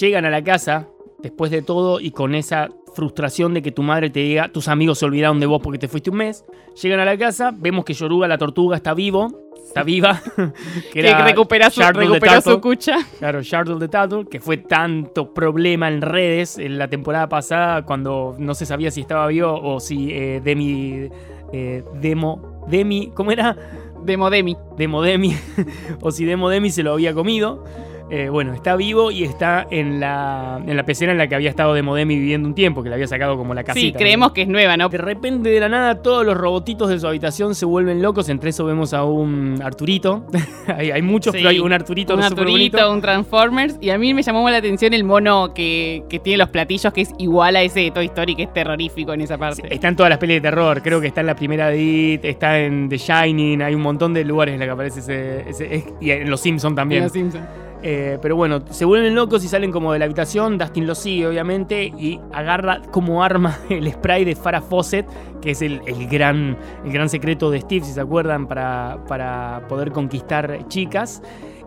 Llegan 0.00 0.24
a 0.24 0.30
la 0.30 0.42
casa 0.42 0.88
después 1.20 1.50
de 1.50 1.62
todo 1.62 2.00
y 2.00 2.10
con 2.10 2.34
esa 2.34 2.68
frustración 2.94 3.54
de 3.54 3.62
que 3.62 3.72
tu 3.72 3.82
madre 3.82 4.10
te 4.10 4.20
diga, 4.20 4.48
tus 4.48 4.68
amigos 4.68 4.98
se 4.98 5.04
olvidaron 5.04 5.40
de 5.40 5.46
vos 5.46 5.60
porque 5.62 5.78
te 5.78 5.88
fuiste 5.88 6.10
un 6.10 6.16
mes. 6.16 6.44
Llegan 6.80 7.00
a 7.00 7.04
la 7.04 7.16
casa, 7.18 7.52
vemos 7.54 7.84
que 7.84 7.94
Yoruga, 7.94 8.28
la 8.28 8.38
tortuga, 8.38 8.76
está 8.76 8.94
vivo, 8.94 9.52
está 9.66 9.82
viva. 9.82 10.20
Que, 10.92 11.02
recupera 11.24 11.70
su, 11.70 11.80
recuperó 11.80 12.40
su 12.40 12.60
cucha. 12.60 12.98
Claro, 13.18 13.42
Shardle 13.42 13.78
the 13.78 13.88
Turtle, 13.88 14.26
que 14.30 14.40
fue 14.40 14.58
tanto 14.58 15.34
problema 15.34 15.88
en 15.88 16.00
redes 16.00 16.58
en 16.58 16.78
la 16.78 16.88
temporada 16.88 17.28
pasada 17.28 17.82
cuando 17.82 18.36
no 18.38 18.54
se 18.54 18.66
sabía 18.66 18.90
si 18.90 19.00
estaba 19.00 19.26
vivo 19.26 19.60
o 19.60 19.80
si 19.80 20.10
eh, 20.12 20.40
Demi... 20.42 21.08
eh, 21.52 21.84
Demo... 22.00 22.64
Demi... 22.68 23.10
¿Cómo 23.14 23.30
era? 23.30 23.56
Demo 24.04 24.30
Demi. 24.30 24.56
Demo 24.76 25.02
Demi, 25.02 25.36
o 26.00 26.10
si 26.10 26.24
Demo 26.24 26.48
Demi 26.48 26.70
se 26.70 26.82
lo 26.82 26.92
había 26.92 27.14
comido. 27.14 27.64
Eh, 28.10 28.28
bueno, 28.28 28.52
está 28.52 28.76
vivo 28.76 29.10
y 29.10 29.24
está 29.24 29.66
en 29.70 29.98
la, 29.98 30.60
en 30.66 30.76
la 30.76 30.84
pecera 30.84 31.12
en 31.12 31.18
la 31.18 31.26
que 31.26 31.34
había 31.34 31.48
estado 31.48 31.72
Demo 31.72 31.94
Demi 31.94 32.16
viviendo 32.16 32.46
un 32.46 32.54
tiempo, 32.54 32.82
que 32.82 32.90
le 32.90 32.96
había 32.96 33.06
sacado 33.06 33.36
como 33.38 33.54
la 33.54 33.64
casita. 33.64 33.98
Sí, 33.98 34.04
creemos 34.04 34.32
que 34.32 34.42
es 34.42 34.48
nueva, 34.48 34.76
¿no? 34.76 34.90
De 34.90 34.98
repente, 34.98 35.48
de 35.48 35.58
la 35.58 35.68
nada, 35.70 36.02
todos 36.02 36.24
los 36.24 36.36
robotitos 36.36 36.90
de 36.90 37.00
su 37.00 37.06
habitación 37.08 37.54
se 37.54 37.64
vuelven 37.64 38.02
locos. 38.02 38.28
Entre 38.28 38.50
eso 38.50 38.66
vemos 38.66 38.92
a 38.92 39.04
un 39.04 39.60
Arturito. 39.62 40.26
hay, 40.66 40.90
hay 40.90 41.00
muchos, 41.02 41.32
Sí, 41.32 41.38
pero 41.38 41.48
hay 41.48 41.58
un 41.60 41.72
Arturito 41.72 42.14
un. 42.14 42.22
Arturito, 42.22 42.92
un 42.92 43.00
Transformers. 43.00 43.78
Y 43.80 43.88
a 43.90 43.96
mí 43.98 44.12
me 44.12 44.22
llamó 44.22 44.48
la 44.50 44.58
atención 44.58 44.92
el 44.92 45.04
mono 45.04 45.54
que, 45.54 46.04
que 46.10 46.18
tiene 46.18 46.36
los 46.38 46.50
platillos, 46.50 46.92
que 46.92 47.00
es 47.00 47.10
igual 47.18 47.56
a 47.56 47.62
ese 47.62 47.80
de 47.80 47.90
Toy 47.90 48.04
Story, 48.06 48.34
que 48.36 48.42
es 48.44 48.52
terrorífico 48.52 49.14
en 49.14 49.22
esa 49.22 49.38
parte. 49.38 49.62
Está 49.74 49.88
en 49.88 49.96
todas 49.96 50.10
las 50.10 50.18
pelis 50.18 50.36
de 50.36 50.40
terror. 50.42 50.82
Creo 50.82 51.00
que 51.00 51.06
está 51.06 51.22
en 51.22 51.26
la 51.28 51.34
primera 51.36 51.68
de 51.70 51.82
It, 51.82 52.24
está 52.26 52.58
en 52.60 52.88
The 52.90 52.98
Shining. 52.98 53.62
Hay 53.62 53.74
un 53.74 53.82
montón 53.82 54.12
de 54.12 54.24
lugares 54.24 54.52
en 54.54 54.60
los 54.60 54.66
que 54.66 54.72
aparece 54.72 55.00
ese. 55.00 55.48
ese- 55.48 55.74
es- 55.76 55.84
y 56.02 56.10
en 56.10 56.28
Los 56.30 56.40
Simpsons 56.40 56.72
En 56.72 56.76
también. 56.76 57.02
Los 57.04 57.12
Simpsons. 57.12 57.44
Eh, 57.86 58.18
pero 58.22 58.34
bueno, 58.34 58.62
se 58.70 58.86
vuelven 58.86 59.14
locos 59.14 59.44
y 59.44 59.48
salen 59.48 59.70
como 59.70 59.92
de 59.92 59.98
la 59.98 60.06
habitación. 60.06 60.56
Dustin 60.56 60.86
lo 60.86 60.94
sigue, 60.94 61.26
obviamente, 61.26 61.84
y 61.84 62.18
agarra 62.32 62.80
como 62.90 63.22
arma 63.22 63.58
el 63.68 63.92
spray 63.92 64.24
de 64.24 64.34
Farah 64.34 64.62
Fawcett, 64.62 65.06
que 65.42 65.50
es 65.50 65.60
el, 65.60 65.82
el 65.86 66.08
gran, 66.08 66.56
el 66.82 66.90
gran 66.90 67.10
secreto 67.10 67.50
de 67.50 67.60
Steve, 67.60 67.84
si 67.84 67.92
se 67.92 68.00
acuerdan, 68.00 68.46
para, 68.46 69.04
para 69.06 69.66
poder 69.68 69.92
conquistar 69.92 70.66
chicas. 70.68 71.22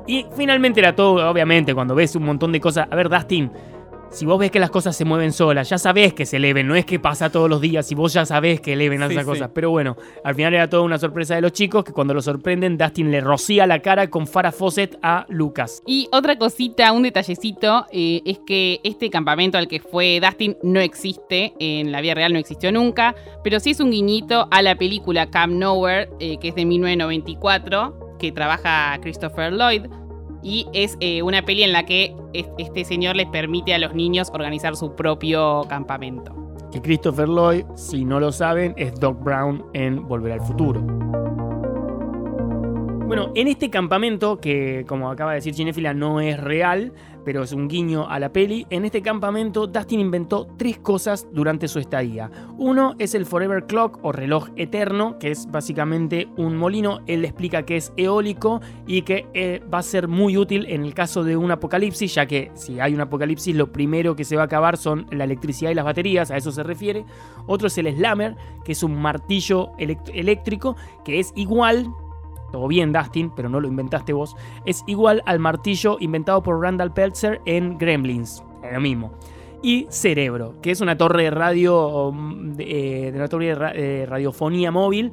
Y 0.08 0.26
finalmente 0.36 0.80
era 0.80 0.96
todo, 0.96 1.30
obviamente, 1.30 1.76
cuando 1.76 1.94
ves 1.94 2.16
un 2.16 2.24
montón 2.24 2.52
de 2.52 2.60
cosas. 2.60 2.88
A 2.90 2.96
ver, 2.96 3.10
Dustin. 3.10 3.52
Si 4.10 4.26
vos 4.26 4.40
ves 4.40 4.50
que 4.52 4.60
las 4.60 4.72
cosas 4.72 4.96
se 4.96 5.06
mueven 5.06 5.32
solas, 5.32 5.70
ya 5.70 5.78
sabés 5.78 6.14
que 6.14 6.26
se 6.26 6.38
eleven, 6.38 6.66
no 6.68 6.76
es 6.76 6.86
que 6.86 6.98
pasa 7.00 7.30
todos 7.30 7.50
los 7.50 7.62
días, 7.62 7.86
si 7.86 7.94
vos 7.94 8.14
ya 8.14 8.26
sabés 8.26 8.62
que 8.62 8.74
eleven 8.74 9.00
Sí, 9.00 9.06
esas 9.14 9.24
sí. 9.26 9.30
cosas. 9.30 9.52
Pero 9.54 9.70
bueno, 9.70 9.96
al 10.24 10.34
final 10.34 10.54
era 10.54 10.70
toda 10.70 10.84
una 10.84 10.98
sorpresa 10.98 11.36
de 11.36 11.42
los 11.42 11.52
chicos, 11.52 11.84
que 11.84 11.92
cuando 11.92 12.14
lo 12.14 12.22
sorprenden, 12.22 12.78
Dustin 12.78 13.12
le 13.12 13.22
rocía 13.22 13.68
la 13.68 13.80
cara 13.80 14.10
con 14.10 14.26
Farah 14.26 14.52
Fawcett 14.52 14.98
a 15.04 15.26
Lucas. 15.30 15.84
Y 15.86 16.08
otra 16.12 16.38
cosita, 16.38 16.92
un 16.94 17.04
detallecito, 17.04 17.86
eh, 17.92 18.22
es 18.26 18.40
que 18.48 18.80
este 18.84 19.10
campamento 19.10 19.58
al 19.58 19.68
que 19.68 19.80
fue 19.82 20.20
Dustin 20.20 20.58
no 20.64 20.80
existe, 20.80 21.54
en 21.60 21.92
la 21.92 22.02
vida 22.02 22.16
real 22.16 22.34
no 22.34 22.40
existió 22.40 22.72
nunca, 22.72 23.14
pero 23.44 23.60
sí 23.60 23.72
es 23.72 23.80
un 23.80 23.92
guiñito 23.92 24.48
a 24.52 24.62
la 24.62 24.76
película 24.76 25.30
Camp 25.30 25.54
Nowhere, 25.54 26.10
eh, 26.20 26.38
que 26.40 26.48
es 26.50 26.56
de 26.56 26.66
1994, 26.66 28.16
que 28.20 28.32
trabaja 28.32 28.98
Christopher 29.02 29.54
Lloyd. 29.54 29.86
Y 30.44 30.68
es 30.74 30.98
eh, 31.00 31.22
una 31.24 31.42
peli 31.44 31.64
en 31.64 31.74
la 31.74 31.86
que 31.86 32.16
es- 32.34 32.48
este 32.58 32.86
señor 32.86 33.16
les 33.16 33.28
permite 33.28 33.74
a 33.74 33.80
los 33.80 33.94
niños 33.96 34.30
organizar 34.34 34.76
su 34.76 34.96
propio 34.96 35.64
campamento. 35.68 36.34
Que 36.72 36.82
Christopher 36.82 37.28
Lloyd, 37.30 37.66
si 37.76 38.04
no 38.06 38.20
lo 38.20 38.32
saben, 38.32 38.74
es 38.78 38.94
Doc 39.00 39.24
Brown 39.24 39.64
en 39.74 40.08
Volver 40.08 40.34
al 40.34 40.42
Futuro. 40.42 40.82
Bueno, 43.08 43.32
en 43.36 43.48
este 43.48 43.70
campamento, 43.70 44.38
que 44.38 44.84
como 44.88 45.10
acaba 45.10 45.32
de 45.32 45.36
decir 45.36 45.54
Cinefila, 45.56 45.94
no 45.94 46.20
es 46.20 46.38
real, 46.40 46.92
pero 47.28 47.44
es 47.44 47.52
un 47.52 47.68
guiño 47.68 48.10
a 48.10 48.22
la 48.22 48.32
peli, 48.32 48.66
en 48.70 48.86
este 48.86 49.02
campamento 49.02 49.68
Dustin 49.68 50.00
inventó 50.00 50.48
tres 50.56 50.78
cosas 50.78 51.28
durante 51.34 51.68
su 51.68 51.78
estadía. 51.78 52.32
Uno 52.58 52.96
es 53.00 53.16
el 53.16 53.26
Forever 53.26 53.66
Clock 53.66 54.00
o 54.02 54.14
reloj 54.14 54.48
eterno, 54.56 55.20
que 55.20 55.32
es 55.32 55.46
básicamente 55.52 56.30
un 56.38 56.56
molino. 56.56 57.02
Él 57.06 57.26
explica 57.26 57.64
que 57.64 57.76
es 57.76 57.92
eólico 57.98 58.62
y 58.86 59.02
que 59.02 59.28
eh, 59.34 59.62
va 59.62 59.80
a 59.80 59.84
ser 59.84 60.08
muy 60.08 60.38
útil 60.38 60.68
en 60.70 60.86
el 60.86 60.94
caso 60.94 61.26
de 61.26 61.36
un 61.36 61.52
apocalipsis, 61.52 62.16
ya 62.16 62.26
que 62.28 62.50
si 62.54 62.80
hay 62.80 62.94
un 62.94 63.02
apocalipsis 63.02 63.54
lo 63.54 63.74
primero 63.74 64.16
que 64.16 64.24
se 64.24 64.38
va 64.38 64.44
a 64.44 64.46
acabar 64.46 64.78
son 64.78 65.06
la 65.12 65.26
electricidad 65.26 65.72
y 65.72 65.76
las 65.76 65.84
baterías, 65.84 66.32
a 66.32 66.38
eso 66.38 66.54
se 66.54 66.64
refiere. 66.64 67.04
Otro 67.46 67.68
es 67.68 67.78
el 67.78 67.94
Slammer, 67.94 68.38
que 68.64 68.72
es 68.72 68.84
un 68.84 68.96
martillo 69.02 69.72
eléctrico, 69.78 70.78
que 71.04 71.20
es 71.20 71.34
igual 71.36 71.94
todo 72.52 72.68
bien, 72.68 72.92
Dustin, 72.94 73.30
pero 73.36 73.50
no 73.50 73.60
lo 73.60 73.68
inventaste 73.68 74.14
vos. 74.14 74.36
Es 74.66 74.84
igual 74.88 75.22
al 75.26 75.40
martillo 75.40 75.98
inventado 76.00 76.42
por 76.44 76.62
Randall 76.62 76.94
Peltzer 76.94 77.42
en 77.46 77.78
Gremlins. 77.78 78.44
Es 78.64 78.74
lo 78.74 78.80
mismo. 78.80 79.12
Y 79.64 79.88
Cerebro, 79.90 80.56
que 80.62 80.72
es 80.72 80.82
una 80.82 80.98
torre 80.98 81.24
de 81.24 81.30
radio, 81.32 82.12
mm, 82.14 82.54
de, 82.54 83.08
eh, 83.08 83.12
de 83.12 83.18
una 83.18 83.28
torre 83.28 83.46
de 83.48 83.56
ra- 83.56 83.72
eh, 83.76 84.06
radiofonía 84.08 84.72
móvil, 84.72 85.12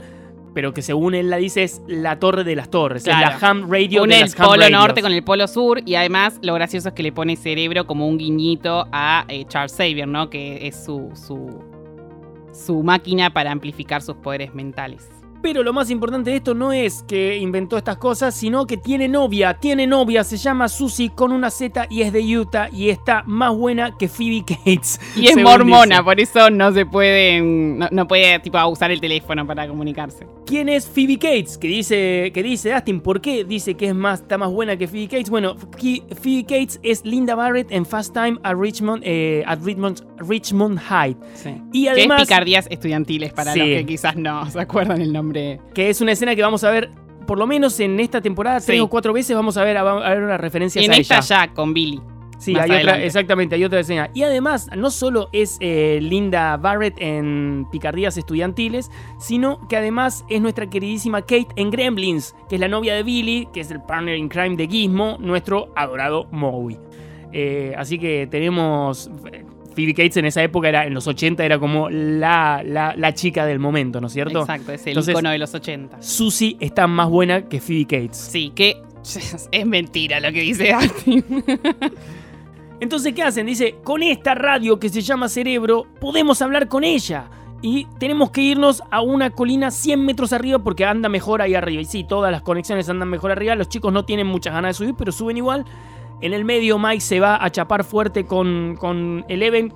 pero 0.52 0.72
que 0.72 0.82
según 0.82 1.14
él 1.14 1.30
la 1.30 1.38
dice 1.38 1.64
es 1.64 1.82
la 1.88 2.20
torre 2.20 2.44
de 2.44 2.54
las 2.54 2.70
torres, 2.70 3.02
Claro. 3.02 3.34
es 3.34 3.42
la 3.42 3.48
ham 3.48 3.68
radio 3.68 4.04
Une 4.04 4.14
de 4.16 4.20
el 4.20 4.28
ham 4.38 4.46
polo 4.46 4.62
radios. 4.62 4.80
norte 4.80 5.02
con 5.02 5.12
el 5.12 5.24
polo 5.24 5.48
sur 5.48 5.80
y 5.84 5.96
además 5.96 6.38
lo 6.42 6.54
gracioso 6.54 6.88
es 6.90 6.94
que 6.94 7.02
le 7.02 7.10
pone 7.10 7.34
cerebro 7.36 7.86
como 7.86 8.06
un 8.06 8.18
guiñito 8.18 8.86
a 8.92 9.24
eh, 9.28 9.44
Charles 9.48 9.72
Xavier, 9.76 10.06
¿no? 10.06 10.30
Que 10.30 10.68
es 10.68 10.84
su, 10.84 11.10
su, 11.14 11.60
su 12.52 12.82
máquina 12.84 13.30
para 13.32 13.50
amplificar 13.50 14.02
sus 14.02 14.14
poderes 14.16 14.54
mentales. 14.54 15.08
Pero 15.44 15.62
lo 15.62 15.74
más 15.74 15.90
importante 15.90 16.30
de 16.30 16.36
esto 16.36 16.54
no 16.54 16.72
es 16.72 17.04
que 17.06 17.36
inventó 17.36 17.76
estas 17.76 17.98
cosas, 17.98 18.34
sino 18.34 18.66
que 18.66 18.78
tiene 18.78 19.08
novia. 19.08 19.52
Tiene 19.52 19.86
novia, 19.86 20.24
se 20.24 20.38
llama 20.38 20.68
Susie 20.70 21.10
con 21.14 21.32
una 21.32 21.50
Z 21.50 21.86
y 21.90 22.00
es 22.00 22.14
de 22.14 22.38
Utah 22.38 22.70
y 22.72 22.88
está 22.88 23.22
más 23.26 23.54
buena 23.54 23.94
que 23.98 24.08
Phoebe 24.08 24.42
Cates. 24.46 24.98
Y 25.16 25.26
es 25.26 25.36
mormona, 25.36 25.96
dice. 25.96 26.02
por 26.02 26.18
eso 26.18 26.48
no 26.50 26.72
se 26.72 26.86
puede, 26.86 27.42
no, 27.42 27.88
no 27.90 28.08
puede 28.08 28.38
tipo 28.38 28.58
usar 28.66 28.90
el 28.90 29.02
teléfono 29.02 29.46
para 29.46 29.68
comunicarse. 29.68 30.26
¿Quién 30.46 30.70
es 30.70 30.88
Phoebe 30.88 31.18
Cates? 31.18 31.58
Que 31.58 31.68
dice, 31.68 32.30
que 32.32 32.42
dice 32.42 32.72
Dustin, 32.72 33.02
¿por 33.02 33.20
qué 33.20 33.44
dice 33.44 33.74
que 33.74 33.88
es 33.88 33.94
más, 33.94 34.22
está 34.22 34.38
más 34.38 34.50
buena 34.50 34.78
que 34.78 34.88
Phoebe 34.88 35.08
Cates? 35.08 35.28
Bueno, 35.28 35.56
Phoebe 35.78 36.44
Cates 36.44 36.80
es 36.82 37.04
Linda 37.04 37.34
Barrett 37.34 37.70
en 37.70 37.84
Fast 37.84 38.14
Time 38.14 38.38
at 38.44 38.54
Richmond, 38.56 39.02
eh, 39.04 39.44
at 39.46 39.58
Richmond, 39.62 40.00
Richmond 40.26 40.78
High. 40.78 41.14
Y 41.70 41.88
además, 41.88 42.16
que 42.16 42.22
es 42.22 42.28
picardías 42.28 42.66
estudiantiles 42.70 43.34
para 43.34 43.52
Sí. 43.52 43.58
los 43.58 43.68
que 43.68 43.84
quizás 43.86 44.16
no 44.16 44.50
se 44.50 44.58
acuerdan 44.58 45.02
el 45.02 45.12
nombre. 45.12 45.33
Que 45.74 45.90
es 45.90 46.00
una 46.00 46.12
escena 46.12 46.34
que 46.34 46.42
vamos 46.42 46.64
a 46.64 46.70
ver, 46.70 46.90
por 47.26 47.38
lo 47.38 47.46
menos 47.46 47.78
en 47.80 47.98
esta 48.00 48.20
temporada, 48.20 48.56
tres 48.60 48.76
Sí. 48.76 48.80
o 48.80 48.88
cuatro 48.88 49.12
veces 49.12 49.34
vamos 49.36 49.56
a 49.56 49.64
ver, 49.64 49.76
a, 49.76 49.80
a 49.80 50.08
ver 50.14 50.22
unas 50.22 50.40
referencias 50.40 50.82
Y 50.82 50.86
en 50.86 50.92
a 50.92 50.96
esta 50.96 51.16
ella. 51.18 51.46
ya 51.46 51.52
con 51.54 51.72
Billy. 51.74 52.00
Sí, 52.36 52.54
hay 52.58 52.70
otra, 52.70 53.02
exactamente, 53.02 53.54
hay 53.54 53.64
otra 53.64 53.80
escena. 53.80 54.10
Y 54.12 54.22
además, 54.22 54.68
no 54.76 54.90
solo 54.90 55.30
es 55.32 55.56
eh, 55.60 55.98
Linda 56.02 56.56
Barrett 56.58 56.94
en 56.98 57.64
Picardías 57.72 58.18
Estudiantiles, 58.18 58.90
sino 59.18 59.66
que 59.68 59.76
además 59.78 60.26
es 60.28 60.42
nuestra 60.42 60.68
queridísima 60.68 61.22
Kate 61.22 61.46
en 61.56 61.70
Gremlins, 61.70 62.34
que 62.50 62.56
es 62.56 62.60
la 62.60 62.68
novia 62.68 62.94
de 62.96 63.02
Billy, 63.02 63.48
que 63.54 63.60
es 63.60 63.70
el 63.70 63.80
partner 63.80 64.16
in 64.18 64.28
crime 64.28 64.56
de 64.56 64.66
Gizmo, 64.66 65.16
nuestro 65.20 65.72
adorado 65.74 66.26
Moe. 66.32 66.78
Eh, 67.32 67.72
así 67.78 67.98
que 67.98 68.26
tenemos. 68.30 69.08
Phoebe 69.74 69.92
Cates 69.94 70.16
en 70.16 70.24
esa 70.26 70.42
época, 70.42 70.68
era, 70.68 70.86
en 70.86 70.94
los 70.94 71.06
80, 71.06 71.44
era 71.44 71.58
como 71.58 71.90
la, 71.90 72.62
la, 72.64 72.94
la 72.96 73.14
chica 73.14 73.44
del 73.46 73.58
momento, 73.58 74.00
¿no 74.00 74.06
es 74.06 74.12
cierto? 74.12 74.40
Exacto, 74.40 74.72
es 74.72 74.82
el 74.82 74.88
Entonces- 74.90 75.12
icono 75.12 75.30
de 75.30 75.38
los 75.38 75.54
80. 75.54 76.00
Susie 76.02 76.56
está 76.60 76.86
más 76.86 77.08
buena 77.08 77.48
que 77.48 77.60
Phoebe 77.60 77.84
Cates. 77.84 78.16
Sí, 78.16 78.52
que 78.54 78.76
es 79.52 79.66
mentira 79.66 80.20
lo 80.20 80.32
que 80.32 80.40
dice 80.40 80.72
Dustin. 80.72 81.24
Entonces, 82.80 83.14
¿qué 83.14 83.22
hacen? 83.22 83.46
Dice, 83.46 83.76
con 83.84 84.02
esta 84.02 84.34
radio 84.34 84.78
que 84.78 84.88
se 84.88 85.00
llama 85.00 85.28
Cerebro, 85.28 85.86
podemos 86.00 86.42
hablar 86.42 86.68
con 86.68 86.84
ella. 86.84 87.30
Y 87.62 87.86
tenemos 87.98 88.30
que 88.30 88.42
irnos 88.42 88.82
a 88.90 89.00
una 89.00 89.30
colina 89.30 89.70
100 89.70 90.04
metros 90.04 90.34
arriba 90.34 90.58
porque 90.58 90.84
anda 90.84 91.08
mejor 91.08 91.40
ahí 91.40 91.54
arriba. 91.54 91.80
Y 91.80 91.86
sí, 91.86 92.04
todas 92.04 92.30
las 92.30 92.42
conexiones 92.42 92.88
andan 92.90 93.08
mejor 93.08 93.30
arriba. 93.30 93.54
Los 93.54 93.68
chicos 93.70 93.90
no 93.92 94.04
tienen 94.04 94.26
muchas 94.26 94.52
ganas 94.52 94.70
de 94.70 94.84
subir, 94.84 94.94
pero 94.98 95.12
suben 95.12 95.38
igual. 95.38 95.64
En 96.24 96.32
el 96.32 96.46
medio, 96.46 96.78
Mike 96.78 97.02
se 97.02 97.20
va 97.20 97.44
a 97.44 97.50
chapar 97.50 97.84
fuerte 97.84 98.24
con, 98.24 98.76
con 98.80 99.26
Eleven, 99.28 99.70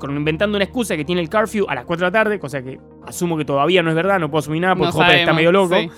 con, 0.00 0.16
inventando 0.16 0.56
una 0.56 0.64
excusa 0.64 0.96
que 0.96 1.04
tiene 1.04 1.20
el 1.20 1.30
curfew 1.30 1.64
a 1.68 1.76
las 1.76 1.84
4 1.84 2.04
de 2.04 2.08
la 2.08 2.12
tarde, 2.12 2.40
cosa 2.40 2.60
que 2.60 2.80
asumo 3.06 3.38
que 3.38 3.44
todavía 3.44 3.84
no 3.84 3.90
es 3.90 3.94
verdad, 3.94 4.18
no 4.18 4.28
puedo 4.28 4.40
asumir 4.40 4.62
nada 4.62 4.74
porque 4.74 4.98
No 4.98 5.12
está 5.12 5.32
medio 5.32 5.52
loco. 5.52 5.76
sí. 5.78 5.88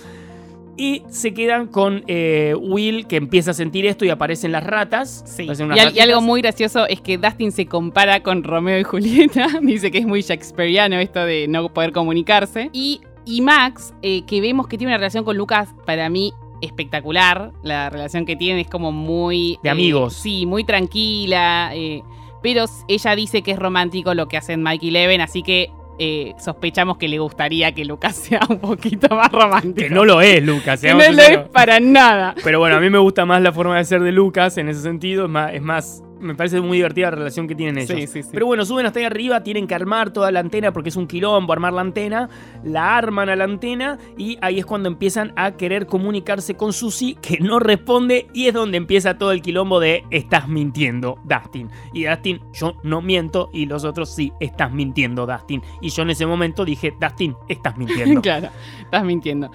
Y 0.77 1.01
se 1.09 1.33
quedan 1.33 1.67
con 1.67 2.03
eh, 2.05 2.53
Will, 2.55 3.07
que 3.07 3.15
empieza 3.15 3.49
a 3.51 3.53
sentir 3.55 3.87
esto 3.87 4.05
y 4.05 4.09
aparecen 4.09 4.51
las 4.51 4.63
ratas. 4.63 5.23
Sí. 5.25 5.43
Aparecen 5.43 5.71
Y, 5.95 5.99
algo 5.99 6.21
muy 6.21 6.41
gracioso 6.41 6.85
es 6.85 7.01
que 7.01 7.17
Dustin 7.17 7.51
se 7.51 7.65
compara 7.65 8.21
con 8.21 8.43
Romeo 8.43 8.77
y 8.77 8.83
Julieta. 8.83 9.47
Dice 9.63 9.89
que 9.89 9.97
es 9.97 10.05
muy 10.05 10.21
shakespeariano 10.21 10.97
esto 10.97 11.25
de 11.25 11.47
no 11.47 11.73
poder 11.73 11.93
comunicarse. 11.93 12.69
Y, 12.73 13.01
y 13.25 13.41
Max, 13.41 13.95
eh, 14.03 14.23
que 14.27 14.39
vemos 14.39 14.67
que 14.67 14.77
tiene 14.77 14.91
una 14.91 14.97
relación 14.97 15.23
con 15.23 15.35
Lucas, 15.35 15.69
para 15.83 16.09
mí 16.09 16.31
espectacular. 16.61 17.51
La 17.63 17.89
relación 17.89 18.25
que 18.25 18.35
tienen 18.35 18.59
es 18.59 18.67
como 18.67 18.91
muy... 18.91 19.59
De 19.63 19.69
eh, 19.69 19.71
amigos. 19.71 20.13
sí, 20.13 20.45
muy 20.45 20.63
tranquila. 20.63 21.71
eh, 21.73 22.03
pero 22.41 22.65
ella 22.87 23.15
dice 23.15 23.41
que 23.41 23.51
es 23.51 23.59
romántico 23.59 24.13
lo 24.13 24.27
que 24.27 24.37
hacen 24.37 24.61
Mike 24.61 24.85
y 24.85 24.91
Leven, 24.91 25.19
así 25.19 25.41
que 25.41 25.71
eh, 25.97 26.33
sospechamos 26.37 26.97
que 26.97 27.07
le 27.07 27.17
gustaría 27.17 27.71
que 27.71 27.85
Lucas 27.85 28.15
sea 28.27 28.41
un 28.49 28.59
poquito 28.59 29.15
más 29.15 29.31
romántico. 29.31 29.87
Que 29.87 29.89
no 29.89 30.05
lo 30.05 30.21
es, 30.21 30.43
Lucas. 30.43 30.83
No 30.83 30.93
lo 30.93 31.21
es 31.21 31.37
para 31.51 31.79
nada. 31.79 32.35
Pero 32.43 32.59
bueno, 32.59 32.75
a 32.75 32.79
mí 32.79 32.89
me 32.89 32.99
gusta 32.99 33.25
más 33.25 33.41
la 33.41 33.51
forma 33.51 33.77
de 33.77 33.85
ser 33.85 34.01
de 34.01 34.11
Lucas 34.11 34.57
en 34.57 34.69
ese 34.69 34.81
sentido. 34.81 35.25
Es 35.25 35.31
más, 35.31 35.53
es 35.53 35.61
más 35.61 36.03
me 36.19 36.35
parece 36.35 36.61
muy 36.61 36.77
divertida 36.77 37.09
la 37.09 37.17
relación 37.17 37.47
que 37.47 37.55
tienen 37.55 37.77
ellos. 37.77 37.99
Sí, 37.99 38.07
sí, 38.07 38.23
sí. 38.23 38.29
Pero 38.31 38.45
bueno, 38.45 38.65
suben 38.65 38.85
hasta 38.85 38.99
ahí 38.99 39.05
arriba, 39.05 39.43
tienen 39.43 39.67
que 39.67 39.75
armar 39.75 40.11
toda 40.11 40.31
la 40.31 40.39
antena 40.39 40.71
porque 40.73 40.89
es 40.89 40.95
un 40.95 41.07
quilombo 41.07 41.53
armar 41.53 41.73
la 41.73 41.81
antena. 41.81 42.29
La 42.63 42.97
arman 42.97 43.29
a 43.29 43.35
la 43.35 43.43
antena 43.43 43.97
y 44.17 44.37
ahí 44.41 44.59
es 44.59 44.65
cuando 44.65 44.89
empiezan 44.89 45.33
a 45.35 45.51
querer 45.51 45.85
comunicarse 45.87 46.55
con 46.55 46.73
Susie, 46.73 47.15
que 47.21 47.39
no 47.39 47.59
responde 47.59 48.27
y 48.33 48.47
es 48.47 48.53
donde 48.53 48.77
empieza 48.77 49.17
todo 49.17 49.31
el 49.31 49.41
quilombo 49.41 49.79
de 49.79 50.03
estás 50.09 50.47
mintiendo, 50.47 51.19
Dustin. 51.23 51.69
Y 51.93 52.05
Dustin, 52.05 52.41
yo 52.53 52.75
no 52.83 53.01
miento 53.01 53.49
y 53.53 53.65
los 53.65 53.83
otros 53.83 54.13
sí, 54.13 54.31
estás 54.39 54.71
mintiendo, 54.71 55.25
Dustin. 55.25 55.61
Y 55.81 55.89
yo 55.89 56.03
en 56.03 56.11
ese 56.11 56.25
momento 56.25 56.65
dije, 56.65 56.93
Dustin, 56.99 57.35
estás 57.47 57.77
mintiendo. 57.77 58.21
claro, 58.23 58.49
estás 58.81 59.03
mintiendo. 59.03 59.51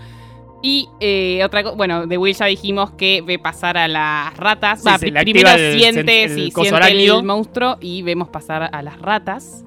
Y 0.62 0.88
eh, 1.00 1.42
otra 1.44 1.62
cosa, 1.62 1.74
bueno, 1.74 2.06
de 2.06 2.18
Will 2.18 2.34
ya 2.34 2.46
dijimos 2.46 2.90
que 2.92 3.22
ve 3.22 3.38
pasar 3.38 3.78
a 3.78 3.88
las 3.88 4.36
ratas. 4.36 4.82
Sí, 4.82 4.88
Va, 4.88 4.98
primero 4.98 5.20
activa 5.20 5.54
el 5.54 5.78
siente, 5.78 6.24
el 6.24 6.30
sí, 6.30 6.50
siente 6.50 6.90
el 6.90 7.24
monstruo 7.24 7.78
y 7.80 8.02
vemos 8.02 8.28
pasar 8.28 8.68
a 8.72 8.82
las 8.82 9.00
ratas. 9.00 9.64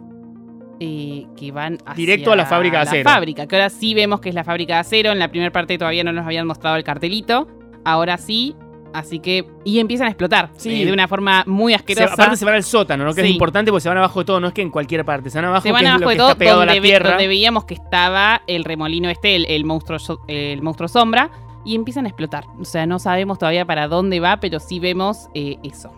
eh, 0.79 1.25
que 1.37 1.51
van 1.51 1.77
hacia 1.85 1.93
Directo 1.93 2.31
a 2.31 2.35
la 2.35 2.45
fábrica 2.45 2.77
de 2.77 2.83
acero. 2.83 3.03
La 3.05 3.15
fábrica, 3.15 3.47
que 3.47 3.55
ahora 3.55 3.69
sí 3.69 3.93
vemos 3.93 4.19
que 4.19 4.29
es 4.29 4.35
la 4.35 4.43
fábrica 4.43 4.75
de 4.75 4.79
acero. 4.81 5.11
En 5.11 5.19
la 5.19 5.29
primera 5.29 5.51
parte 5.51 5.77
todavía 5.77 6.03
no 6.03 6.11
nos 6.11 6.25
habían 6.25 6.45
mostrado 6.45 6.75
el 6.75 6.83
cartelito. 6.83 7.47
Ahora 7.85 8.17
sí. 8.17 8.55
Así 8.93 9.19
que. 9.19 9.47
Y 9.65 9.79
empiezan 9.79 10.07
a 10.07 10.09
explotar. 10.11 10.49
Sí. 10.55 10.83
eh, 10.83 10.85
de 10.85 10.93
una 10.93 11.07
forma 11.07 11.43
muy 11.47 11.73
Se- 11.73 11.77
asquerosa. 11.77 12.13
aparte 12.13 12.35
se 12.37 12.45
van 12.45 12.53
al 12.55 12.63
sótano, 12.63 13.03
¿no? 13.05 13.13
Que 13.13 13.21
es 13.21 13.29
importante 13.29 13.71
porque 13.71 13.81
se 13.81 13.89
van 13.89 13.97
abajo 13.97 14.19
de 14.19 14.25
todo, 14.25 14.39
no 14.39 14.47
es 14.47 14.53
que 14.53 14.61
en 14.61 14.69
cualquier 14.69 15.03
parte, 15.03 15.29
se 15.29 15.37
van 15.39 15.45
abajo, 15.45 15.63
Se 15.63 15.71
van 15.71 15.81
que 15.81 15.85
es 15.85 15.89
abajo 15.91 16.03
lo 16.03 16.09
de 16.09 16.15
que 16.15 16.19
todo, 16.19 16.27
está 16.29 16.37
pegado 16.39 16.57
a 16.57 16.65
donde, 16.65 16.75
la 16.75 16.81
ve- 16.81 16.87
tierra. 16.87 17.09
donde 17.09 17.27
veíamos 17.27 17.65
que 17.65 17.73
estaba 17.73 18.41
el 18.47 18.63
remolino 18.63 19.09
este, 19.09 19.35
el, 19.35 19.45
el 19.47 19.65
monstruo, 19.65 19.97
el 20.27 20.61
monstruo 20.61 20.87
sombra, 20.87 21.31
y 21.65 21.75
empiezan 21.75 22.05
a 22.05 22.09
explotar. 22.09 22.43
O 22.59 22.65
sea, 22.65 22.85
no 22.85 22.99
sabemos 22.99 23.39
todavía 23.39 23.65
para 23.65 23.87
dónde 23.87 24.19
va, 24.19 24.39
pero 24.39 24.59
sí 24.59 24.79
vemos 24.79 25.27
eh, 25.33 25.57
eso. 25.63 25.91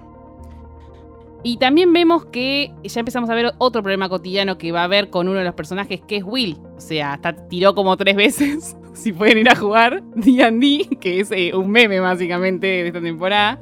Y 1.44 1.58
también 1.58 1.94
vemos 1.94 2.26
que 2.26 2.72
ya 2.84 3.00
empezamos 3.00 3.30
a 3.30 3.36
ver 3.36 3.54
otro 3.60 3.84
problema 3.84 4.10
cotidiano 4.10 4.58
que 4.58 4.72
va 4.72 4.82
a 4.82 4.86
haber 4.86 5.12
con 5.12 5.28
uno 5.28 5.38
de 5.38 5.46
los 5.46 5.54
personajes, 5.54 6.02
que 6.08 6.18
es 6.18 6.24
Will. 6.24 6.58
O 6.76 6.82
sea, 6.82 7.14
hasta 7.14 7.34
tiró 7.50 7.76
como 7.76 7.96
tres 7.98 8.16
veces, 8.16 8.76
si 8.96 9.14
pueden 9.14 9.38
ir 9.40 9.50
a 9.50 9.56
jugar, 9.56 10.04
D&D, 10.16 10.98
que 11.00 11.20
es 11.20 11.32
eh, 11.32 11.52
un 11.54 11.70
meme 11.70 12.00
básicamente 12.00 12.68
de 12.68 12.88
esta 12.88 13.02
temporada. 13.02 13.60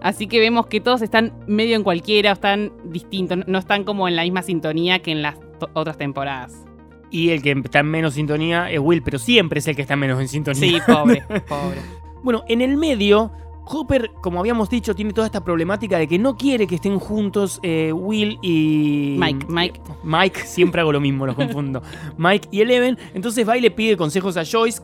Así 0.00 0.26
que 0.26 0.38
vemos 0.38 0.66
que 0.66 0.80
todos 0.80 1.00
están 1.00 1.32
medio 1.46 1.76
en 1.76 1.82
cualquiera, 1.82 2.30
o 2.30 2.34
están 2.34 2.72
distintos, 2.84 3.38
no 3.46 3.58
están 3.58 3.84
como 3.84 4.06
en 4.06 4.16
la 4.16 4.22
misma 4.22 4.42
sintonía 4.42 4.98
que 4.98 5.12
en 5.12 5.22
las 5.22 5.36
otras 5.72 5.96
temporadas. 5.96 6.64
Y 7.10 7.30
el 7.30 7.42
que 7.42 7.52
está 7.52 7.78
en 7.78 7.86
menos 7.86 8.14
sintonía 8.14 8.70
es 8.70 8.80
Will, 8.80 9.02
pero 9.02 9.18
siempre 9.18 9.60
es 9.60 9.68
el 9.68 9.76
que 9.76 9.82
está 9.82 9.96
menos 9.96 10.20
en 10.20 10.28
sintonía. 10.28 10.60
Sí, 10.60 10.78
pobre, 10.86 11.22
pobre. 11.48 11.80
Bueno, 12.22 12.42
en 12.48 12.60
el 12.60 12.76
medio, 12.76 13.32
Hopper, 13.66 14.10
como 14.20 14.40
habíamos 14.40 14.68
dicho, 14.68 14.94
tiene 14.94 15.12
toda 15.12 15.26
esta 15.26 15.42
problemática 15.42 15.98
de 15.98 16.06
que 16.06 16.18
no 16.18 16.36
quiere 16.36 16.66
que 16.66 16.74
estén 16.74 16.98
juntos 16.98 17.60
eh, 17.62 17.92
Will 17.92 18.38
y. 18.42 19.16
Mike, 19.18 19.46
Mike. 19.48 19.80
Mike, 20.02 20.40
siempre 20.40 20.80
hago 20.82 20.92
lo 20.92 21.00
mismo, 21.00 21.24
los 21.26 21.34
confundo. 21.34 21.82
Mike 22.18 22.48
y 22.50 22.60
Eleven. 22.60 22.98
Entonces 23.14 23.48
va 23.48 23.56
y 23.56 23.60
le 23.60 23.70
pide 23.70 23.96
consejos 23.96 24.36
a 24.36 24.44
Joyce. 24.44 24.82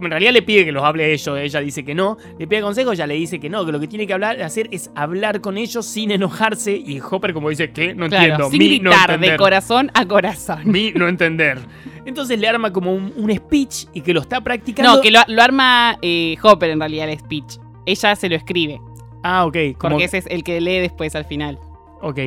En 0.00 0.10
realidad 0.10 0.32
le 0.32 0.42
pide 0.42 0.64
que 0.64 0.72
los 0.72 0.82
hable 0.82 1.12
ellos, 1.12 1.38
ella 1.38 1.60
dice 1.60 1.84
que 1.84 1.94
no. 1.94 2.16
Le 2.38 2.46
pide 2.48 2.62
consejos, 2.62 2.94
ella 2.94 3.06
le 3.06 3.14
dice 3.14 3.38
que 3.38 3.48
no, 3.50 3.64
que 3.64 3.72
lo 3.72 3.78
que 3.78 3.86
tiene 3.86 4.06
que 4.06 4.12
hablar, 4.14 4.40
hacer 4.42 4.68
es 4.72 4.90
hablar 4.96 5.40
con 5.40 5.58
ellos 5.58 5.84
sin 5.86 6.10
enojarse. 6.10 6.72
Y 6.76 7.00
Hopper, 7.00 7.32
como 7.34 7.50
dice, 7.50 7.70
¿qué? 7.72 7.94
No 7.94 8.08
Claro, 8.08 8.24
entiendo. 8.24 8.50
sin 8.50 8.58
Mi 8.58 8.78
no 8.80 8.90
gritar 8.90 9.08
de 9.10 9.14
entender. 9.14 9.36
corazón 9.36 9.90
a 9.94 10.06
corazón. 10.06 10.60
Mi 10.64 10.92
no 10.92 11.06
entender. 11.08 11.58
Entonces 12.04 12.38
le 12.40 12.48
arma 12.48 12.72
como 12.72 12.92
un, 12.94 13.12
un 13.16 13.32
speech 13.36 13.86
y 13.92 14.00
que 14.00 14.12
lo 14.14 14.20
está 14.22 14.40
practicando. 14.40 14.96
No, 14.96 15.00
que 15.02 15.10
lo, 15.10 15.20
lo 15.28 15.42
arma 15.42 15.98
eh, 16.02 16.36
Hopper 16.42 16.70
en 16.70 16.80
realidad 16.80 17.08
el 17.08 17.18
speech. 17.18 17.58
Ella 17.86 18.14
se 18.16 18.28
lo 18.28 18.36
escribe, 18.36 18.80
Ah, 19.24 19.44
ok. 19.46 19.56
Como 19.78 19.92
porque 19.94 20.04
ese 20.04 20.18
es 20.18 20.26
el 20.26 20.42
que 20.42 20.60
lee 20.60 20.78
después 20.80 21.14
al 21.14 21.24
final. 21.24 21.58
Ok. 22.00 22.18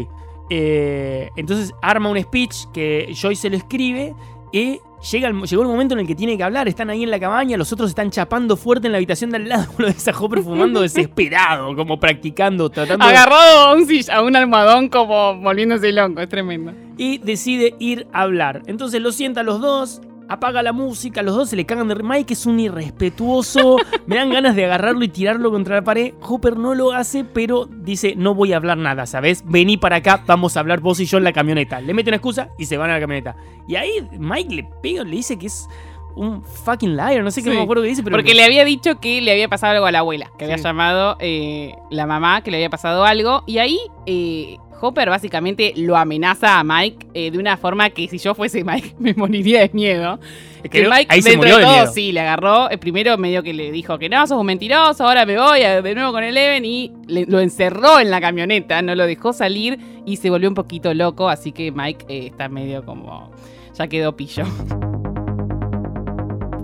Eh, 0.50 1.30
entonces 1.36 1.74
arma 1.82 2.10
un 2.10 2.22
speech 2.22 2.66
que 2.74 3.14
Joyce 3.20 3.42
se 3.44 3.50
lo 3.50 3.58
escribe 3.58 4.14
y 4.52 4.80
llega 5.12 5.28
el, 5.28 5.42
llegó 5.42 5.64
el 5.64 5.68
momento 5.68 5.94
en 5.96 6.02
el 6.02 6.08
que 6.08 6.16
tiene 6.16 6.38
que 6.38 6.44
hablar. 6.44 6.68
Están 6.68 6.90
ahí 6.90 7.04
en 7.04 7.12
la 7.12 7.20
cabaña, 7.20 7.58
los 7.58 7.74
otros 7.74 7.90
están 7.90 8.12
chapando 8.12 8.56
fuerte 8.56 8.88
en 8.88 8.92
la 8.94 8.98
habitación 8.98 9.32
de 9.32 9.38
al 9.38 9.50
lado. 9.50 9.68
Ves 9.78 10.08
a 10.08 10.12
Hopper 10.18 10.42
fumando 10.44 10.82
desesperado, 10.82 11.76
como 11.76 12.00
practicando, 12.00 12.70
tratando 12.70 13.06
de- 13.06 13.12
Agarrado 13.12 13.60
a 13.68 13.74
un, 13.76 13.88
a 14.12 14.22
un 14.22 14.36
almohadón 14.36 14.88
como 14.90 15.36
volviéndose 15.42 15.92
loco, 15.92 16.22
es 16.22 16.30
tremendo. 16.30 16.74
Y 16.98 17.18
decide 17.18 17.74
ir 17.80 18.08
a 18.14 18.22
hablar. 18.22 18.62
Entonces 18.68 19.02
lo 19.02 19.12
sienta 19.12 19.42
a 19.42 19.44
los 19.44 19.60
dos. 19.60 20.02
Apaga 20.28 20.64
la 20.64 20.74
música, 20.74 21.22
los 21.22 21.36
dos 21.36 21.50
se 21.50 21.56
le 21.56 21.66
cagan 21.66 21.88
de... 21.88 21.96
Mike 21.96 22.34
es 22.34 22.46
un 22.46 22.60
irrespetuoso, 22.60 23.78
me 24.08 24.16
dan 24.16 24.32
ganas 24.32 24.56
de 24.56 24.66
agarrarlo 24.66 25.04
y 25.04 25.08
tirarlo 25.08 25.52
contra 25.52 25.76
la 25.76 25.84
pared. 25.84 26.14
Hopper 26.22 26.58
no 26.58 26.74
lo 26.74 26.94
hace, 26.94 27.24
pero 27.24 27.68
dice, 27.68 28.16
no 28.16 28.34
voy 28.34 28.54
a 28.54 28.58
hablar 28.58 28.78
nada, 28.78 29.06
¿sabes? 29.06 29.44
Vení 29.46 29.78
para 29.78 29.98
acá, 29.98 30.24
vamos 30.26 30.58
a 30.58 30.62
hablar 30.62 30.80
vos 30.80 31.00
y 31.00 31.06
yo 31.06 31.18
en 31.18 31.24
la 31.24 31.34
camioneta. 31.34 31.80
Le 31.80 31.94
mete 31.94 32.10
una 32.10 32.18
excusa 32.18 32.50
y 32.58 32.66
se 32.66 32.78
van 32.78 32.90
a 32.90 32.94
la 32.94 33.00
camioneta. 33.00 33.36
Y 33.68 33.76
ahí 33.76 34.08
Mike 34.18 34.56
le 34.56 34.70
pega, 34.82 35.04
le 35.04 35.16
dice 35.16 35.38
que 35.38 35.48
es 35.48 35.68
un 36.16 36.44
fucking 36.44 36.96
liar, 36.96 37.24
no 37.24 37.32
sé 37.32 37.42
qué 37.42 37.50
Sí, 37.50 37.50
no 37.50 37.56
me 37.56 37.64
acuerdo 37.64 37.84
qué 37.84 37.90
dice, 37.90 38.04
pero... 38.04 38.16
Porque 38.16 38.34
le 38.34 38.44
había 38.44 38.64
dicho 38.66 39.00
que 39.00 39.22
le 39.22 39.32
había 39.32 39.50
pasado 39.50 39.74
algo 39.74 39.86
a 39.86 39.92
la 39.92 40.00
abuela, 40.00 40.32
que 40.38 40.46
había 40.46 40.58
llamado 40.58 41.18
eh, 41.20 41.76
la 41.92 42.06
mamá, 42.06 42.42
que 42.42 42.52
le 42.52 42.58
había 42.58 42.70
pasado 42.70 43.04
algo. 43.04 43.44
Y 43.46 43.58
ahí 43.58 43.80
eh, 44.06 44.58
Hopper 44.82 45.10
básicamente 45.10 45.74
lo 45.78 45.96
amenaza 45.98 46.60
a 46.60 46.64
Mike 46.64 47.08
eh, 47.14 47.32
de 47.32 47.38
una 47.38 47.58
forma 47.58 47.90
que 47.90 48.08
si 48.08 48.18
yo 48.18 48.36
fuese 48.36 48.64
Mike 48.64 48.96
me 49.00 49.14
moriría 49.14 49.62
de 49.62 49.70
miedo. 49.74 50.20
Es 50.64 50.70
Que 50.72 50.88
Mike, 50.90 51.06
ahí 51.10 51.22
se 51.22 51.38
murió 51.38 51.58
de 51.58 51.64
todo, 51.64 51.74
miedo. 51.74 51.92
sí, 51.94 52.12
le 52.12 52.20
agarró. 52.22 52.70
eh, 52.72 52.78
primero 52.78 53.18
medio 53.18 53.42
que 53.44 53.54
le 53.54 53.72
dijo 53.72 53.98
que 54.00 54.10
no, 54.10 54.26
sos 54.28 54.40
un 54.40 54.46
mentiroso, 54.48 55.06
ahora 55.08 55.26
me 55.26 55.38
voy 55.38 55.62
a- 55.62 55.82
de 55.82 55.96
nuevo 55.96 56.12
con 56.12 56.24
Eleven 56.24 56.66
y 56.66 56.92
le- 57.08 57.26
lo 57.26 57.40
encerró 57.40 58.00
en 58.00 58.10
la 58.12 58.20
camioneta, 58.20 58.82
no 58.82 58.96
lo 58.96 59.06
dejó 59.06 59.32
salir 59.34 59.80
y 60.06 60.18
se 60.18 60.30
volvió 60.30 60.50
un 60.50 60.56
poquito 60.56 60.94
loco, 60.94 61.30
así 61.30 61.52
que 61.52 61.72
Mike 61.72 62.06
eh, 62.10 62.28
está 62.28 62.50
medio 62.50 62.84
como... 62.84 63.32
ya 63.78 63.88
quedó 63.88 64.16
pillo. 64.16 64.44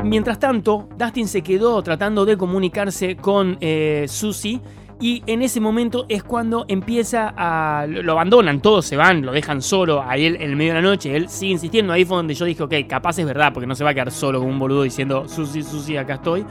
Mientras 0.03 0.39
tanto, 0.39 0.87
Dustin 0.97 1.27
se 1.27 1.41
quedó 1.43 1.81
tratando 1.83 2.25
de 2.25 2.35
comunicarse 2.35 3.15
con 3.17 3.57
Susie. 4.07 4.59
Y 5.01 5.23
en 5.25 5.41
ese 5.41 5.59
momento 5.59 6.05
es 6.07 6.23
cuando 6.23 6.65
empieza 6.67 7.33
a. 7.35 7.87
Lo 7.87 8.13
abandonan, 8.13 8.61
todos 8.61 8.85
se 8.85 8.95
van, 8.95 9.25
lo 9.25 9.31
dejan 9.31 9.61
solo 9.63 10.03
a 10.03 10.15
él 10.15 10.35
en 10.35 10.51
el 10.51 10.55
medio 10.55 10.75
de 10.75 10.81
la 10.81 10.87
noche. 10.87 11.15
Él 11.15 11.27
sigue 11.27 11.53
insistiendo. 11.53 11.91
Ahí 11.91 12.05
fue 12.05 12.17
donde 12.17 12.35
yo 12.35 12.45
dije, 12.45 12.61
ok, 12.61 12.73
capaz 12.87 13.17
es 13.17 13.25
verdad, 13.25 13.51
porque 13.51 13.65
no 13.65 13.73
se 13.73 13.83
va 13.83 13.89
a 13.89 13.93
quedar 13.95 14.11
solo 14.11 14.39
como 14.39 14.51
un 14.51 14.59
boludo 14.59 14.83
diciendo, 14.83 15.27
Susie, 15.27 15.63
Susie, 15.63 15.97
acá 15.97 16.13
estoy. 16.15 16.45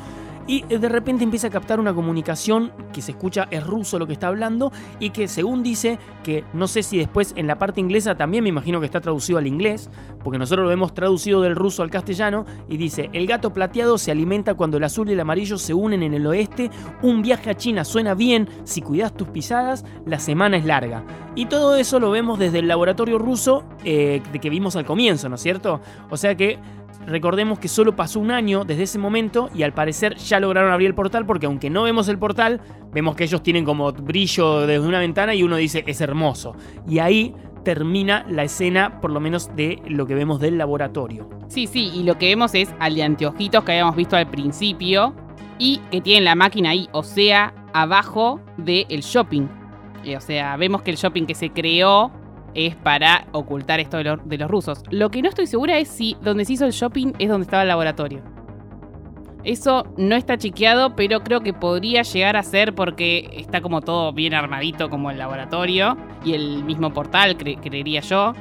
Y 0.46 0.64
eh, 0.68 0.78
de 0.78 0.88
repente 0.88 1.24
empieza 1.24 1.48
a 1.48 1.50
captar 1.50 1.80
una 1.80 1.94
comunicación 1.94 2.72
que 2.92 3.02
se 3.02 3.12
escucha, 3.12 3.46
es 3.50 3.66
ruso 3.66 3.98
lo 3.98 4.06
que 4.06 4.12
está 4.12 4.28
hablando, 4.28 4.72
y 4.98 5.10
que 5.10 5.28
según 5.28 5.62
dice, 5.62 5.98
que 6.24 6.44
no 6.52 6.66
sé 6.66 6.82
si 6.82 6.98
después 6.98 7.32
en 7.36 7.46
la 7.46 7.58
parte 7.58 7.80
inglesa 7.80 8.16
también 8.16 8.42
me 8.44 8.50
imagino 8.50 8.80
que 8.80 8.86
está 8.86 9.00
traducido 9.00 9.38
al 9.38 9.46
inglés, 9.46 9.90
porque 10.22 10.38
nosotros 10.38 10.66
lo 10.66 10.72
hemos 10.72 10.94
traducido 10.94 11.40
del 11.40 11.56
ruso 11.56 11.82
al 11.82 11.90
castellano, 11.90 12.46
y 12.68 12.76
dice, 12.76 13.10
el 13.12 13.26
gato 13.26 13.52
plateado 13.52 13.98
se 13.98 14.10
alimenta 14.10 14.54
cuando 14.54 14.76
el 14.76 14.84
azul 14.84 15.08
y 15.08 15.12
el 15.12 15.20
amarillo 15.20 15.58
se 15.58 15.74
unen 15.74 16.02
en 16.02 16.14
el 16.14 16.26
oeste, 16.26 16.70
un 17.02 17.22
viaje 17.22 17.50
a 17.50 17.56
China 17.56 17.84
suena 17.84 18.14
bien, 18.14 18.48
si 18.64 18.82
cuidas 18.82 19.14
tus 19.14 19.28
pisadas, 19.28 19.84
la 20.06 20.18
semana 20.18 20.56
es 20.56 20.64
larga. 20.64 21.04
Y 21.34 21.46
todo 21.46 21.76
eso 21.76 22.00
lo 22.00 22.10
vemos 22.10 22.38
desde 22.38 22.58
el 22.58 22.68
laboratorio 22.68 23.18
ruso 23.18 23.64
eh, 23.84 24.20
que 24.40 24.50
vimos 24.50 24.76
al 24.76 24.84
comienzo, 24.84 25.28
¿no 25.28 25.36
es 25.36 25.42
cierto? 25.42 25.80
O 26.10 26.16
sea 26.16 26.34
que 26.34 26.58
recordemos 27.06 27.58
que 27.58 27.68
solo 27.68 27.96
pasó 27.96 28.20
un 28.20 28.30
año 28.30 28.64
desde 28.64 28.84
ese 28.84 28.98
momento 28.98 29.50
y 29.54 29.62
al 29.62 29.72
parecer 29.72 30.16
ya 30.16 30.40
lograron 30.40 30.72
abrir 30.72 30.88
el 30.88 30.94
portal 30.94 31.26
porque 31.26 31.46
aunque 31.46 31.70
no 31.70 31.82
vemos 31.82 32.08
el 32.08 32.18
portal, 32.18 32.60
vemos 32.92 33.16
que 33.16 33.24
ellos 33.24 33.42
tienen 33.42 33.64
como 33.64 33.92
brillo 33.92 34.66
desde 34.66 34.86
una 34.86 34.98
ventana 34.98 35.34
y 35.34 35.42
uno 35.42 35.56
dice 35.56 35.84
es 35.86 36.00
hermoso. 36.00 36.54
Y 36.88 36.98
ahí 36.98 37.34
termina 37.64 38.24
la 38.28 38.44
escena, 38.44 39.00
por 39.00 39.10
lo 39.10 39.20
menos 39.20 39.54
de 39.54 39.82
lo 39.86 40.06
que 40.06 40.14
vemos 40.14 40.40
del 40.40 40.58
laboratorio. 40.58 41.28
Sí, 41.48 41.66
sí, 41.66 41.90
y 41.94 42.04
lo 42.04 42.16
que 42.18 42.26
vemos 42.26 42.54
es 42.54 42.72
al 42.78 42.94
de 42.94 43.02
anteojitos 43.02 43.64
que 43.64 43.72
habíamos 43.72 43.96
visto 43.96 44.16
al 44.16 44.28
principio 44.28 45.14
y 45.58 45.78
que 45.90 46.00
tienen 46.00 46.24
la 46.24 46.34
máquina 46.34 46.70
ahí, 46.70 46.88
o 46.92 47.02
sea, 47.02 47.52
abajo 47.72 48.40
del 48.56 49.00
shopping. 49.00 49.46
Eh, 50.04 50.16
o 50.16 50.20
sea, 50.20 50.56
vemos 50.56 50.82
que 50.82 50.90
el 50.90 50.96
shopping 50.96 51.26
que 51.26 51.34
se 51.34 51.50
creó 51.50 52.10
es 52.54 52.74
para 52.76 53.26
ocultar 53.32 53.80
esto 53.80 53.96
de, 53.98 54.04
lo- 54.04 54.16
de 54.16 54.38
los 54.38 54.50
rusos. 54.50 54.82
Lo 54.90 55.10
que 55.10 55.22
no 55.22 55.28
estoy 55.28 55.46
segura 55.46 55.78
es 55.78 55.88
si 55.88 56.16
donde 56.22 56.44
se 56.44 56.54
hizo 56.54 56.64
el 56.66 56.72
shopping 56.72 57.12
es 57.18 57.28
donde 57.28 57.44
estaba 57.44 57.62
el 57.62 57.68
laboratorio. 57.68 58.22
Eso 59.42 59.84
no 59.96 60.16
está 60.16 60.36
chequeado, 60.36 60.94
pero 60.96 61.20
creo 61.24 61.40
que 61.40 61.54
podría 61.54 62.02
llegar 62.02 62.36
a 62.36 62.42
ser 62.42 62.74
porque 62.74 63.30
está 63.32 63.62
como 63.62 63.80
todo 63.80 64.12
bien 64.12 64.34
armadito 64.34 64.90
como 64.90 65.10
el 65.10 65.16
laboratorio 65.18 65.96
y 66.24 66.34
el 66.34 66.62
mismo 66.64 66.92
portal, 66.92 67.38
cre- 67.38 67.58
creería 67.58 68.00
yo. 68.02 68.34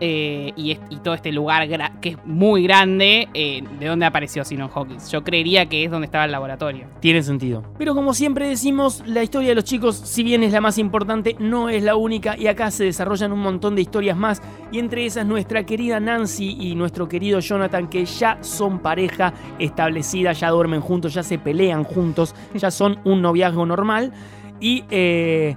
Eh, 0.00 0.52
y, 0.54 0.70
es- 0.72 0.80
y 0.90 0.96
todo 0.98 1.14
este 1.14 1.32
lugar 1.32 1.68
que 2.00 2.10
es 2.10 2.16
muy 2.24 2.62
grande, 2.62 3.28
eh, 3.34 3.62
¿de 3.80 3.86
dónde 3.86 4.06
apareció 4.06 4.44
Sinon 4.44 4.70
Hawkins? 4.72 5.10
Yo 5.10 5.24
creería 5.24 5.66
que 5.66 5.84
es 5.84 5.90
donde 5.90 6.04
estaba 6.06 6.24
el 6.24 6.30
laboratorio. 6.30 6.86
Tiene 7.00 7.22
sentido. 7.22 7.64
Pero 7.78 7.94
como 7.96 8.14
siempre 8.14 8.48
decimos, 8.48 9.02
la 9.06 9.24
historia 9.24 9.48
de 9.48 9.54
los 9.56 9.64
chicos, 9.64 9.96
si 9.96 10.22
bien 10.22 10.42
es 10.44 10.52
la 10.52 10.60
más 10.60 10.78
importante, 10.78 11.34
no 11.40 11.68
es 11.68 11.82
la 11.82 11.96
única 11.96 12.36
y 12.38 12.46
acá 12.46 12.70
se 12.70 12.84
desarrollan 12.84 13.32
un 13.32 13.40
montón 13.40 13.74
de 13.74 13.82
historias 13.82 14.16
más 14.16 14.40
y 14.70 14.78
entre 14.78 15.04
esas 15.04 15.26
nuestra 15.26 15.64
querida 15.66 15.98
Nancy 15.98 16.56
y 16.60 16.76
nuestro 16.76 17.08
querido 17.08 17.40
Jonathan 17.40 17.88
que 17.88 18.04
ya 18.04 18.38
son 18.40 18.78
pareja 18.78 19.32
establecida, 19.58 20.32
ya 20.32 20.50
duermen 20.50 20.80
juntos, 20.80 21.12
ya 21.14 21.22
se 21.24 21.38
pelean 21.38 21.82
juntos, 21.84 22.34
ya 22.54 22.70
son 22.70 22.98
un 23.04 23.20
noviazgo 23.22 23.66
normal 23.66 24.12
y... 24.60 24.84
eh, 24.90 25.56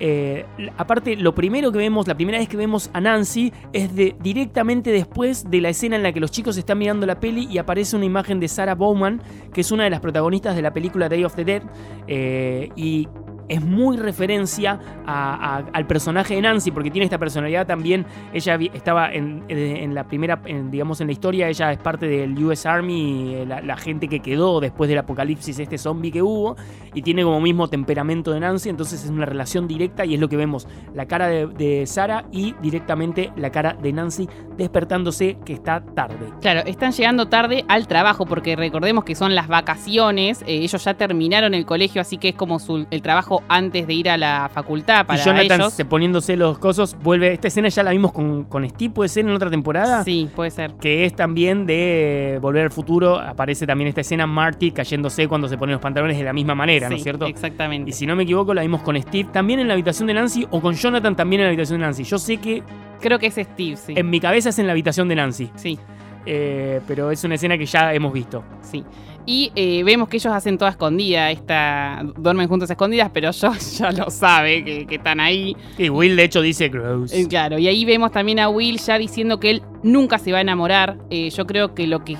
eh, 0.00 0.44
aparte, 0.76 1.16
lo 1.16 1.34
primero 1.34 1.70
que 1.70 1.78
vemos, 1.78 2.08
la 2.08 2.14
primera 2.14 2.38
vez 2.38 2.48
que 2.48 2.56
vemos 2.56 2.90
a 2.92 3.00
Nancy 3.00 3.52
es 3.72 3.94
de 3.94 4.16
directamente 4.20 4.90
después 4.90 5.50
de 5.50 5.60
la 5.60 5.68
escena 5.68 5.96
en 5.96 6.02
la 6.02 6.12
que 6.12 6.20
los 6.20 6.30
chicos 6.30 6.56
están 6.56 6.78
mirando 6.78 7.06
la 7.06 7.20
peli 7.20 7.46
y 7.50 7.58
aparece 7.58 7.96
una 7.96 8.04
imagen 8.04 8.40
de 8.40 8.48
Sarah 8.48 8.74
Bowman, 8.74 9.22
que 9.52 9.60
es 9.60 9.70
una 9.70 9.84
de 9.84 9.90
las 9.90 10.00
protagonistas 10.00 10.56
de 10.56 10.62
la 10.62 10.72
película 10.72 11.08
Day 11.08 11.24
of 11.24 11.34
the 11.34 11.44
Dead, 11.44 11.62
eh, 12.08 12.70
y 12.76 13.08
es 13.48 13.62
muy 13.62 13.96
referencia 13.96 14.78
al 15.06 15.86
personaje 15.86 16.34
de 16.34 16.42
Nancy, 16.42 16.70
porque 16.70 16.90
tiene 16.90 17.04
esta 17.04 17.18
personalidad 17.18 17.66
también. 17.66 18.06
Ella 18.32 18.58
estaba 18.72 19.12
en, 19.12 19.94
la 19.94 20.04
primera, 20.04 20.40
digamos, 20.70 21.00
en 21.00 21.08
la 21.08 21.12
historia, 21.12 21.48
ella 21.48 21.72
es 21.72 21.78
parte 21.78 22.06
del 22.06 22.42
US 22.44 22.66
Army, 22.66 23.34
eh, 23.34 23.46
la, 23.46 23.76
gente 23.76 24.08
que 24.08 24.20
quedó 24.20 24.60
después 24.60 24.88
del 24.88 24.98
apocalipsis, 24.98 25.58
este 25.58 25.78
zombie 25.78 26.12
que 26.12 26.22
hubo, 26.22 26.56
y 26.94 27.02
tiene 27.02 27.24
como 27.24 27.40
mismo 27.40 27.68
temperamento 27.68 28.32
de 28.32 28.40
Nancy, 28.40 28.68
entonces 28.68 29.04
es 29.04 29.10
una 29.10 29.26
relación 29.26 29.66
directa 29.66 30.04
y 30.04 30.14
es 30.14 30.20
lo 30.20 30.28
que 30.28 30.36
vemos, 30.36 30.68
la 30.94 31.06
cara 31.06 31.28
de, 31.28 31.82
Sarah 31.86 32.26
y 32.30 32.54
directamente 32.62 33.32
la 33.36 33.50
cara 33.50 33.74
de 33.74 33.92
Nancy 33.92 34.28
despertándose 34.56 35.38
que 35.44 35.52
está 35.52 35.84
tarde. 35.84 36.32
Claro, 36.40 36.60
están 36.66 36.92
llegando 36.92 37.26
tarde 37.26 37.64
al 37.68 37.86
trabajo 37.88 38.26
porque 38.26 38.56
recordemos 38.56 39.04
que 39.04 39.14
son 39.14 39.34
las 39.34 39.48
vacaciones, 39.48 40.42
eh, 40.42 40.58
ellos 40.62 40.84
ya 40.84 40.94
terminaron 40.94 41.54
el 41.54 41.66
colegio, 41.66 42.00
así 42.00 42.18
que 42.18 42.30
es 42.30 42.34
como 42.34 42.58
su- 42.58 42.86
el 42.90 43.02
trabajo 43.02 43.31
antes 43.48 43.86
de 43.86 43.94
ir 43.94 44.10
a 44.10 44.16
la 44.16 44.50
facultad 44.52 45.06
para 45.06 45.20
y 45.20 45.24
Jonathan 45.24 45.60
ellos. 45.60 45.72
se 45.72 45.84
poniéndose 45.84 46.36
los 46.36 46.58
cosos, 46.58 46.96
vuelve, 47.02 47.32
esta 47.32 47.48
escena 47.48 47.68
ya 47.68 47.82
la 47.82 47.90
vimos 47.92 48.12
con, 48.12 48.44
con 48.44 48.68
Steve, 48.68 48.92
puede 48.94 49.08
ser 49.08 49.24
en 49.24 49.32
otra 49.32 49.48
temporada. 49.50 50.04
Sí, 50.04 50.28
puede 50.34 50.50
ser. 50.50 50.74
que 50.74 51.04
es 51.04 51.14
también 51.16 51.66
de 51.66 52.38
Volver 52.42 52.64
al 52.64 52.70
Futuro. 52.70 53.18
Aparece 53.18 53.66
también 53.66 53.88
esta 53.88 54.02
escena 54.02 54.26
Marty 54.26 54.70
cayéndose 54.72 55.26
cuando 55.28 55.48
se 55.48 55.56
pone 55.58 55.72
los 55.72 55.80
pantalones 55.80 56.18
de 56.18 56.24
la 56.24 56.32
misma 56.32 56.54
manera, 56.54 56.88
¿no 56.88 56.96
es 56.96 57.02
cierto? 57.02 57.26
Exactamente. 57.26 57.90
Y 57.90 57.92
si 57.92 58.06
no 58.06 58.14
me 58.16 58.24
equivoco, 58.24 58.54
la 58.54 58.62
vimos 58.62 58.82
con 58.82 59.00
Steve 59.00 59.28
también 59.32 59.60
en 59.60 59.68
la 59.68 59.74
habitación 59.74 60.06
de 60.06 60.14
Nancy 60.14 60.46
o 60.50 60.60
con 60.60 60.74
Jonathan 60.74 61.16
también 61.16 61.40
en 61.40 61.46
la 61.46 61.50
habitación 61.50 61.80
de 61.80 61.86
Nancy. 61.86 62.04
Yo 62.04 62.18
sé 62.18 62.36
que 62.38 62.62
Creo 63.00 63.18
que 63.18 63.26
es 63.26 63.34
Steve, 63.34 63.76
sí. 63.76 63.94
en 63.96 64.08
mi 64.10 64.20
cabeza 64.20 64.50
es 64.50 64.58
en 64.60 64.66
la 64.66 64.72
habitación 64.72 65.08
de 65.08 65.16
Nancy, 65.16 65.50
Sí, 65.56 65.76
eh, 66.24 66.80
pero 66.86 67.10
es 67.10 67.24
una 67.24 67.34
escena 67.34 67.58
que 67.58 67.66
ya 67.66 67.92
hemos 67.94 68.12
visto. 68.12 68.44
sí. 68.60 68.84
Y 69.24 69.52
eh, 69.54 69.82
vemos 69.84 70.08
que 70.08 70.16
ellos 70.16 70.32
hacen 70.32 70.58
toda 70.58 70.72
escondida, 70.72 71.30
esta, 71.30 72.02
duermen 72.16 72.48
juntos 72.48 72.68
a 72.70 72.72
escondidas, 72.72 73.10
pero 73.12 73.30
yo 73.30 73.52
ya 73.78 73.92
lo 73.92 74.10
sabe 74.10 74.64
que, 74.64 74.86
que 74.86 74.96
están 74.96 75.20
ahí. 75.20 75.56
Y 75.78 75.88
Will 75.88 76.16
de 76.16 76.24
hecho 76.24 76.40
dice 76.40 76.68
gross. 76.68 77.12
Eh, 77.12 77.26
claro, 77.28 77.58
y 77.58 77.68
ahí 77.68 77.84
vemos 77.84 78.10
también 78.10 78.40
a 78.40 78.48
Will 78.48 78.78
ya 78.78 78.98
diciendo 78.98 79.38
que 79.38 79.50
él 79.50 79.62
nunca 79.82 80.18
se 80.18 80.32
va 80.32 80.38
a 80.38 80.40
enamorar. 80.42 80.98
Eh, 81.10 81.30
yo 81.30 81.46
creo 81.46 81.74
que 81.74 81.86
lo 81.86 82.04
que 82.04 82.16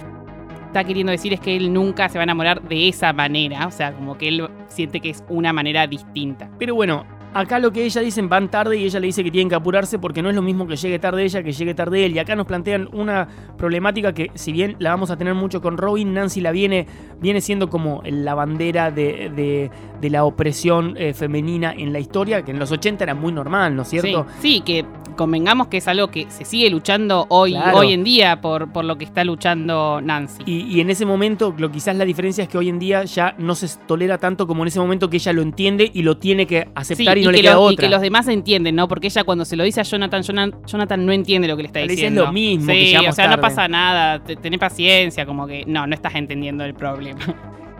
está 0.66 0.84
queriendo 0.84 1.11
decir 1.11 1.32
es 1.32 1.40
que 1.40 1.57
él 1.57 1.72
nunca 1.72 2.09
se 2.09 2.18
va 2.18 2.22
a 2.22 2.24
enamorar 2.24 2.62
de 2.62 2.88
esa 2.88 3.12
manera. 3.12 3.66
O 3.66 3.70
sea, 3.70 3.92
como 3.92 4.16
que 4.16 4.28
él 4.28 4.48
siente 4.68 5.00
que 5.00 5.11
es 5.11 5.24
una 5.28 5.53
manera 5.53 5.86
distinta. 5.86 6.50
Pero 6.59 6.74
bueno, 6.74 7.05
acá 7.34 7.58
lo 7.58 7.72
que 7.72 7.84
ella 7.84 8.00
dicen 8.00 8.28
van 8.28 8.50
tarde 8.50 8.76
y 8.76 8.84
ella 8.84 9.00
le 9.00 9.06
dice 9.06 9.24
que 9.24 9.30
tienen 9.30 9.48
que 9.48 9.54
apurarse 9.54 9.98
porque 9.98 10.22
no 10.22 10.28
es 10.30 10.34
lo 10.34 10.42
mismo 10.42 10.66
que 10.66 10.76
llegue 10.76 10.98
tarde 10.98 11.24
ella 11.24 11.42
que 11.42 11.52
llegue 11.52 11.74
tarde 11.74 12.04
él. 12.04 12.12
Y 12.14 12.18
acá 12.18 12.36
nos 12.36 12.46
plantean 12.46 12.88
una 12.92 13.26
problemática 13.56 14.12
que 14.12 14.30
si 14.34 14.52
bien 14.52 14.76
la 14.78 14.90
vamos 14.90 15.10
a 15.10 15.16
tener 15.16 15.34
mucho 15.34 15.60
con 15.60 15.76
Robin, 15.78 16.12
Nancy 16.14 16.40
la 16.40 16.52
viene, 16.52 16.86
viene 17.20 17.40
siendo 17.40 17.70
como 17.70 18.02
la 18.04 18.34
bandera 18.34 18.90
de, 18.90 19.30
de- 19.34 19.70
de 20.03 20.11
la 20.11 20.24
opresión 20.24 20.94
eh, 20.98 21.14
femenina 21.14 21.72
en 21.72 21.92
la 21.92 22.00
historia, 22.00 22.42
que 22.44 22.50
en 22.50 22.59
los 22.59 22.70
80 22.72 23.05
era 23.05 23.14
muy 23.14 23.32
normal, 23.32 23.74
¿no 23.74 23.82
es 23.82 23.88
cierto? 23.88 24.26
Sí, 24.40 24.57
sí, 24.57 24.61
que 24.61 24.84
convengamos 25.16 25.68
que 25.68 25.76
es 25.76 25.86
algo 25.88 26.09
que 26.09 26.26
se 26.30 26.44
sigue 26.44 26.68
luchando 26.70 27.26
hoy, 27.28 27.53
Claro. 27.53 27.78
hoy 27.78 27.92
en 27.92 28.03
día 28.03 28.40
por, 28.40 28.72
por 28.72 28.84
lo 28.84 28.96
que 28.98 29.05
está 29.05 29.22
luchando 29.24 30.00
Nancy. 30.03 30.42
Y, 30.46 30.62
y 30.62 30.80
en 30.80 30.90
ese 30.90 31.07
momento, 31.07 31.55
lo 31.57 31.70
quizás 31.70 31.94
la 31.96 32.05
diferencia 32.05 32.42
es 32.42 32.48
que 32.50 32.59
hoy 32.59 32.68
en 32.68 32.78
día 32.78 33.05
ya 33.05 33.34
no 33.38 33.55
se 33.55 33.68
tolera 33.86 34.18
tanto 34.18 34.46
como 34.46 34.62
en 34.64 34.68
ese 34.68 34.80
momento 34.80 35.09
que 35.09 35.18
ella 35.18 35.32
lo 35.32 35.42
entiende 35.42 35.90
y 35.94 36.03
lo 36.03 36.16
tiene 36.16 36.46
que 36.46 36.62
Sí, 36.62 36.68
aceptar 36.74 37.18
y 37.18 37.20
y, 37.20 37.24
no 37.24 37.30
le 37.30 37.38
que 37.38 37.42
queda 37.42 37.55
los, 37.55 37.70
y 37.70 37.74
otra. 37.74 37.86
que 37.86 37.90
los 37.92 38.00
demás 38.00 38.26
entienden, 38.28 38.74
¿no? 38.74 38.88
Porque 38.88 39.07
ella 39.07 39.22
cuando 39.22 39.44
se 39.44 39.55
lo 39.57 39.62
dice 39.64 39.80
a 39.80 39.84
Jonathan, 39.84 40.22
Jonathan, 40.22 40.55
Jonathan 40.66 41.07
no 41.07 41.12
entiende 41.12 41.46
lo 41.46 41.57
que 41.57 41.62
le 41.62 41.66
está 41.68 41.80
Le 41.80 41.86
diciendo. 41.88 42.22
"Es 42.22 42.26
lo 42.26 42.32
mismo, 42.32 42.72
Sí, 42.72 42.90
que 43.00 43.09
o 43.09 43.12
sea, 43.12 43.26
no 43.26 43.30
tarde". 43.36 43.42
pasa 43.42 43.68
nada, 43.68 44.18
te- 44.24 44.34
tené 44.36 44.59
paciencia, 44.59 45.24
como 45.26 45.46
que 45.46 45.64
no, 45.66 45.86
no 45.86 45.94
estás 45.94 46.14
entendiendo 46.16 46.64
el 46.64 46.74
problema. 46.74 47.20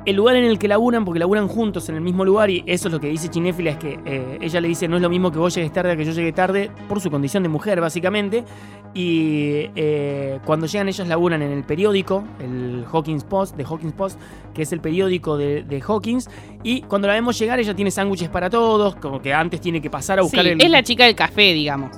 El 0.05 0.17
lugar 0.17 0.37
en 0.37 0.45
el 0.45 0.59
que 0.59 0.69
laburan, 0.69 1.05
porque 1.05 1.19
laburan 1.21 1.49
juntos 1.49 1.89
en 1.89 1.95
el 1.95 2.01
mismo 2.01 2.25
lugar, 2.25 2.51
y 2.51 2.63
eso 2.67 2.89
es 2.89 2.93
lo 2.95 3.01
que 3.01 3.09
dice 3.09 3.29
Chinéfila, 3.29 3.71
es 3.73 3.77
que 3.79 3.99
eh, 4.05 4.39
ella 4.41 4.61
le 4.61 4.69
dice 4.69 4.89
no 4.89 4.97
es 4.97 5.03
lo 5.03 5.09
mismo 5.11 5.31
que 5.31 5.39
vos 5.39 5.55
llegues 5.55 5.73
tarde 5.73 5.93
a 5.93 5.97
que 5.97 6.05
yo 6.05 6.13
llegue 6.13 6.33
tarde, 6.33 6.71
por 6.89 7.01
su 7.01 7.11
condición 7.11 7.43
de 7.43 7.49
mujer, 7.49 7.81
básicamente. 7.81 8.45
Y 8.95 9.71
eh, 9.75 10.39
cuando 10.45 10.67
llegan 10.67 10.89
ellas 10.89 11.09
laburan 11.09 11.41
en 11.41 11.51
el 11.53 11.65
periódico, 11.65 12.25
el 12.41 12.85
Hawkins 12.93 13.25
Post, 13.25 13.57
de 13.57 13.65
Hawkins 13.65 13.95
Post, 13.95 14.21
que 14.53 14.63
es 14.63 14.73
el 14.73 14.81
periódico 14.81 15.39
de, 15.39 15.63
de 15.63 15.81
Hawkins. 15.81 16.29
Y 16.63 16.83
cuando 16.83 17.09
la 17.09 17.15
vemos 17.15 17.39
llegar, 17.39 17.59
ella 17.59 17.75
tiene 17.75 17.91
sándwiches 17.91 18.29
para 18.29 18.51
todos, 18.51 18.97
como 18.97 19.23
que 19.23 19.33
antes 19.33 19.61
tiene 19.63 19.81
que 19.81 19.89
pasar 19.89 20.19
a 20.19 20.23
Sí, 20.23 20.27
buscar 20.27 20.47
el. 20.47 20.61
es 20.61 20.71
la 20.71 20.83
chica 20.83 21.05
del 21.07 21.15
café, 21.15 21.55
digamos. 21.55 21.91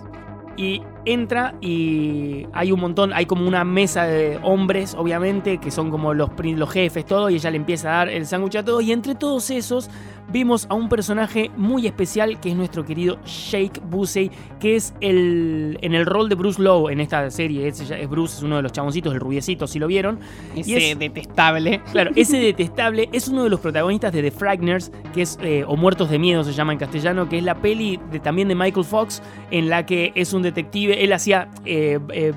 Y 0.56 0.82
entra 1.04 1.54
y 1.60 2.46
hay 2.52 2.72
un 2.72 2.80
montón, 2.80 3.12
hay 3.12 3.26
como 3.26 3.46
una 3.46 3.64
mesa 3.64 4.04
de 4.04 4.38
hombres, 4.42 4.94
obviamente, 4.94 5.58
que 5.58 5.70
son 5.70 5.90
como 5.90 6.14
los, 6.14 6.30
los 6.38 6.70
jefes, 6.70 7.04
todo, 7.04 7.30
y 7.30 7.36
ella 7.36 7.50
le 7.50 7.56
empieza 7.56 7.88
a 7.88 7.96
dar 7.98 8.08
el 8.08 8.26
sándwich 8.26 8.56
a 8.56 8.64
todos. 8.64 8.82
Y 8.82 8.92
entre 8.92 9.14
todos 9.14 9.50
esos 9.50 9.90
vimos 10.32 10.66
a 10.68 10.74
un 10.74 10.88
personaje 10.88 11.50
muy 11.56 11.86
especial 11.86 12.40
que 12.40 12.50
es 12.50 12.56
nuestro 12.56 12.84
querido 12.84 13.18
Shake 13.24 13.80
Busey, 13.88 14.30
que 14.60 14.76
es 14.76 14.94
el 15.00 15.78
en 15.82 15.94
el 15.94 16.06
rol 16.06 16.28
de 16.28 16.34
Bruce 16.34 16.60
Lowe 16.60 16.90
en 16.90 17.00
esta 17.00 17.30
serie. 17.30 17.68
Es, 17.68 17.80
es 17.80 18.08
Bruce, 18.08 18.36
es 18.38 18.42
uno 18.42 18.56
de 18.56 18.62
los 18.62 18.72
chaboncitos, 18.72 19.12
el 19.14 19.20
rubiecito, 19.20 19.66
si 19.66 19.78
lo 19.78 19.86
vieron. 19.86 20.18
Ese 20.56 20.92
es- 20.92 20.98
detestable. 20.98 21.80
Claro, 21.92 22.10
ese 22.16 22.38
detestable 22.38 23.08
es 23.12 23.28
uno 23.28 23.44
de 23.44 23.50
los 23.50 23.60
protagonistas 23.60 24.12
de 24.12 24.22
The 24.22 24.30
Frighteners, 24.30 24.90
que 25.12 25.22
es, 25.22 25.38
eh, 25.42 25.64
o 25.66 25.76
Muertos 25.76 26.10
de 26.10 26.18
Miedo 26.18 26.42
se 26.44 26.52
llama 26.52 26.72
en 26.72 26.78
castellano, 26.78 27.28
que 27.28 27.38
es 27.38 27.44
la 27.44 27.56
peli 27.56 27.98
de, 28.10 28.20
también 28.20 28.48
de 28.48 28.54
Michael 28.54 28.84
Fox, 28.84 29.22
en 29.50 29.68
la 29.68 29.86
que 29.86 30.12
es 30.14 30.32
un 30.32 30.42
detective, 30.42 31.04
él 31.04 31.12
hacía, 31.12 31.48
eh, 31.64 31.98
eh, 32.12 32.32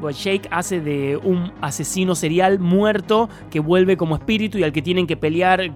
pues 0.00 0.16
Shake 0.16 0.48
hace 0.50 0.80
de 0.80 1.16
un 1.16 1.52
asesino 1.60 2.14
serial 2.14 2.58
muerto 2.58 3.28
que 3.50 3.60
vuelve 3.60 3.96
como 3.96 4.16
espíritu 4.16 4.58
y 4.58 4.62
al 4.64 4.72
que 4.72 4.82
tienen 4.82 5.06
que 5.06 5.16
pelear, 5.16 5.60
eh, 5.60 5.72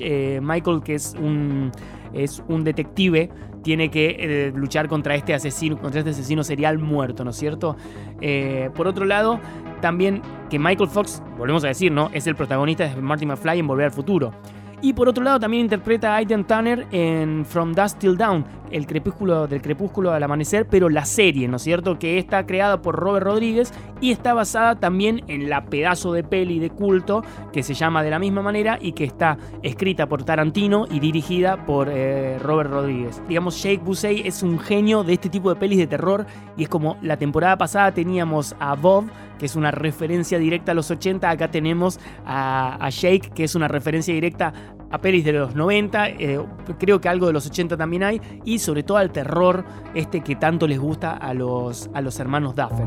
eh, 0.00 0.40
Michael 0.42 0.80
que 0.88 0.94
es 0.94 1.14
un, 1.20 1.70
es 2.14 2.42
un 2.48 2.64
detective, 2.64 3.28
tiene 3.62 3.90
que 3.90 4.16
eh, 4.18 4.52
luchar 4.54 4.88
contra 4.88 5.14
este 5.14 5.34
asesino, 5.34 5.78
contra 5.78 5.98
este 5.98 6.12
asesino 6.12 6.42
serial 6.42 6.78
muerto, 6.78 7.24
¿no 7.24 7.30
es 7.30 7.36
cierto? 7.36 7.76
Eh, 8.22 8.70
por 8.74 8.86
otro 8.86 9.04
lado, 9.04 9.38
también 9.82 10.22
que 10.48 10.58
Michael 10.58 10.88
Fox, 10.88 11.22
volvemos 11.36 11.62
a 11.64 11.68
decir, 11.68 11.92
¿no? 11.92 12.08
Es 12.14 12.26
el 12.26 12.36
protagonista 12.36 12.88
de 12.88 13.02
Marty 13.02 13.26
McFly 13.26 13.58
en 13.58 13.66
Volver 13.66 13.84
al 13.84 13.92
Futuro. 13.92 14.32
Y 14.80 14.92
por 14.92 15.08
otro 15.08 15.24
lado 15.24 15.40
también 15.40 15.64
interpreta 15.64 16.12
a 16.12 16.16
Aidan 16.16 16.46
Tanner 16.46 16.86
en 16.92 17.44
From 17.44 17.72
Dusk 17.72 17.98
Till 17.98 18.16
Dawn, 18.16 18.44
el 18.70 18.86
crepúsculo 18.86 19.48
del 19.48 19.60
crepúsculo 19.60 20.12
al 20.12 20.22
amanecer, 20.22 20.68
pero 20.68 20.88
la 20.88 21.04
serie, 21.04 21.48
¿no 21.48 21.56
es 21.56 21.62
cierto? 21.62 21.98
Que 21.98 22.18
está 22.18 22.46
creada 22.46 22.80
por 22.80 22.94
Robert 22.94 23.26
Rodríguez 23.26 23.72
y 24.00 24.12
está 24.12 24.34
basada 24.34 24.76
también 24.76 25.24
en 25.26 25.48
la 25.48 25.64
pedazo 25.64 26.12
de 26.12 26.22
peli 26.22 26.60
de 26.60 26.70
culto 26.70 27.24
que 27.52 27.64
se 27.64 27.74
llama 27.74 28.04
de 28.04 28.10
la 28.10 28.20
misma 28.20 28.40
manera 28.40 28.78
y 28.80 28.92
que 28.92 29.02
está 29.02 29.36
escrita 29.62 30.08
por 30.08 30.22
Tarantino 30.22 30.86
y 30.88 31.00
dirigida 31.00 31.66
por 31.66 31.88
eh, 31.90 32.38
Robert 32.38 32.70
Rodríguez. 32.70 33.20
Digamos, 33.26 33.60
Jake 33.60 33.82
Busey 33.84 34.28
es 34.28 34.44
un 34.44 34.60
genio 34.60 35.02
de 35.02 35.14
este 35.14 35.28
tipo 35.28 35.52
de 35.52 35.56
pelis 35.56 35.78
de 35.78 35.88
terror 35.88 36.24
y 36.56 36.62
es 36.62 36.68
como 36.68 36.98
la 37.02 37.16
temporada 37.16 37.58
pasada 37.58 37.92
teníamos 37.92 38.54
a 38.60 38.76
Bob, 38.76 39.06
que 39.38 39.46
es 39.46 39.56
una 39.56 39.70
referencia 39.70 40.38
directa 40.38 40.72
a 40.72 40.74
los 40.74 40.90
80, 40.90 41.28
acá 41.28 41.50
tenemos 41.50 41.98
a, 42.26 42.88
Jake, 42.90 43.30
que 43.34 43.44
es 43.44 43.54
una 43.54 43.68
referencia 43.68 44.14
directa 44.14 44.52
a 44.90 44.98
pelis 44.98 45.24
de 45.24 45.32
los 45.32 45.54
90, 45.54 46.08
eh, 46.08 46.40
creo 46.78 47.00
que 47.00 47.08
algo 47.08 47.26
de 47.26 47.32
los 47.32 47.46
80 47.46 47.76
también 47.76 48.02
hay, 48.02 48.20
y 48.44 48.58
sobre 48.58 48.82
todo 48.82 48.98
al 48.98 49.10
terror 49.10 49.64
este 49.94 50.22
que 50.22 50.36
tanto 50.36 50.66
les 50.66 50.78
gusta 50.78 51.12
a 51.12 51.34
los, 51.34 51.90
a 51.94 52.00
los 52.00 52.18
hermanos 52.20 52.54
Duffer. 52.56 52.86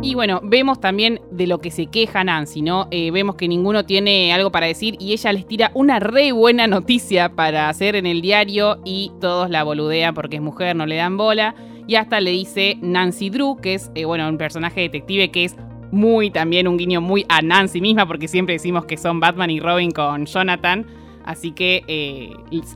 Y 0.00 0.14
bueno, 0.14 0.40
vemos 0.44 0.80
también 0.80 1.20
de 1.32 1.48
lo 1.48 1.60
que 1.60 1.72
se 1.72 1.86
queja 1.86 2.22
Nancy, 2.22 2.62
¿no? 2.62 2.86
Eh, 2.92 3.10
vemos 3.10 3.34
que 3.34 3.48
ninguno 3.48 3.84
tiene 3.84 4.32
algo 4.32 4.52
para 4.52 4.66
decir 4.66 4.96
y 5.00 5.12
ella 5.12 5.32
les 5.32 5.46
tira 5.46 5.72
una 5.74 5.98
re 5.98 6.30
buena 6.30 6.68
noticia 6.68 7.30
para 7.30 7.68
hacer 7.68 7.96
en 7.96 8.06
el 8.06 8.20
diario 8.20 8.78
y 8.84 9.10
todos 9.20 9.50
la 9.50 9.64
boludean 9.64 10.14
porque 10.14 10.36
es 10.36 10.42
mujer, 10.42 10.76
no 10.76 10.86
le 10.86 10.96
dan 10.96 11.16
bola. 11.16 11.56
Y 11.88 11.96
hasta 11.96 12.20
le 12.20 12.32
dice 12.32 12.76
Nancy 12.82 13.30
Drew, 13.30 13.56
que 13.56 13.72
es, 13.72 13.90
eh, 13.94 14.04
bueno, 14.04 14.28
un 14.28 14.36
personaje 14.36 14.82
detective 14.82 15.30
que 15.30 15.44
es 15.44 15.56
muy 15.90 16.30
también 16.30 16.68
un 16.68 16.76
guiño 16.76 17.00
muy 17.00 17.24
a 17.30 17.40
Nancy 17.40 17.80
misma, 17.80 18.06
porque 18.06 18.28
siempre 18.28 18.52
decimos 18.52 18.84
que 18.84 18.98
son 18.98 19.20
Batman 19.20 19.48
y 19.50 19.58
Robin 19.58 19.90
con 19.90 20.26
Jonathan. 20.26 20.86
Así 21.24 21.52
que 21.52 21.84
eh, 21.88 22.30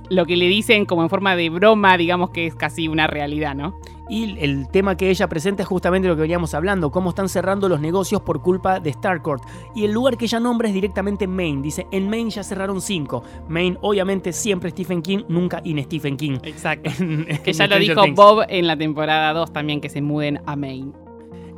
lo 0.09 0.25
que 0.25 0.37
le 0.37 0.47
dicen 0.47 0.87
como 0.87 1.03
en 1.03 1.11
forma 1.11 1.37
de 1.37 1.51
broma, 1.51 1.99
digamos 1.99 2.31
que 2.31 2.47
es 2.47 2.55
casi 2.55 2.89
una 2.89 3.07
realidad, 3.07 3.55
¿no? 3.55 3.79
Y 4.13 4.37
el 4.41 4.69
tema 4.69 4.95
que 4.95 5.09
ella 5.09 5.27
presenta 5.27 5.63
es 5.63 5.69
justamente 5.71 6.07
lo 6.07 6.15
que 6.15 6.21
veníamos 6.21 6.53
hablando, 6.53 6.91
cómo 6.91 7.09
están 7.11 7.31
cerrando 7.31 7.67
los 7.67 7.81
negocios 7.81 8.21
por 8.21 8.43
culpa 8.43 8.79
de 8.79 8.93
Starcourt. 8.93 9.43
Y 9.75 9.85
el 9.87 9.93
lugar 9.93 10.19
que 10.19 10.27
ella 10.27 10.39
nombra 10.39 10.69
es 10.69 10.75
directamente 10.75 11.27
Maine. 11.27 11.63
Dice, 11.63 11.87
en 11.91 12.11
Maine 12.11 12.29
ya 12.29 12.43
cerraron 12.45 12.83
cinco. 12.83 13.23
Maine, 13.49 13.79
obviamente, 13.81 14.35
siempre 14.35 14.69
Stephen 14.71 15.01
King, 15.01 15.21
nunca 15.29 15.63
in 15.65 15.83
Stephen 15.85 16.19
King. 16.19 16.39
Exacto. 16.43 16.91
En- 17.01 17.25
Que 17.43 17.53
en 17.53 17.57
ya 17.57 17.67
lo 17.67 17.79
dijo 17.79 18.03
Things. 18.03 18.17
Bob 18.17 18.45
en 18.49 18.67
la 18.67 18.77
temporada 18.77 19.33
2 19.33 19.51
también, 19.53 19.81
que 19.81 19.89
se 19.89 20.03
muden 20.03 20.41
a 20.45 20.57
Maine. 20.57 20.93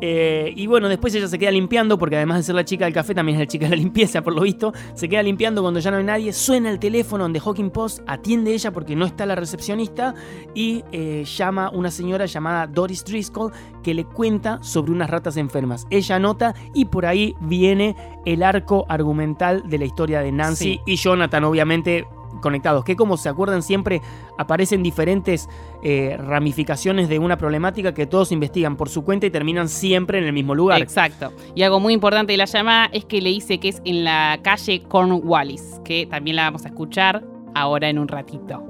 Eh, 0.06 0.52
y 0.54 0.66
bueno, 0.66 0.86
después 0.90 1.14
ella 1.14 1.28
se 1.28 1.38
queda 1.38 1.50
limpiando, 1.50 1.96
porque 1.96 2.16
además 2.16 2.36
de 2.36 2.42
ser 2.42 2.54
la 2.54 2.64
chica 2.66 2.84
del 2.84 2.92
café, 2.92 3.14
también 3.14 3.36
es 3.36 3.40
la 3.40 3.46
chica 3.46 3.64
de 3.64 3.70
la 3.70 3.76
limpieza, 3.76 4.20
por 4.20 4.34
lo 4.34 4.42
visto. 4.42 4.74
Se 4.92 5.08
queda 5.08 5.22
limpiando 5.22 5.62
cuando 5.62 5.80
ya 5.80 5.90
no 5.90 5.96
hay 5.96 6.04
nadie. 6.04 6.30
Suena 6.34 6.68
el 6.70 6.78
teléfono 6.78 7.24
donde 7.24 7.40
Hawking 7.40 7.70
Post 7.70 8.00
atiende 8.06 8.52
ella 8.52 8.70
porque 8.70 8.94
no 8.94 9.06
está 9.06 9.24
la 9.24 9.34
recepcionista. 9.34 10.14
Y 10.54 10.84
eh, 10.92 11.24
llama 11.24 11.70
una 11.70 11.90
señora 11.90 12.26
llamada 12.26 12.66
Doris 12.66 13.02
Driscoll 13.02 13.50
que 13.82 13.94
le 13.94 14.04
cuenta 14.04 14.62
sobre 14.62 14.92
unas 14.92 15.08
ratas 15.08 15.38
enfermas. 15.38 15.86
Ella 15.88 16.16
anota 16.16 16.54
y 16.74 16.84
por 16.84 17.06
ahí 17.06 17.34
viene 17.40 17.96
el 18.26 18.42
arco 18.42 18.84
argumental 18.90 19.62
de 19.70 19.78
la 19.78 19.86
historia 19.86 20.20
de 20.20 20.32
Nancy 20.32 20.64
Sí. 20.64 20.80
y 20.84 20.96
Jonathan, 20.96 21.44
obviamente 21.44 22.06
conectados, 22.44 22.84
que 22.84 22.94
como 22.94 23.16
se 23.16 23.30
acuerdan 23.30 23.62
siempre 23.62 24.02
aparecen 24.36 24.82
diferentes 24.82 25.48
eh, 25.82 26.16
ramificaciones 26.18 27.08
de 27.08 27.18
una 27.18 27.38
problemática 27.38 27.94
que 27.94 28.06
todos 28.06 28.30
investigan 28.32 28.76
por 28.76 28.90
su 28.90 29.02
cuenta 29.02 29.24
y 29.24 29.30
terminan 29.30 29.68
siempre 29.68 30.18
en 30.18 30.24
el 30.24 30.34
mismo 30.34 30.54
lugar. 30.54 30.80
Exacto. 30.82 31.32
Y 31.54 31.62
algo 31.62 31.80
muy 31.80 31.94
importante 31.94 32.34
de 32.34 32.36
la 32.36 32.44
llamada 32.44 32.90
es 32.92 33.06
que 33.06 33.22
le 33.22 33.30
dice 33.30 33.58
que 33.58 33.70
es 33.70 33.80
en 33.86 34.04
la 34.04 34.38
calle 34.42 34.82
Cornwallis, 34.82 35.80
que 35.84 36.06
también 36.06 36.36
la 36.36 36.44
vamos 36.44 36.66
a 36.66 36.68
escuchar 36.68 37.24
ahora 37.54 37.88
en 37.88 37.98
un 37.98 38.08
ratito. 38.08 38.62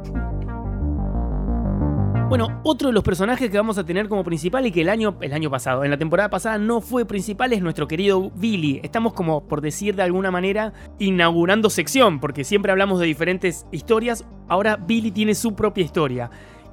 Bueno, 2.37 2.61
otro 2.65 2.89
de 2.89 2.93
los 2.93 3.05
personajes 3.05 3.49
que 3.49 3.57
vamos 3.57 3.79
a 3.79 3.85
tener 3.87 4.09
como 4.09 4.25
principal 4.25 4.67
y 4.67 4.73
que 4.73 4.81
el 4.81 4.89
año, 4.89 5.17
el 5.21 5.33
año 5.35 5.51
pasado, 5.51 5.85
en 5.85 5.91
la 5.93 5.99
temporada 5.99 6.31
pasada 6.31 6.59
no 6.59 6.81
fue 6.81 7.05
principal 7.05 7.53
es 7.53 7.63
nuestro 7.63 7.87
querido 7.87 8.33
Billy. 8.35 8.81
Estamos 8.83 9.13
como, 9.13 9.47
por 9.47 9.61
decir 9.61 9.95
de 9.95 10.03
alguna 10.03 10.33
manera, 10.33 10.73
inaugurando 10.99 11.71
sección, 11.71 12.19
porque 12.19 12.43
siempre 12.43 12.73
hablamos 12.73 12.99
de 12.99 13.07
diferentes 13.07 13.67
historias. 13.71 14.25
Ahora 14.49 14.75
Billy 14.75 15.13
tiene 15.13 15.37
su 15.37 15.55
propia 15.55 15.85
historia. 15.85 16.29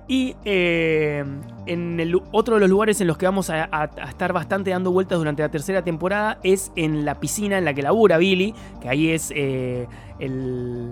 Y 0.07 0.35
eh, 0.45 1.23
en 1.67 2.11
otro 2.31 2.55
de 2.55 2.61
los 2.61 2.69
lugares 2.71 2.99
en 2.99 3.05
los 3.05 3.19
que 3.19 3.27
vamos 3.27 3.51
a 3.51 3.91
estar 4.09 4.33
bastante 4.33 4.71
dando 4.71 4.91
vueltas 4.91 5.19
durante 5.19 5.43
la 5.43 5.49
tercera 5.51 5.83
temporada 5.83 6.39
es 6.41 6.71
en 6.75 7.05
la 7.05 7.19
piscina 7.19 7.59
en 7.59 7.65
la 7.65 7.75
que 7.75 7.83
labura 7.83 8.17
Billy, 8.17 8.55
que 8.81 8.89
ahí 8.89 9.11
es 9.11 9.31
eh, 9.35 9.85
el, 10.17 10.89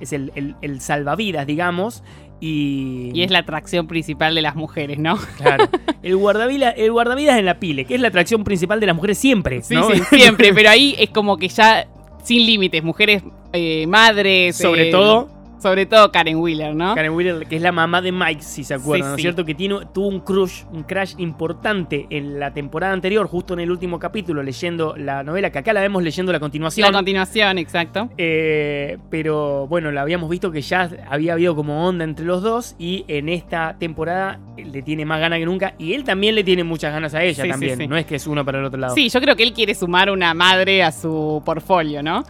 es 0.00 0.12
el, 0.12 0.32
el- 0.34 0.56
el 0.60 0.80
salvavidas, 0.80 1.46
digamos. 1.46 2.02
Y, 2.40 3.10
Y 3.14 3.22
es 3.22 3.30
la 3.30 3.40
atracción 3.40 3.86
principal 3.86 4.34
de 4.34 4.42
las 4.42 4.54
mujeres, 4.54 4.98
¿no? 4.98 5.18
Claro. 5.36 5.68
El 6.02 6.16
guardavidas, 6.16 6.74
el 6.76 6.92
guardavidas 6.92 7.38
en 7.38 7.44
la 7.44 7.58
pile, 7.58 7.84
que 7.84 7.96
es 7.96 8.00
la 8.00 8.08
atracción 8.08 8.44
principal 8.44 8.78
de 8.78 8.86
las 8.86 8.94
mujeres 8.94 9.18
siempre. 9.18 9.62
Sí, 9.62 9.74
¿no? 9.74 9.90
sí, 9.90 10.00
siempre, 10.10 10.54
pero 10.54 10.70
ahí 10.70 10.94
es 10.96 11.10
como 11.10 11.36
que 11.36 11.48
ya 11.48 11.88
sin 12.22 12.46
límites, 12.46 12.84
mujeres 12.84 13.24
eh, 13.52 13.84
madres. 13.88 14.56
Sobre 14.56 14.88
eh, 14.88 14.92
todo 14.92 15.37
Sobre 15.58 15.86
todo 15.86 16.12
Karen 16.12 16.36
Wheeler, 16.36 16.74
¿no? 16.74 16.94
Karen 16.94 17.12
Wheeler, 17.12 17.46
que 17.48 17.56
es 17.56 17.62
la 17.62 17.72
mamá 17.72 18.00
de 18.00 18.12
Mike, 18.12 18.42
si 18.42 18.62
se 18.64 18.74
acuerdan, 18.74 19.06
Sí, 19.06 19.08
¿no 19.08 19.14
es 19.14 19.16
sí. 19.16 19.22
cierto? 19.22 19.44
Que 19.44 19.54
tiene, 19.54 19.76
tuvo 19.92 20.06
un 20.08 20.20
crush, 20.20 20.62
un 20.72 20.84
crash 20.84 21.14
importante 21.18 22.06
en 22.10 22.38
la 22.38 22.52
temporada 22.52 22.92
anterior, 22.92 23.26
justo 23.26 23.54
en 23.54 23.60
el 23.60 23.70
último 23.70 23.98
capítulo, 23.98 24.42
leyendo 24.42 24.94
la 24.96 25.22
novela, 25.24 25.50
que 25.50 25.58
acá 25.58 25.72
la 25.72 25.80
vemos 25.80 26.02
leyendo 26.02 26.32
la 26.32 26.38
continuación. 26.40 26.86
La 26.90 26.96
continuación, 26.96 27.58
exacto. 27.58 28.08
Eh, 28.18 28.98
pero 29.10 29.66
bueno, 29.66 29.90
la 29.90 30.02
habíamos 30.02 30.30
visto 30.30 30.52
que 30.52 30.60
ya 30.62 30.88
había 31.10 31.32
habido 31.32 31.56
como 31.56 31.86
onda 31.86 32.04
entre 32.04 32.24
los 32.24 32.42
dos 32.42 32.76
y 32.78 33.04
en 33.08 33.28
esta 33.28 33.76
temporada 33.78 34.38
le 34.56 34.82
tiene 34.82 35.04
más 35.04 35.18
ganas 35.20 35.38
que 35.38 35.46
nunca 35.46 35.74
y 35.78 35.92
él 35.94 36.04
también 36.04 36.34
le 36.34 36.44
tiene 36.44 36.62
muchas 36.64 36.92
ganas 36.92 37.14
a 37.14 37.22
ella 37.22 37.42
Sí, 37.44 37.50
también. 37.50 37.88
No 37.88 37.96
es 37.96 38.06
que 38.06 38.16
es 38.16 38.26
uno 38.26 38.44
para 38.44 38.58
el 38.58 38.64
otro 38.64 38.78
lado. 38.78 38.94
Sí, 38.94 39.08
yo 39.08 39.20
creo 39.20 39.34
que 39.36 39.42
él 39.42 39.52
quiere 39.52 39.74
sumar 39.74 40.10
una 40.10 40.34
madre 40.34 40.82
a 40.82 40.92
su 40.92 41.42
portfolio, 41.44 42.02
¿no? 42.02 42.24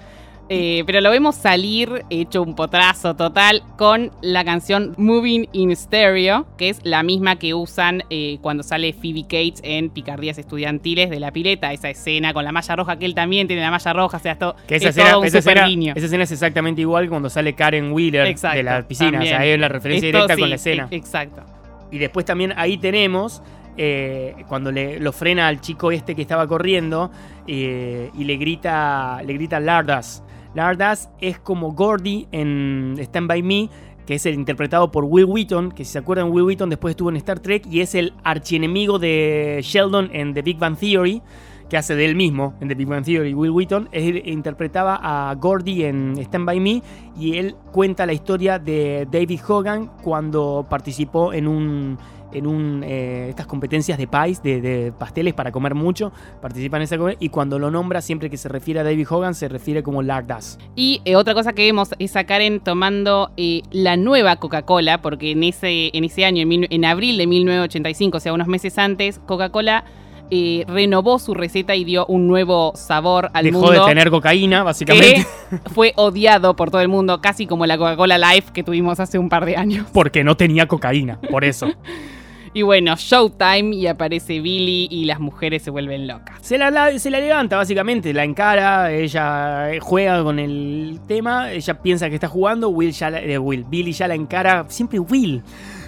Eh, 0.51 0.83
pero 0.87 1.03
lo 1.03 1.11
vemos 1.11 1.35
salir 1.37 2.05
hecho 2.09 2.43
un 2.43 2.55
potrazo 2.55 3.15
total 3.15 3.63
con 3.77 4.11
la 4.23 4.45
canción 4.45 4.95
Moving 4.97 5.47
in 5.53 5.77
Stereo, 5.77 6.47
que 6.57 6.71
es 6.71 6.81
la 6.85 7.03
misma 7.03 7.37
que 7.37 7.53
usan 7.53 8.03
eh, 8.09 8.39
cuando 8.41 8.63
sale 8.63 8.95
Phoebe 8.95 9.25
Cates 9.25 9.61
en 9.63 9.91
Picardías 9.91 10.39
Estudiantiles 10.39 11.11
de 11.11 11.21
la 11.21 11.33
pileta, 11.33 11.71
esa 11.75 11.91
escena 11.91 12.33
con 12.33 12.45
la 12.45 12.53
malla 12.53 12.77
roja, 12.77 12.99
que 12.99 13.05
él 13.05 13.15
también 13.15 13.47
tiene 13.47 13.61
la 13.61 13.71
malla 13.71 13.93
roja, 13.93 14.17
o 14.17 14.21
sea, 14.21 14.33
esto 14.33 14.57
Que 14.67 14.77
esa 14.77 14.89
es 14.89 14.97
escena, 14.97 15.11
todo 15.11 15.21
un 15.21 15.27
esa, 15.27 15.43
super 15.43 15.57
escena, 15.59 15.69
guiño. 15.69 15.93
esa 15.95 16.07
escena 16.07 16.25
es 16.25 16.33
exactamente 16.33 16.81
igual 16.81 17.05
que 17.05 17.11
cuando 17.11 17.29
sale 17.29 17.53
Karen 17.55 17.93
Wheeler 17.93 18.27
Exacto, 18.29 18.57
de 18.57 18.63
la 18.63 18.89
piscina. 18.89 19.11
también. 19.13 19.35
O 19.35 19.37
sea, 19.37 19.41
ahí 19.45 19.51
es 19.51 19.61
la 19.61 19.69
referencia 19.69 20.07
Esto 20.09 20.19
directa 20.19 20.41
con 20.41 20.49
la 20.49 20.57
escena. 20.57 20.89
e- 20.91 20.97
Exacto. 20.97 21.43
Y 21.93 21.99
después 21.99 22.25
también 22.25 22.55
ahí 22.57 22.79
tenemos 22.79 23.43
eh, 23.77 24.35
cuando 24.49 24.73
le, 24.73 24.99
lo 24.99 25.13
frena 25.13 25.47
al 25.47 25.61
chico 25.61 25.93
este 25.93 26.15
que 26.15 26.23
estaba 26.23 26.47
corriendo 26.47 27.11
eh, 27.47 28.11
y 28.19 28.25
le 28.25 28.37
grita, 28.39 29.21
le 29.27 29.35
grita 29.35 29.61
Lardas. 29.61 30.23
Lardas 30.55 31.11
es 31.21 31.39
como 31.39 31.73
Gordy 31.73 32.27
en 32.33 32.97
Stand 32.99 33.29
By 33.29 33.43
Me, 33.43 33.71
que 34.07 34.15
es 34.15 34.25
el 34.27 34.35
interpretado 34.35 34.91
por 34.91 35.05
Will 35.05 35.27
Wheaton, 35.27 35.71
que 35.73 35.85
si 35.85 35.93
se 35.93 35.99
acuerdan 35.99 36.31
Will 36.31 36.45
Wheaton 36.45 36.71
después 36.71 36.93
estuvo 36.93 37.11
en 37.11 37.17
Star 37.17 37.41
Trek 37.41 37.67
y 37.71 37.81
es 37.81 37.95
el 37.95 38.15
archienemigo 38.25 38.99
de 38.99 39.61
Sheldon 39.63 40.11
en 40.13 40.33
The 40.33 40.43
Big 40.43 40.59
Bang 40.59 40.79
Theory. 40.79 41.23
que 41.69 41.77
hace 41.77 41.95
de 41.95 42.07
él 42.07 42.17
mismo 42.17 42.55
en 42.61 42.69
The 42.69 42.75
Big 42.75 42.89
Bang 42.89 43.05
Theory, 43.05 43.35
Will 43.35 43.51
Wheaton, 43.51 43.91
interpretaba 43.93 44.99
a 45.03 45.35
Gordy 45.35 45.85
en 45.85 46.17
Stand 46.19 46.47
By 46.47 46.61
Me 46.61 46.83
y 47.19 47.37
él 47.37 47.55
cuenta 47.73 48.07
la 48.07 48.15
historia 48.15 48.59
de 48.59 49.07
David 49.11 49.41
Hogan 49.47 49.91
cuando 50.03 50.67
participó 50.69 51.35
en 51.35 51.47
un 51.47 51.99
en 52.33 52.47
un, 52.47 52.83
eh, 52.87 53.27
estas 53.31 53.47
competencias 53.47 53.97
de 53.99 54.07
pies, 54.07 54.43
de, 54.43 54.61
de 54.61 54.93
pasteles 54.93 55.35
para 55.35 55.51
comer 55.53 55.75
mucho, 55.75 56.13
participa 56.43 56.77
en 56.77 56.83
esa 56.83 56.97
y 57.21 57.29
cuando 57.29 57.59
lo 57.59 57.71
nombra, 57.71 58.01
siempre 58.01 58.29
que 58.29 58.37
se 58.37 58.49
refiere 58.49 58.81
a 58.81 58.85
David 58.85 59.07
Hogan, 59.09 59.35
se 59.35 59.49
refiere 59.49 59.83
como 59.83 60.03
Lardas. 60.03 60.59
Y 60.75 61.01
eh, 61.05 61.17
otra 61.17 61.33
cosa 61.35 61.53
que 61.53 61.65
vemos 61.65 61.91
es 61.99 62.17
a 62.17 62.25
Karen 62.25 62.61
tomando 62.61 63.31
eh, 63.37 63.63
la 63.71 63.97
nueva 63.97 64.37
Coca-Cola, 64.37 65.01
porque 65.01 65.31
en 65.31 65.45
ese, 65.45 65.91
en 65.97 66.05
ese 66.05 66.25
año, 66.25 66.43
en, 66.43 66.49
mil- 66.49 66.67
en 66.71 66.85
abril 66.85 67.17
de 67.19 67.27
1985, 67.27 68.17
o 68.17 68.21
sea, 68.21 68.33
unos 68.33 68.49
meses 68.49 68.79
antes, 68.79 69.21
Coca-Cola 69.27 69.85
eh, 70.31 70.65
renovó 70.69 71.19
su 71.19 71.33
receta 71.33 71.75
y 71.75 71.85
dio 71.85 72.05
un 72.07 72.27
nuevo 72.29 72.73
sabor 72.75 73.31
al 73.33 73.45
Dejó 73.47 73.61
mundo. 73.61 73.73
de 73.85 73.89
tener 73.89 74.11
cocaína, 74.11 74.63
básicamente, 74.63 75.25
que 75.51 75.71
fue 75.71 75.93
odiado 75.97 76.55
por 76.57 76.71
todo 76.71 76.83
el 76.83 76.89
mundo, 76.89 77.21
casi 77.23 77.47
como 77.47 77.65
la 77.65 77.79
Coca-Cola 77.79 78.19
Life 78.19 78.53
que 78.53 78.63
tuvimos 78.63 79.01
hace 79.01 79.19
un 79.19 79.29
par 79.31 79.47
de 79.47 79.57
años. 79.57 79.87
porque 79.93 80.25
no 80.25 80.37
tenía 80.37 80.67
cocaína, 80.69 81.19
por 81.31 81.45
eso. 81.45 81.69
Y 82.55 82.63
bueno, 82.63 82.95
Showtime 82.97 83.75
y 83.75 83.87
aparece 83.87 84.41
Billy 84.41 84.89
y 84.91 85.05
las 85.05 85.21
mujeres 85.21 85.63
se 85.63 85.71
vuelven 85.71 86.07
locas. 86.07 86.39
Se 86.41 86.59
la, 86.59 86.99
se 86.99 87.11
la 87.11 87.21
levanta, 87.21 87.57
básicamente, 87.57 88.13
la 88.13 88.25
encara, 88.25 88.93
ella 88.93 89.73
eh, 89.73 89.81
juega 89.81 90.23
con 90.23 90.39
el 90.39 91.01
tema, 91.07 91.53
ella 91.53 91.81
piensa 91.81 92.09
que 92.09 92.15
está 92.15 92.29
jugando, 92.29 92.69
Will 92.71 92.93
ya 92.93 93.09
eh, 93.09 93.39
Will, 93.39 93.65
Billy 93.65 93.93
ya 93.93 94.09
la 94.09 94.15
encara, 94.15 94.67
siempre 94.69 94.99
Will. 94.99 95.43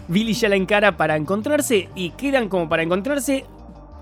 Billy 0.08 0.32
ya 0.32 0.48
la 0.48 0.56
encara 0.56 0.96
para 0.96 1.16
encontrarse 1.16 1.88
y 1.94 2.10
quedan 2.10 2.48
como 2.48 2.68
para 2.68 2.82
encontrarse. 2.82 3.44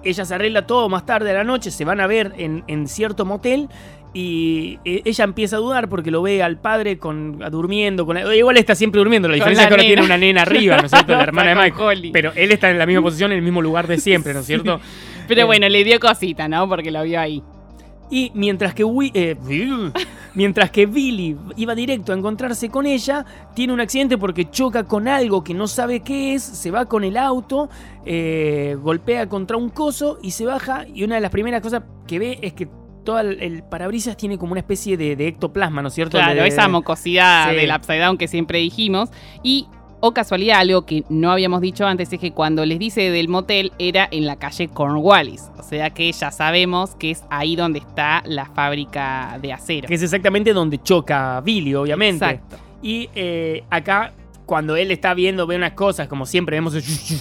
Ella 0.04 0.24
se 0.24 0.34
arregla 0.34 0.66
todo 0.66 0.88
más 0.88 1.04
tarde 1.04 1.30
a 1.32 1.34
la 1.34 1.44
noche, 1.44 1.70
se 1.70 1.84
van 1.84 2.00
a 2.00 2.06
ver 2.06 2.32
en, 2.38 2.62
en 2.68 2.86
cierto 2.86 3.24
motel 3.24 3.68
y 4.14 4.78
eh, 4.84 5.02
ella 5.04 5.24
empieza 5.24 5.56
a 5.56 5.58
dudar 5.58 5.88
porque 5.88 6.10
lo 6.10 6.22
ve 6.22 6.42
al 6.42 6.58
padre 6.60 6.98
con, 6.98 7.38
durmiendo. 7.50 8.06
Con, 8.06 8.16
igual 8.34 8.56
está 8.56 8.74
siempre 8.74 8.98
durmiendo, 9.00 9.28
la 9.28 9.34
diferencia 9.34 9.64
es 9.64 9.68
que 9.68 9.74
ahora 9.74 9.82
nena. 9.82 9.94
tiene 9.94 10.06
una 10.06 10.16
nena 10.18 10.42
arriba, 10.42 10.76
¿no 10.78 10.86
es 10.86 10.90
cierto? 10.90 11.12
La 11.12 11.22
hermana 11.22 11.50
de 11.50 11.56
Mike. 11.56 11.76
Holly. 11.82 12.10
Pero 12.12 12.32
él 12.34 12.50
está 12.52 12.70
en 12.70 12.78
la 12.78 12.86
misma 12.86 13.02
posición, 13.02 13.32
en 13.32 13.38
el 13.38 13.44
mismo 13.44 13.60
lugar 13.62 13.86
de 13.86 13.98
siempre, 13.98 14.32
¿no 14.34 14.40
es 14.40 14.46
cierto? 14.46 14.80
Pero 15.28 15.42
Eh, 15.42 15.44
bueno, 15.44 15.68
le 15.68 15.84
dio 15.84 16.00
cosita, 16.00 16.48
¿no? 16.48 16.68
Porque 16.68 16.90
lo 16.90 17.02
vio 17.02 17.20
ahí. 17.20 17.42
Y 18.10 18.32
mientras 18.34 18.72
que, 18.72 18.82
Wi- 18.84 19.10
eh, 19.12 19.36
mientras 20.34 20.70
que 20.70 20.86
Billy 20.86 21.36
iba 21.56 21.74
directo 21.74 22.12
a 22.12 22.16
encontrarse 22.16 22.70
con 22.70 22.86
ella, 22.86 23.26
tiene 23.54 23.72
un 23.74 23.80
accidente 23.80 24.16
porque 24.16 24.48
choca 24.50 24.84
con 24.84 25.08
algo 25.08 25.44
que 25.44 25.52
no 25.52 25.66
sabe 25.66 26.00
qué 26.00 26.34
es, 26.34 26.42
se 26.42 26.70
va 26.70 26.86
con 26.86 27.04
el 27.04 27.18
auto, 27.18 27.68
eh, 28.06 28.76
golpea 28.80 29.28
contra 29.28 29.58
un 29.58 29.68
coso 29.68 30.18
y 30.22 30.30
se 30.30 30.46
baja. 30.46 30.86
Y 30.92 31.04
una 31.04 31.16
de 31.16 31.20
las 31.20 31.30
primeras 31.30 31.60
cosas 31.60 31.82
que 32.06 32.18
ve 32.18 32.38
es 32.40 32.54
que 32.54 32.68
todo 33.08 33.20
el, 33.20 33.40
el 33.42 33.62
parabrisas 33.62 34.18
tiene 34.18 34.36
como 34.36 34.52
una 34.52 34.60
especie 34.60 34.98
de, 34.98 35.16
de 35.16 35.28
ectoplasma, 35.28 35.80
¿no 35.80 35.88
es 35.88 35.94
cierto? 35.94 36.18
Claro, 36.18 36.42
De- 36.42 36.46
esa 36.48 36.68
mocosidad 36.68 37.48
Sí. 37.50 37.56
del 37.56 37.70
Upside 37.74 38.00
Down 38.00 38.18
que 38.18 38.28
siempre 38.28 38.58
dijimos. 38.58 39.08
Y, 39.42 39.66
o 40.00 40.12
casualidad, 40.12 40.58
algo 40.58 40.84
que 40.84 41.04
no 41.08 41.32
habíamos 41.32 41.62
dicho 41.62 41.86
antes 41.86 42.12
es 42.12 42.20
que 42.20 42.32
cuando 42.32 42.66
les 42.66 42.78
dice 42.78 43.10
del 43.10 43.28
motel 43.28 43.72
era 43.78 44.06
en 44.10 44.26
la 44.26 44.36
calle 44.36 44.68
Cornwallis. 44.68 45.44
O 45.58 45.62
sea 45.62 45.88
que 45.88 46.12
ya 46.12 46.30
sabemos 46.30 46.96
que 46.96 47.12
es 47.12 47.24
ahí 47.30 47.56
donde 47.56 47.78
está 47.78 48.22
la 48.26 48.44
fábrica 48.44 49.38
de 49.40 49.54
acero. 49.54 49.88
Que 49.88 49.94
es 49.94 50.02
exactamente 50.02 50.52
donde 50.52 50.76
choca 50.82 51.40
Billy, 51.40 51.74
obviamente. 51.74 52.24
Exacto. 52.26 52.56
Y 52.82 53.08
eh, 53.14 53.64
acá, 53.70 54.12
cuando 54.48 54.76
él 54.76 54.90
está 54.90 55.12
viendo, 55.12 55.46
ve 55.46 55.56
unas 55.56 55.74
cosas, 55.74 56.08
como 56.08 56.24
siempre 56.24 56.56
vemos 56.56 56.74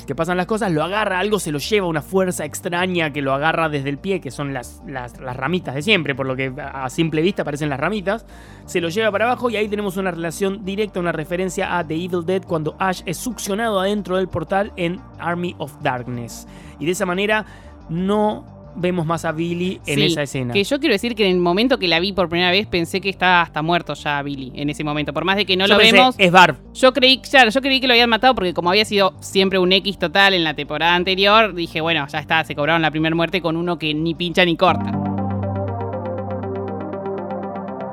que 0.08 0.16
pasan 0.16 0.38
las 0.38 0.46
cosas, 0.46 0.72
lo 0.72 0.82
agarra, 0.82 1.20
algo 1.20 1.40
se 1.40 1.52
lo 1.52 1.60
lleva, 1.60 1.86
una 1.86 2.02
fuerza 2.02 2.46
extraña 2.46 3.12
que 3.12 3.22
lo 3.22 3.34
agarra 3.34 3.68
desde 3.68 3.90
el 3.90 3.98
pie, 3.98 4.22
que 4.22 4.32
son 4.32 4.54
las, 4.54 4.82
las, 4.88 5.20
las 5.20 5.36
ramitas 5.36 5.76
de 5.76 5.82
siempre, 5.82 6.16
por 6.16 6.26
lo 6.26 6.38
que 6.38 6.54
a 6.58 6.90
simple 6.90 7.22
vista 7.22 7.44
parecen 7.44 7.68
las 7.68 7.82
ramitas. 7.82 8.26
Se 8.66 8.80
lo 8.80 8.88
lleva 8.88 9.12
para 9.12 9.26
abajo 9.26 9.50
y 9.50 9.58
ahí 9.58 9.68
tenemos 9.68 9.98
una 9.98 10.12
relación 10.12 10.64
directa, 10.64 11.02
una 11.02 11.12
referencia 11.12 11.78
a 11.78 11.86
The 11.86 11.96
Evil 11.96 12.26
Dead 12.26 12.44
cuando 12.44 12.78
Ash 12.80 13.02
es 13.06 13.18
succionado 13.18 13.82
adentro 13.82 14.16
del 14.16 14.30
portal 14.30 14.72
en 14.78 15.02
Army 15.20 15.54
of 15.58 15.74
Darkness. 15.82 16.48
Y 16.80 16.86
de 16.86 16.94
esa 16.94 17.06
manera 17.06 17.46
no 17.90 18.57
vemos 18.78 19.06
más 19.06 19.26
a 19.26 19.32
Billy 19.32 19.82
en 19.86 19.96
Sí, 20.00 20.06
esa 20.06 20.24
escena. 20.24 20.54
Que 20.54 20.64
yo 20.64 20.80
quiero 20.80 20.94
decir 20.94 21.16
que 21.16 21.26
en 21.26 21.34
el 21.34 21.40
momento 21.40 21.78
que 21.80 21.88
la 21.88 22.00
vi 22.00 22.14
por 22.14 22.30
primera 22.30 22.52
vez 22.52 22.68
pensé 22.68 23.02
que 23.02 23.10
estaba 23.10 23.42
hasta 23.42 23.62
muerto 23.62 23.94
ya 23.96 24.22
Billy 24.22 24.52
en 24.56 24.70
ese 24.70 24.84
momento. 24.84 25.14
Por 25.14 25.26
más 25.26 25.36
de 25.36 25.46
que 25.46 25.58
no 25.58 25.66
Yo 25.66 25.74
lo 25.74 25.80
pensé, 25.80 25.98
vemos, 25.98 26.16
Es 26.18 26.32
Barb. 26.32 26.58
yo 26.74 26.94
creí, 26.94 27.18
claro, 27.20 27.50
yo 27.50 27.62
creí 27.62 27.80
que 27.82 27.88
lo 27.88 27.94
habían 27.94 28.10
matado 28.10 28.36
porque 28.36 28.54
como 28.54 28.70
había 28.70 28.86
sido 28.86 29.14
siempre 29.20 29.60
un 29.60 29.72
X 29.74 29.98
total 30.00 30.34
en 30.34 30.44
la 30.44 30.54
temporada 30.54 30.96
anterior, 30.96 31.54
dije, 31.54 31.82
bueno, 31.82 32.06
ya 32.08 32.20
está, 32.20 32.44
se 32.44 32.56
cobraron 32.56 32.82
la 32.82 32.92
primera 32.92 33.16
muerte 33.16 33.42
con 33.42 33.58
uno 33.58 33.78
que 33.78 33.94
ni 33.94 34.14
pincha 34.16 34.46
ni 34.46 34.56
corta. 34.56 34.92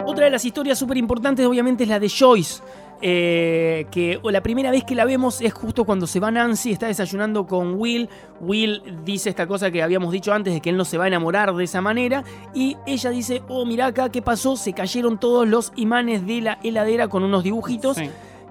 Otra 0.07 0.27
de 0.27 0.31
las 0.31 0.45
historias 0.45 0.79
súper 0.79 0.97
importantes, 0.99 1.45
obviamente, 1.47 1.85
es 1.85 1.89
la 1.89 1.99
de 1.99 2.09
Joyce. 2.09 2.63
Eh, 3.07 3.85
que 3.91 4.19
o 4.23 4.31
la 4.31 4.43
primera 4.43 4.71
vez 4.71 4.83
que 4.83 4.95
la 4.95 5.05
vemos 5.05 5.43
es 5.43 5.53
justo 5.53 5.85
cuando 5.85 6.07
se 6.07 6.21
va 6.21 6.31
Nancy, 6.31 6.73
está 6.73 6.87
desayunando 6.87 7.47
con 7.47 7.75
Will. 7.75 8.09
Will 8.41 8.83
dice 9.05 9.29
esta 9.29 9.47
cosa 9.47 9.71
que 9.71 9.83
habíamos 9.83 10.11
dicho 10.11 10.33
antes 10.33 10.55
de 10.55 10.63
que 10.63 10.71
él 10.71 10.79
no 10.79 10.87
se 10.87 10.97
va 10.97 11.05
a 11.05 11.09
enamorar 11.09 11.55
de 11.55 11.65
esa 11.65 11.83
manera. 11.83 12.25
Y 12.55 12.79
ella 12.87 13.11
dice: 13.11 13.43
Oh, 13.47 13.67
mira 13.67 13.85
acá, 13.85 14.09
¿qué 14.09 14.23
pasó? 14.23 14.57
Se 14.57 14.73
cayeron 14.73 15.21
todos 15.21 15.47
los 15.47 15.71
imanes 15.77 16.27
de 16.27 16.41
la 16.41 16.59
heladera 16.63 17.09
con 17.09 17.25
unos 17.25 17.45
dibujitos. 17.45 17.99
Sí. 17.99 18.09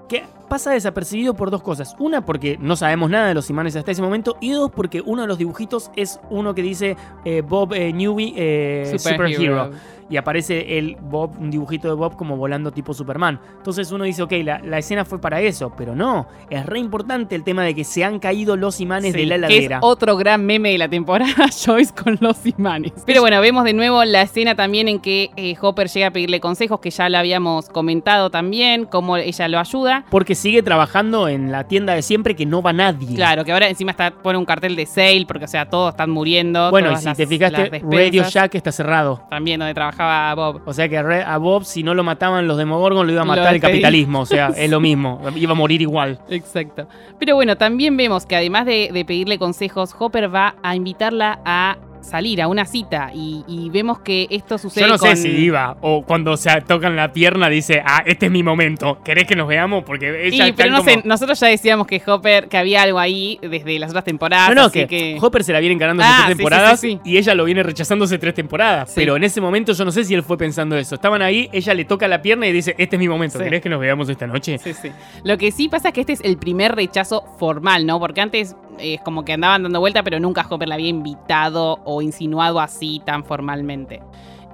Que 0.08 0.22
pasa 0.54 0.70
desapercibido 0.70 1.34
por 1.34 1.50
dos 1.50 1.62
cosas. 1.62 1.96
Una, 1.98 2.24
porque 2.24 2.56
no 2.60 2.76
sabemos 2.76 3.10
nada 3.10 3.26
de 3.26 3.34
los 3.34 3.50
imanes 3.50 3.74
hasta 3.74 3.90
ese 3.90 4.00
momento. 4.00 4.36
Y 4.40 4.50
dos, 4.50 4.70
porque 4.70 5.00
uno 5.04 5.22
de 5.22 5.26
los 5.26 5.36
dibujitos 5.36 5.90
es 5.96 6.20
uno 6.30 6.54
que 6.54 6.62
dice 6.62 6.96
eh, 7.24 7.42
Bob 7.44 7.72
eh, 7.74 7.92
Newby, 7.92 8.34
eh, 8.36 8.94
Superhero. 8.96 9.72
Y 10.10 10.18
aparece 10.18 10.76
el 10.78 10.96
Bob, 11.00 11.32
un 11.40 11.50
dibujito 11.50 11.88
de 11.88 11.94
Bob 11.94 12.14
como 12.14 12.36
volando 12.36 12.70
tipo 12.70 12.92
Superman. 12.92 13.40
Entonces 13.56 13.90
uno 13.90 14.04
dice, 14.04 14.22
ok, 14.22 14.32
la, 14.44 14.58
la 14.58 14.76
escena 14.76 15.06
fue 15.06 15.18
para 15.18 15.40
eso. 15.40 15.72
Pero 15.78 15.96
no, 15.96 16.28
es 16.50 16.66
re 16.66 16.78
importante 16.78 17.34
el 17.34 17.42
tema 17.42 17.64
de 17.64 17.74
que 17.74 17.84
se 17.84 18.04
han 18.04 18.18
caído 18.18 18.54
los 18.54 18.82
imanes 18.82 19.14
Sí, 19.14 19.20
de 19.20 19.24
la 19.38 19.48
que 19.48 19.54
heladera. 19.56 19.78
es 19.78 19.82
otro 19.82 20.18
gran 20.18 20.44
meme 20.44 20.72
de 20.72 20.78
la 20.78 20.88
temporada, 20.88 21.48
Joyce 21.66 21.94
con 21.94 22.18
los 22.20 22.44
imanes. 22.46 22.92
Pero 23.06 23.22
bueno, 23.22 23.40
vemos 23.40 23.64
de 23.64 23.72
nuevo 23.72 24.04
la 24.04 24.20
escena 24.20 24.54
también 24.54 24.88
en 24.88 25.00
que 25.00 25.30
eh, 25.36 25.56
Hopper 25.58 25.88
llega 25.88 26.08
a 26.08 26.10
pedirle 26.10 26.38
consejos, 26.38 26.80
que 26.80 26.90
ya 26.90 27.08
lo 27.08 27.16
habíamos 27.16 27.70
comentado 27.70 28.28
también, 28.28 28.84
cómo 28.84 29.16
ella 29.16 29.48
lo 29.48 29.58
ayuda. 29.58 30.04
Porque 30.10 30.34
sigue 30.44 30.62
trabajando 30.62 31.26
en 31.26 31.50
la 31.50 31.64
tienda 31.64 31.94
de 31.94 32.02
siempre 32.02 32.36
que 32.36 32.44
no 32.44 32.60
va 32.60 32.74
nadie. 32.74 33.14
Claro, 33.16 33.46
que 33.46 33.52
ahora 33.52 33.66
encima 33.66 33.92
está 33.92 34.10
pone 34.10 34.36
un 34.36 34.44
cartel 34.44 34.76
de 34.76 34.84
sale, 34.84 35.24
porque 35.26 35.46
o 35.46 35.48
sea, 35.48 35.70
todos 35.70 35.92
están 35.94 36.10
muriendo. 36.10 36.70
Bueno, 36.70 36.92
y 36.92 36.96
si 36.96 37.06
las- 37.06 37.16
te 37.16 37.26
fijaste. 37.26 37.82
Radio 37.90 38.24
Shack 38.24 38.54
está 38.54 38.70
cerrado. 38.70 39.22
También 39.30 39.58
donde 39.58 39.72
trabajaba 39.72 40.34
Bob. 40.34 40.60
O 40.66 40.74
sea 40.74 40.86
que 40.86 40.98
a 40.98 41.38
Bob, 41.38 41.64
si 41.64 41.82
no 41.82 41.94
lo 41.94 42.04
mataban 42.04 42.46
los 42.46 42.58
Demogorgon, 42.58 43.06
lo 43.06 43.12
iba 43.14 43.22
a 43.22 43.24
Lo 43.24 43.28
matar 43.28 43.54
el 43.54 43.60
capitalismo. 43.62 44.20
O 44.20 44.26
sea, 44.26 44.48
es 44.56 44.70
lo 44.70 44.80
mismo. 44.80 45.22
Iba 45.34 45.52
a 45.52 45.54
morir 45.54 45.80
igual. 45.80 46.20
Exacto. 46.28 46.86
Pero 47.18 47.36
bueno, 47.36 47.56
también 47.56 47.96
vemos 47.96 48.26
que 48.26 48.36
además 48.36 48.66
de, 48.66 48.90
de 48.92 49.04
pedirle 49.06 49.38
consejos, 49.38 49.96
Hopper 49.98 50.32
va 50.34 50.56
a 50.62 50.76
invitarla 50.76 51.40
a 51.46 51.78
salir 52.04 52.40
a 52.42 52.48
una 52.48 52.64
cita 52.66 53.10
y, 53.14 53.44
y 53.48 53.70
vemos 53.70 53.98
que 54.00 54.26
esto 54.30 54.58
sucede 54.58 54.84
Yo 54.84 54.88
no 54.90 54.98
sé 54.98 55.16
si 55.16 55.28
iba 55.28 55.76
o 55.80 56.02
cuando 56.04 56.36
se 56.36 56.60
tocan 56.62 56.94
la 56.96 57.12
pierna 57.12 57.48
dice, 57.48 57.82
ah, 57.84 58.02
este 58.06 58.26
es 58.26 58.32
mi 58.32 58.42
momento. 58.42 58.98
¿Querés 59.04 59.26
que 59.26 59.34
nos 59.36 59.48
veamos? 59.48 59.84
Porque 59.84 60.30
Sí, 60.30 60.40
ella 60.40 60.54
pero 60.56 60.70
no 60.70 60.82
sé, 60.82 61.02
nosotros 61.04 61.38
ya 61.40 61.48
decíamos 61.48 61.86
que 61.86 62.00
Hopper, 62.06 62.48
que 62.48 62.56
había 62.56 62.82
algo 62.82 62.98
ahí 62.98 63.38
desde 63.42 63.78
las 63.78 63.90
otras 63.90 64.04
temporadas. 64.04 64.48
No, 64.50 64.54
no, 64.54 64.62
así 64.66 64.86
que, 64.86 65.18
Hopper 65.20 65.42
se 65.44 65.52
la 65.52 65.60
viene 65.60 65.74
encarando 65.74 66.02
Ah, 66.04 66.06
tres 66.06 66.18
sí, 66.26 66.32
sí, 66.32 66.36
temporadas 66.36 66.80
sí, 66.80 66.90
sí. 66.92 67.10
y 67.10 67.16
ella 67.18 67.34
lo 67.34 67.44
viene 67.44 67.62
rechazando 67.62 68.04
hace 68.04 68.18
tres 68.18 68.34
temporadas. 68.34 68.90
Sí. 68.90 68.94
Pero 68.96 69.16
en 69.16 69.24
ese 69.24 69.40
momento 69.40 69.72
yo 69.72 69.84
no 69.84 69.92
sé 69.92 70.04
si 70.04 70.14
él 70.14 70.22
fue 70.22 70.36
pensando 70.38 70.76
eso. 70.76 70.94
Estaban 70.94 71.22
ahí, 71.22 71.48
ella 71.52 71.74
le 71.74 71.84
toca 71.84 72.06
la 72.08 72.20
pierna 72.22 72.46
y 72.46 72.52
dice, 72.52 72.74
este 72.78 72.96
es 72.96 73.00
mi 73.00 73.08
momento. 73.08 73.38
Sí. 73.38 73.44
¿Querés 73.44 73.62
que 73.62 73.68
nos 73.68 73.80
veamos 73.80 74.08
esta 74.08 74.26
noche? 74.26 74.58
Sí, 74.58 74.72
sí. 74.74 74.90
Lo 75.22 75.38
que 75.38 75.50
sí 75.50 75.68
pasa 75.68 75.88
es 75.88 75.94
que 75.94 76.00
este 76.00 76.12
es 76.14 76.20
el 76.22 76.36
primer 76.36 76.74
rechazo 76.74 77.24
formal, 77.38 77.86
¿no? 77.86 77.98
Porque 77.98 78.20
antes 78.20 78.54
es 78.78 79.00
como 79.00 79.24
que 79.24 79.32
andaban 79.32 79.62
dando 79.62 79.80
vuelta, 79.80 80.02
pero 80.02 80.20
nunca 80.20 80.46
Hopper 80.48 80.68
la 80.68 80.74
había 80.74 80.88
invitado 80.88 81.80
o 81.84 82.02
insinuado 82.02 82.60
así 82.60 83.00
tan 83.04 83.24
formalmente. 83.24 84.00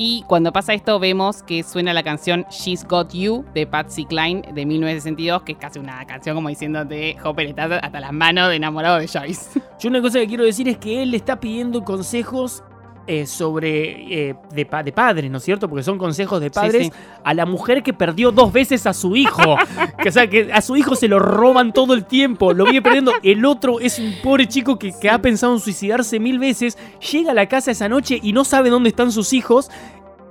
Y 0.02 0.24
cuando 0.26 0.50
pasa 0.50 0.72
esto 0.72 0.98
vemos 0.98 1.42
que 1.42 1.62
suena 1.62 1.92
la 1.92 2.02
canción 2.02 2.46
She's 2.50 2.86
Got 2.88 3.12
You 3.12 3.44
de 3.52 3.66
Patsy 3.66 4.06
Cline 4.06 4.40
de 4.54 4.64
1962, 4.64 5.42
que 5.42 5.52
es 5.52 5.58
casi 5.58 5.78
una 5.78 6.06
canción 6.06 6.34
como 6.34 6.48
diciéndote 6.48 7.18
Hopper 7.22 7.46
está 7.46 7.64
hasta 7.64 8.00
las 8.00 8.10
manos 8.10 8.48
de 8.48 8.56
enamorado 8.56 8.98
de 8.98 9.06
Joyce. 9.06 9.60
Yo 9.78 9.90
una 9.90 10.00
cosa 10.00 10.18
que 10.20 10.26
quiero 10.26 10.44
decir 10.44 10.68
es 10.70 10.78
que 10.78 11.02
él 11.02 11.10
le 11.10 11.18
está 11.18 11.38
pidiendo 11.38 11.84
consejos 11.84 12.64
eh, 13.12 13.26
sobre 13.26 14.28
eh, 14.28 14.36
de, 14.54 14.68
de 14.84 14.92
padres, 14.92 15.28
¿no 15.28 15.38
es 15.38 15.44
cierto? 15.44 15.68
Porque 15.68 15.82
son 15.82 15.98
consejos 15.98 16.40
de 16.40 16.48
padres 16.48 16.86
sí. 16.86 16.92
a 17.24 17.34
la 17.34 17.44
mujer 17.44 17.82
que 17.82 17.92
perdió 17.92 18.30
dos 18.30 18.52
veces 18.52 18.86
a 18.86 18.92
su 18.92 19.16
hijo. 19.16 19.56
que, 20.00 20.10
o 20.10 20.12
sea, 20.12 20.30
que 20.30 20.52
a 20.52 20.62
su 20.62 20.76
hijo 20.76 20.94
se 20.94 21.08
lo 21.08 21.18
roban 21.18 21.72
todo 21.72 21.94
el 21.94 22.04
tiempo, 22.04 22.52
lo 22.52 22.62
viene 22.62 22.82
perdiendo. 22.82 23.10
El 23.24 23.44
otro 23.46 23.80
es 23.80 23.98
un 23.98 24.14
pobre 24.22 24.46
chico 24.46 24.78
que, 24.78 24.92
que 24.92 25.10
ha 25.10 25.20
pensado 25.20 25.54
en 25.54 25.58
suicidarse 25.58 26.20
mil 26.20 26.38
veces, 26.38 26.78
llega 27.10 27.32
a 27.32 27.34
la 27.34 27.48
casa 27.48 27.72
esa 27.72 27.88
noche 27.88 28.20
y 28.22 28.32
no 28.32 28.44
sabe 28.44 28.70
dónde 28.70 28.90
están 28.90 29.10
sus 29.10 29.32
hijos. 29.32 29.72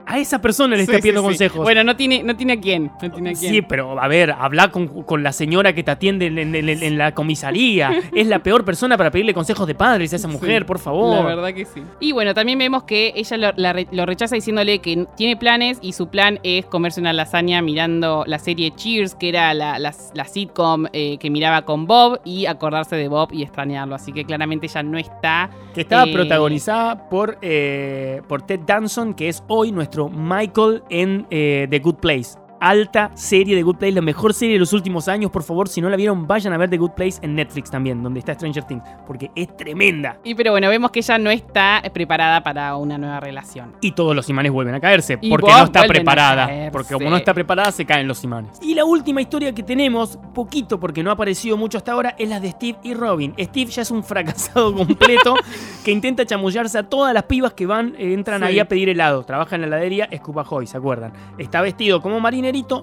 A 0.10 0.18
esa 0.18 0.41
persona 0.41 0.76
le 0.76 0.86
Sí, 0.86 0.91
está 0.91 0.97
pidiendo 0.97 1.22
sí. 1.22 1.28
consejos. 1.28 1.62
Bueno, 1.64 1.84
no 1.84 1.95
tiene, 1.95 2.24
no 2.24 2.36
tiene 2.36 2.53
a 2.53 2.60
quién. 2.60 2.91
No 3.01 3.12
tiene 3.12 3.30
a 3.30 3.34
quién. 3.34 3.53
Sí, 3.53 3.62
pero 3.62 3.99
a 4.01 4.07
ver, 4.07 4.32
habla 4.32 4.70
con, 4.72 4.88
con 5.03 5.22
la 5.24 5.32
señora 5.32 5.74
que 5.74 5.84
te 5.84 5.91
atiende 5.91 6.26
en, 6.26 6.38
en- 6.39 6.55
en- 6.55 6.84
en 6.84 6.97
la 6.97 7.14
comisaría. 7.14 7.91
es 8.16 8.28
la 8.28 8.39
peor 8.39 8.66
persona 8.66 8.97
para 8.97 9.12
pedirle 9.12 9.34
consejos 9.34 9.68
de 9.68 9.76
padres 9.76 10.12
a 10.14 10.16
esa 10.16 10.28
mujer, 10.28 10.66
por 10.66 10.80
favor. 10.80 11.16
La 11.16 11.24
verdad 11.36 11.53
que 11.53 11.66
sí. 11.66 11.82
Y 11.99 12.12
bueno, 12.12 12.34
también 12.34 12.57
vemos 12.57 12.84
que 12.84 13.14
ella 13.16 13.38
lo, 13.38 13.51
la 13.55 13.72
re- 13.74 13.88
lo 13.91 14.05
rechaza 14.05 14.36
diciéndole 14.36 14.80
que 14.80 15.05
tiene 15.16 15.38
planes 15.38 15.78
y 15.82 15.93
su 15.93 16.07
plan 16.10 16.39
es 16.43 16.66
comerse 16.66 16.99
una 16.99 17.14
lasaña 17.14 17.62
mirando 17.62 18.24
la 18.26 18.39
serie 18.39 18.72
Cheers, 18.76 19.14
que 19.16 19.30
era 19.30 19.53
la, 19.53 19.78
la- 19.80 19.93
la 20.16 20.26
sitcom 20.26 20.88
eh, 20.91 21.18
que 21.20 21.30
miraba 21.30 21.64
con 21.64 21.86
Bob, 21.86 22.20
y 22.26 22.47
acordarse 22.47 22.95
de 22.95 23.07
Bob 23.07 23.30
y 23.32 23.43
extrañarlo. 23.43 23.93
Así 23.95 24.12
que 24.12 24.26
claramente 24.26 24.66
ella 24.66 24.82
no 24.82 24.97
está. 24.97 25.49
Que 25.74 25.82
estaba 25.82 26.03
Eh, 26.10 26.14
protagonizada 26.14 27.10
por, 27.10 27.38
eh, 27.41 28.22
por 28.28 28.41
Ted 28.41 28.62
Danson, 28.66 29.14
que 29.14 29.30
es 29.30 29.43
hoy 29.47 29.72
nuestro 29.72 29.99
Michael 30.08 30.84
en 30.89 31.26
eh, 31.30 31.68
The 31.70 31.80
Good 31.80 31.95
Place. 31.95 32.39
Alta 32.60 33.12
serie 33.16 33.55
de 33.55 33.64
Good 33.64 33.78
Place, 33.78 33.93
la 33.93 34.01
mejor 34.01 34.34
serie 34.34 34.53
de 34.55 34.60
los 34.60 34.74
últimos 34.74 35.07
años. 35.07 35.32
Por 35.32 35.43
favor, 35.43 35.70
si 35.70 35.82
no 35.82 35.89
la 35.89 35.95
vieron, 35.95 36.28
vayan 36.28 36.53
a 36.53 36.57
ver 36.57 36.70
The 36.70 36.78
Good 36.78 36.91
Place 36.91 37.20
en 37.22 37.36
Netflix 37.36 37.70
también, 37.72 38.03
donde 38.03 38.20
está 38.20 38.34
Stranger 38.34 38.64
Things, 38.66 38.84
porque 39.07 39.32
es 39.36 39.55
tremenda. 39.55 40.18
Y 40.24 40.36
pero 40.36 40.51
bueno, 40.51 40.70
vemos 40.70 40.91
que 40.91 40.99
ella 40.99 41.18
no 41.18 41.30
está 41.30 41.82
preparada 41.93 42.43
para 42.43 42.76
una 42.76 42.97
nueva 42.97 43.20
relación. 43.20 43.74
Y 43.82 43.91
todos 43.93 44.16
los 44.16 44.30
imanes 44.30 44.51
vuelven 44.51 44.76
a 44.76 44.80
caerse, 44.80 45.18
Y 45.22 45.30
porque 45.30 45.51
no 45.51 45.64
está 45.64 45.84
preparada. 45.86 46.70
Porque 46.72 46.93
como 46.93 47.10
no 47.10 47.18
está 47.18 47.34
preparada, 47.34 47.72
se 47.72 47.86
caen 47.86 48.07
los 48.07 48.24
imanes. 48.24 48.60
Y 48.62 48.74
la 48.76 48.86
última 48.86 49.22
historia 49.22 49.53
que 49.53 49.64
tenemos, 49.64 50.18
poquito 50.34 50.80
porque 50.80 51.03
no 51.03 51.10
ha 51.10 51.14
aparecido 51.14 51.57
mucho 51.57 51.78
hasta 51.78 51.91
ahora, 51.93 52.16
es 52.18 52.30
la 52.30 52.39
de 52.39 52.51
Steve 52.51 52.78
y 52.84 52.93
Robin. 52.93 53.34
Steve 53.39 53.72
ya 53.72 53.82
es 53.84 53.91
un 53.91 54.03
fracasado 54.03 54.74
completo 54.76 55.36
que 55.84 55.91
intenta 55.91 56.26
chamullarse 56.26 56.78
a 56.78 56.84
todas 56.84 57.14
las 57.14 57.24
pibas 57.24 57.53
que 57.53 57.66
van, 57.66 57.95
eh, 57.97 58.14
entran 58.14 58.39
Sí. 58.41 58.45
ahí 58.47 58.60
a 58.60 58.66
pedir 58.68 58.89
helado. 58.89 59.24
Trabaja 59.24 59.55
en 59.55 59.62
la 59.62 59.68
heladería 59.68 60.05
Escupajoy, 60.05 60.68
¿se 60.68 60.78
acuerdan? 60.78 61.14
Está 61.38 61.62
vestido 61.62 62.01
como 62.01 62.20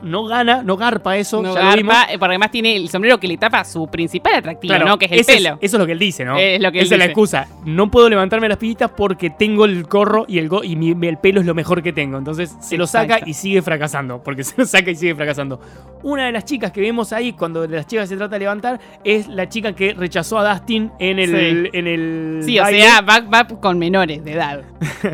no 0.03 0.25
gana, 0.25 0.63
no 0.63 0.77
garpa 0.77 1.17
eso, 1.17 1.43
No 1.43 1.55
ya 1.55 1.71
lo 1.71 1.77
vimos. 1.77 1.95
garpa, 1.95 2.13
eh, 2.13 2.19
porque 2.19 2.33
además 2.33 2.51
tiene 2.51 2.77
el 2.77 2.89
sombrero 2.89 3.19
que 3.19 3.29
le 3.29 3.37
tapa 3.37 3.65
su 3.65 3.87
principal 3.89 4.35
atractivo, 4.35 4.71
Claro, 4.75 4.87
¿no? 4.87 4.99
Que 4.99 5.07
es 5.07 5.13
el 5.13 5.25
pelo. 5.25 5.59
eso 5.61 5.77
es 5.77 5.81
lo 5.81 5.87
que 5.87 5.93
él 5.93 5.99
dice, 5.99 6.25
¿no? 6.25 6.37
Es 6.39 6.61
lo 6.61 6.71
que 6.73 6.79
él 6.81 6.85
Esa 6.87 6.95
es 6.95 6.99
la 6.99 7.05
excusa. 7.07 7.49
No 7.65 7.91
puedo 7.91 8.09
levantarme 8.09 8.49
las 8.49 8.59
pibitas 8.59 8.91
porque 8.97 9.31
tengo 9.31 9.65
el 9.65 9.87
corro 9.89 10.25
y 10.29 10.39
el, 10.39 10.49
go- 10.49 10.65
y 10.65 10.77
mi- 10.77 11.07
el 11.07 11.19
pelo 11.19 11.41
es 11.41 11.47
lo 11.47 11.55
mejor 11.55 11.83
que 11.83 11.93
tengo. 11.93 12.19
Entonces 12.19 12.55
se 12.61 12.77
lo 12.77 12.87
saca 12.87 13.21
y 13.25 13.35
sigue 13.35 13.63
fracasando. 13.63 14.23
Porque 14.23 14.45
se 14.45 14.55
lo 14.57 14.65
saca 14.67 14.91
y 14.91 14.97
sigue 14.97 15.15
fracasando. 15.15 15.61
Una 16.03 16.27
de 16.27 16.33
las 16.33 16.45
chicas 16.45 16.71
que 16.73 16.81
vemos 16.81 17.13
ahí, 17.13 17.33
cuando 17.33 17.63
de 17.63 17.69
las 17.77 17.87
chicas 17.87 18.09
se 18.09 18.17
trata 18.17 18.35
de 18.37 18.41
levantar, 18.41 18.81
es 19.05 19.27
la 19.29 19.49
chica 19.49 19.73
que 19.75 19.93
rechazó 19.95 20.39
a 20.39 20.53
Dustin 20.55 20.91
en 20.99 21.19
el. 21.19 21.31
Sí. 21.65 21.71
En 21.73 21.87
el 21.87 22.41
Sí, 22.45 22.59
o 22.59 22.63
baile. 22.63 22.83
sea, 22.83 23.01
va, 23.01 23.21
va 23.21 23.47
con 23.47 23.79
menores 23.79 24.25
de 24.25 24.33
edad. 24.33 24.63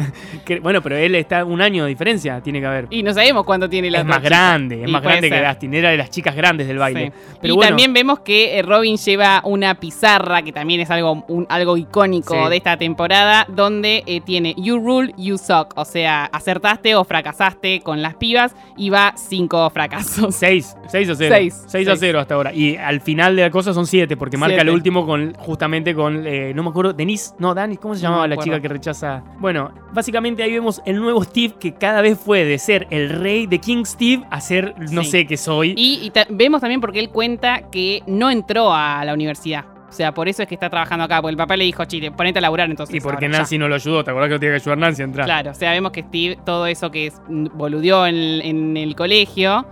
Que- 0.44 0.60
bueno, 0.60 0.82
pero 0.82 0.96
él 0.96 1.14
está 1.14 1.44
un 1.44 1.60
año 1.60 1.84
de 1.84 1.90
diferencia, 1.90 2.40
tiene 2.40 2.60
que 2.60 2.66
haber. 2.66 2.86
Y 2.90 3.02
no 3.02 3.12
sabemos 3.14 3.44
cuánto 3.44 3.68
tiene 3.68 3.90
la 3.90 4.00
es 4.00 4.04
más 4.04 4.16
chica. 4.18 4.28
Grande, 4.50 4.82
es 4.82 4.88
Y 4.88 4.92
más 4.92 5.02
grande 5.02 5.30
que. 5.30 5.44
Dustin. 5.46 5.74
Era 5.74 5.90
de 5.90 5.96
las 5.96 6.10
chicas 6.10 6.34
grandes 6.36 6.66
del 6.68 6.78
baile. 6.78 7.06
Sí. 7.06 7.36
Pero 7.40 7.54
y 7.54 7.56
bueno, 7.56 7.68
también 7.70 7.92
vemos 7.92 8.20
que 8.20 8.58
eh, 8.58 8.62
Robin 8.62 8.96
lleva 8.96 9.40
una 9.44 9.74
pizarra, 9.78 10.42
que 10.42 10.52
también 10.52 10.80
es 10.80 10.90
algo, 10.90 11.24
un- 11.28 11.46
algo 11.48 11.76
icónico 11.76 12.34
Sí. 12.44 12.50
de 12.50 12.56
esta 12.56 12.76
temporada, 12.76 13.46
donde 13.48 14.02
eh, 14.06 14.20
tiene 14.20 14.54
You 14.56 14.78
Rule, 14.78 15.14
You 15.16 15.38
Suck. 15.38 15.72
O 15.76 15.84
sea, 15.84 16.24
acertaste 16.26 16.94
o 16.94 17.04
fracasaste 17.04 17.80
con 17.80 18.02
las 18.02 18.14
pibas 18.14 18.54
y 18.76 18.90
va 18.90 19.14
cinco 19.16 19.68
fracasos. 19.70 20.34
6, 20.34 20.76
6 20.92 21.08
a 21.10 21.14
0. 21.16 21.34
Seis, 21.34 21.64
6 21.66 21.88
a 21.88 21.90
seis. 21.92 22.00
0 22.00 22.20
hasta 22.20 22.34
ahora. 22.34 22.54
Y 22.54 22.76
al 22.76 23.00
final 23.00 23.34
de 23.34 23.42
la 23.42 23.50
cosa 23.50 23.72
son 23.74 23.86
7, 23.86 24.16
porque 24.16 24.36
marca 24.36 24.54
Siete. 24.56 24.68
el 24.68 24.74
último 24.74 25.04
con 25.06 25.34
justamente 25.38 25.94
con, 25.94 26.26
eh, 26.26 26.52
no 26.54 26.62
me 26.62 26.68
acuerdo, 26.70 26.92
Denise, 26.92 27.34
no, 27.38 27.54
Dani, 27.54 27.76
¿cómo 27.78 27.94
se 27.94 28.02
No 28.02 28.10
llamaba 28.10 28.28
la 28.28 28.36
chica 28.36 28.60
que 28.60 28.68
rechaza? 28.68 29.22
Bueno, 29.40 29.72
básicamente 29.92 30.42
ahí 30.42 30.52
vemos 30.52 30.80
el 30.86 30.96
nuevo 31.00 31.24
Steve 31.24 31.54
que 31.58 31.74
cada 31.74 32.00
vez 32.02 32.18
fue 32.18 32.44
de 32.44 32.58
ser 32.58 32.86
el 32.90 33.08
rey 33.08 33.46
de 33.46 33.58
King 33.58 33.84
Steve 33.84 34.22
a 34.30 34.40
ser 34.40 34.74
no 34.90 35.02
Sí. 35.02 35.10
sé 35.10 35.26
qué 35.26 35.36
soy. 35.36 35.74
Y, 35.76 36.00
y 36.02 36.10
ta- 36.10 36.26
vemos 36.30 36.60
también 36.60 36.80
porque 36.80 37.00
él 37.00 37.08
cuenta 37.10 37.70
que 37.70 38.02
no 38.06 38.30
entró 38.30 38.72
a 38.74 39.04
la 39.04 39.14
universidad. 39.14 39.64
O 39.88 39.94
sea, 39.94 40.14
por 40.14 40.26
eso 40.26 40.42
es 40.42 40.48
que 40.48 40.54
está 40.54 40.70
trabajando 40.70 41.04
acá, 41.04 41.20
porque 41.20 41.32
el 41.32 41.36
papá 41.36 41.54
le 41.54 41.64
dijo, 41.64 41.84
chile, 41.84 42.10
ponete 42.10 42.38
a 42.38 42.42
laburar 42.42 42.70
entonces. 42.70 42.96
Y 42.96 43.00
porque 43.00 43.26
ahora, 43.26 43.32
ya". 43.34 43.38
Nancy 43.40 43.58
no 43.58 43.68
lo 43.68 43.74
ayudó, 43.74 44.02
¿te 44.02 44.10
acordás 44.10 44.28
que 44.28 44.34
lo 44.34 44.40
tenía 44.40 44.52
que 44.56 44.62
ayudar 44.62 44.78
Nancy 44.78 45.02
a 45.02 45.04
entrar? 45.04 45.26
Claro, 45.26 45.50
o 45.50 45.54
sea, 45.54 45.70
vemos 45.72 45.92
que 45.92 46.00
Steve, 46.02 46.38
todo 46.46 46.66
eso 46.66 46.90
que 46.90 47.08
es, 47.08 47.20
boludeó 47.28 48.06
en, 48.06 48.14
en 48.40 48.76
el 48.78 48.96
colegio, 48.96 49.66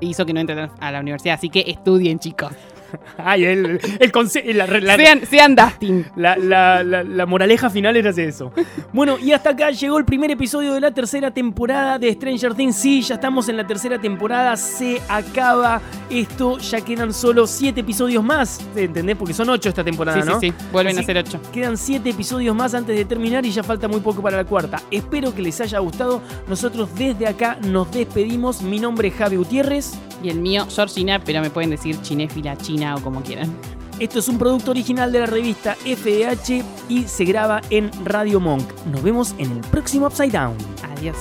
hizo 0.00 0.26
que 0.26 0.32
no 0.32 0.40
entre 0.40 0.68
a 0.80 0.92
la 0.92 1.00
universidad. 1.00 1.34
Así 1.34 1.48
que 1.48 1.64
estudien, 1.66 2.18
chicos. 2.18 2.52
Ay, 3.18 3.44
el, 3.44 3.80
el 4.00 4.12
conse- 4.12 4.44
la, 4.54 4.66
la- 4.66 4.96
sean, 4.96 5.20
sean 5.26 5.54
Dustin. 5.56 6.06
La, 6.16 6.36
la- 6.36 7.26
moraleja 7.26 7.68
final 7.70 7.96
era 7.96 8.10
eso. 8.10 8.52
Bueno, 8.92 9.18
y 9.18 9.32
hasta 9.32 9.50
acá 9.50 9.70
llegó 9.70 9.98
el 9.98 10.04
primer 10.04 10.30
episodio 10.30 10.72
de 10.74 10.80
la 10.80 10.90
tercera 10.92 11.30
temporada 11.30 11.98
de 11.98 12.12
Stranger 12.12 12.54
Things. 12.54 12.76
Sí, 12.76 13.02
ya 13.02 13.16
estamos 13.16 13.48
en 13.48 13.56
la 13.56 13.66
tercera 13.66 13.98
temporada. 13.98 14.56
Se 14.56 15.00
acaba 15.08 15.80
esto. 16.10 16.58
Ya 16.58 16.80
quedan 16.80 17.12
solo 17.12 17.46
siete 17.46 17.80
episodios 17.80 18.24
más. 18.24 18.60
¿Entendés? 18.74 19.16
Porque 19.16 19.34
son 19.34 19.48
ocho 19.50 19.68
esta 19.68 19.84
temporada, 19.84 20.22
Sí, 20.22 20.28
¿no? 20.28 20.40
sí, 20.40 20.48
sí. 20.50 20.54
Vuelven 20.72 20.96
Así- 20.96 21.04
a 21.04 21.06
ser 21.06 21.18
ocho. 21.18 21.40
Quedan 21.52 21.76
siete 21.76 22.10
episodios 22.10 22.54
más 22.56 22.74
antes 22.74 22.96
de 22.96 23.04
terminar 23.04 23.44
y 23.44 23.50
ya 23.50 23.62
falta 23.62 23.88
muy 23.88 24.00
poco 24.00 24.22
para 24.22 24.36
la 24.36 24.44
cuarta. 24.44 24.80
Espero 24.90 25.34
que 25.34 25.42
les 25.42 25.60
haya 25.60 25.78
gustado. 25.80 26.22
Nosotros 26.48 26.88
desde 26.96 27.26
acá 27.26 27.58
nos 27.66 27.90
despedimos. 27.92 28.62
Mi 28.62 28.78
nombre 28.80 29.08
es 29.08 29.14
Javi 29.14 29.36
Gutiérrez. 29.36 29.92
Y 30.22 30.30
el 30.30 30.40
mío, 30.40 30.66
Georgina, 30.68 31.20
pero 31.24 31.40
me 31.40 31.50
pueden 31.50 31.70
decir 31.70 32.00
chinéfila, 32.02 32.56
china 32.56 32.77
o 32.96 33.02
como 33.02 33.22
quieran. 33.22 33.54
Esto 33.98 34.20
es 34.20 34.28
un 34.28 34.38
producto 34.38 34.70
original 34.70 35.10
de 35.10 35.20
la 35.20 35.26
revista 35.26 35.74
FDH 35.74 36.62
y 36.88 37.04
se 37.04 37.24
graba 37.24 37.60
en 37.70 37.90
Radio 38.04 38.38
Monk. 38.38 38.64
Nos 38.86 39.02
vemos 39.02 39.34
en 39.38 39.50
el 39.50 39.60
próximo 39.60 40.06
Upside 40.06 40.30
Down. 40.30 40.56
Adiós. 40.96 41.16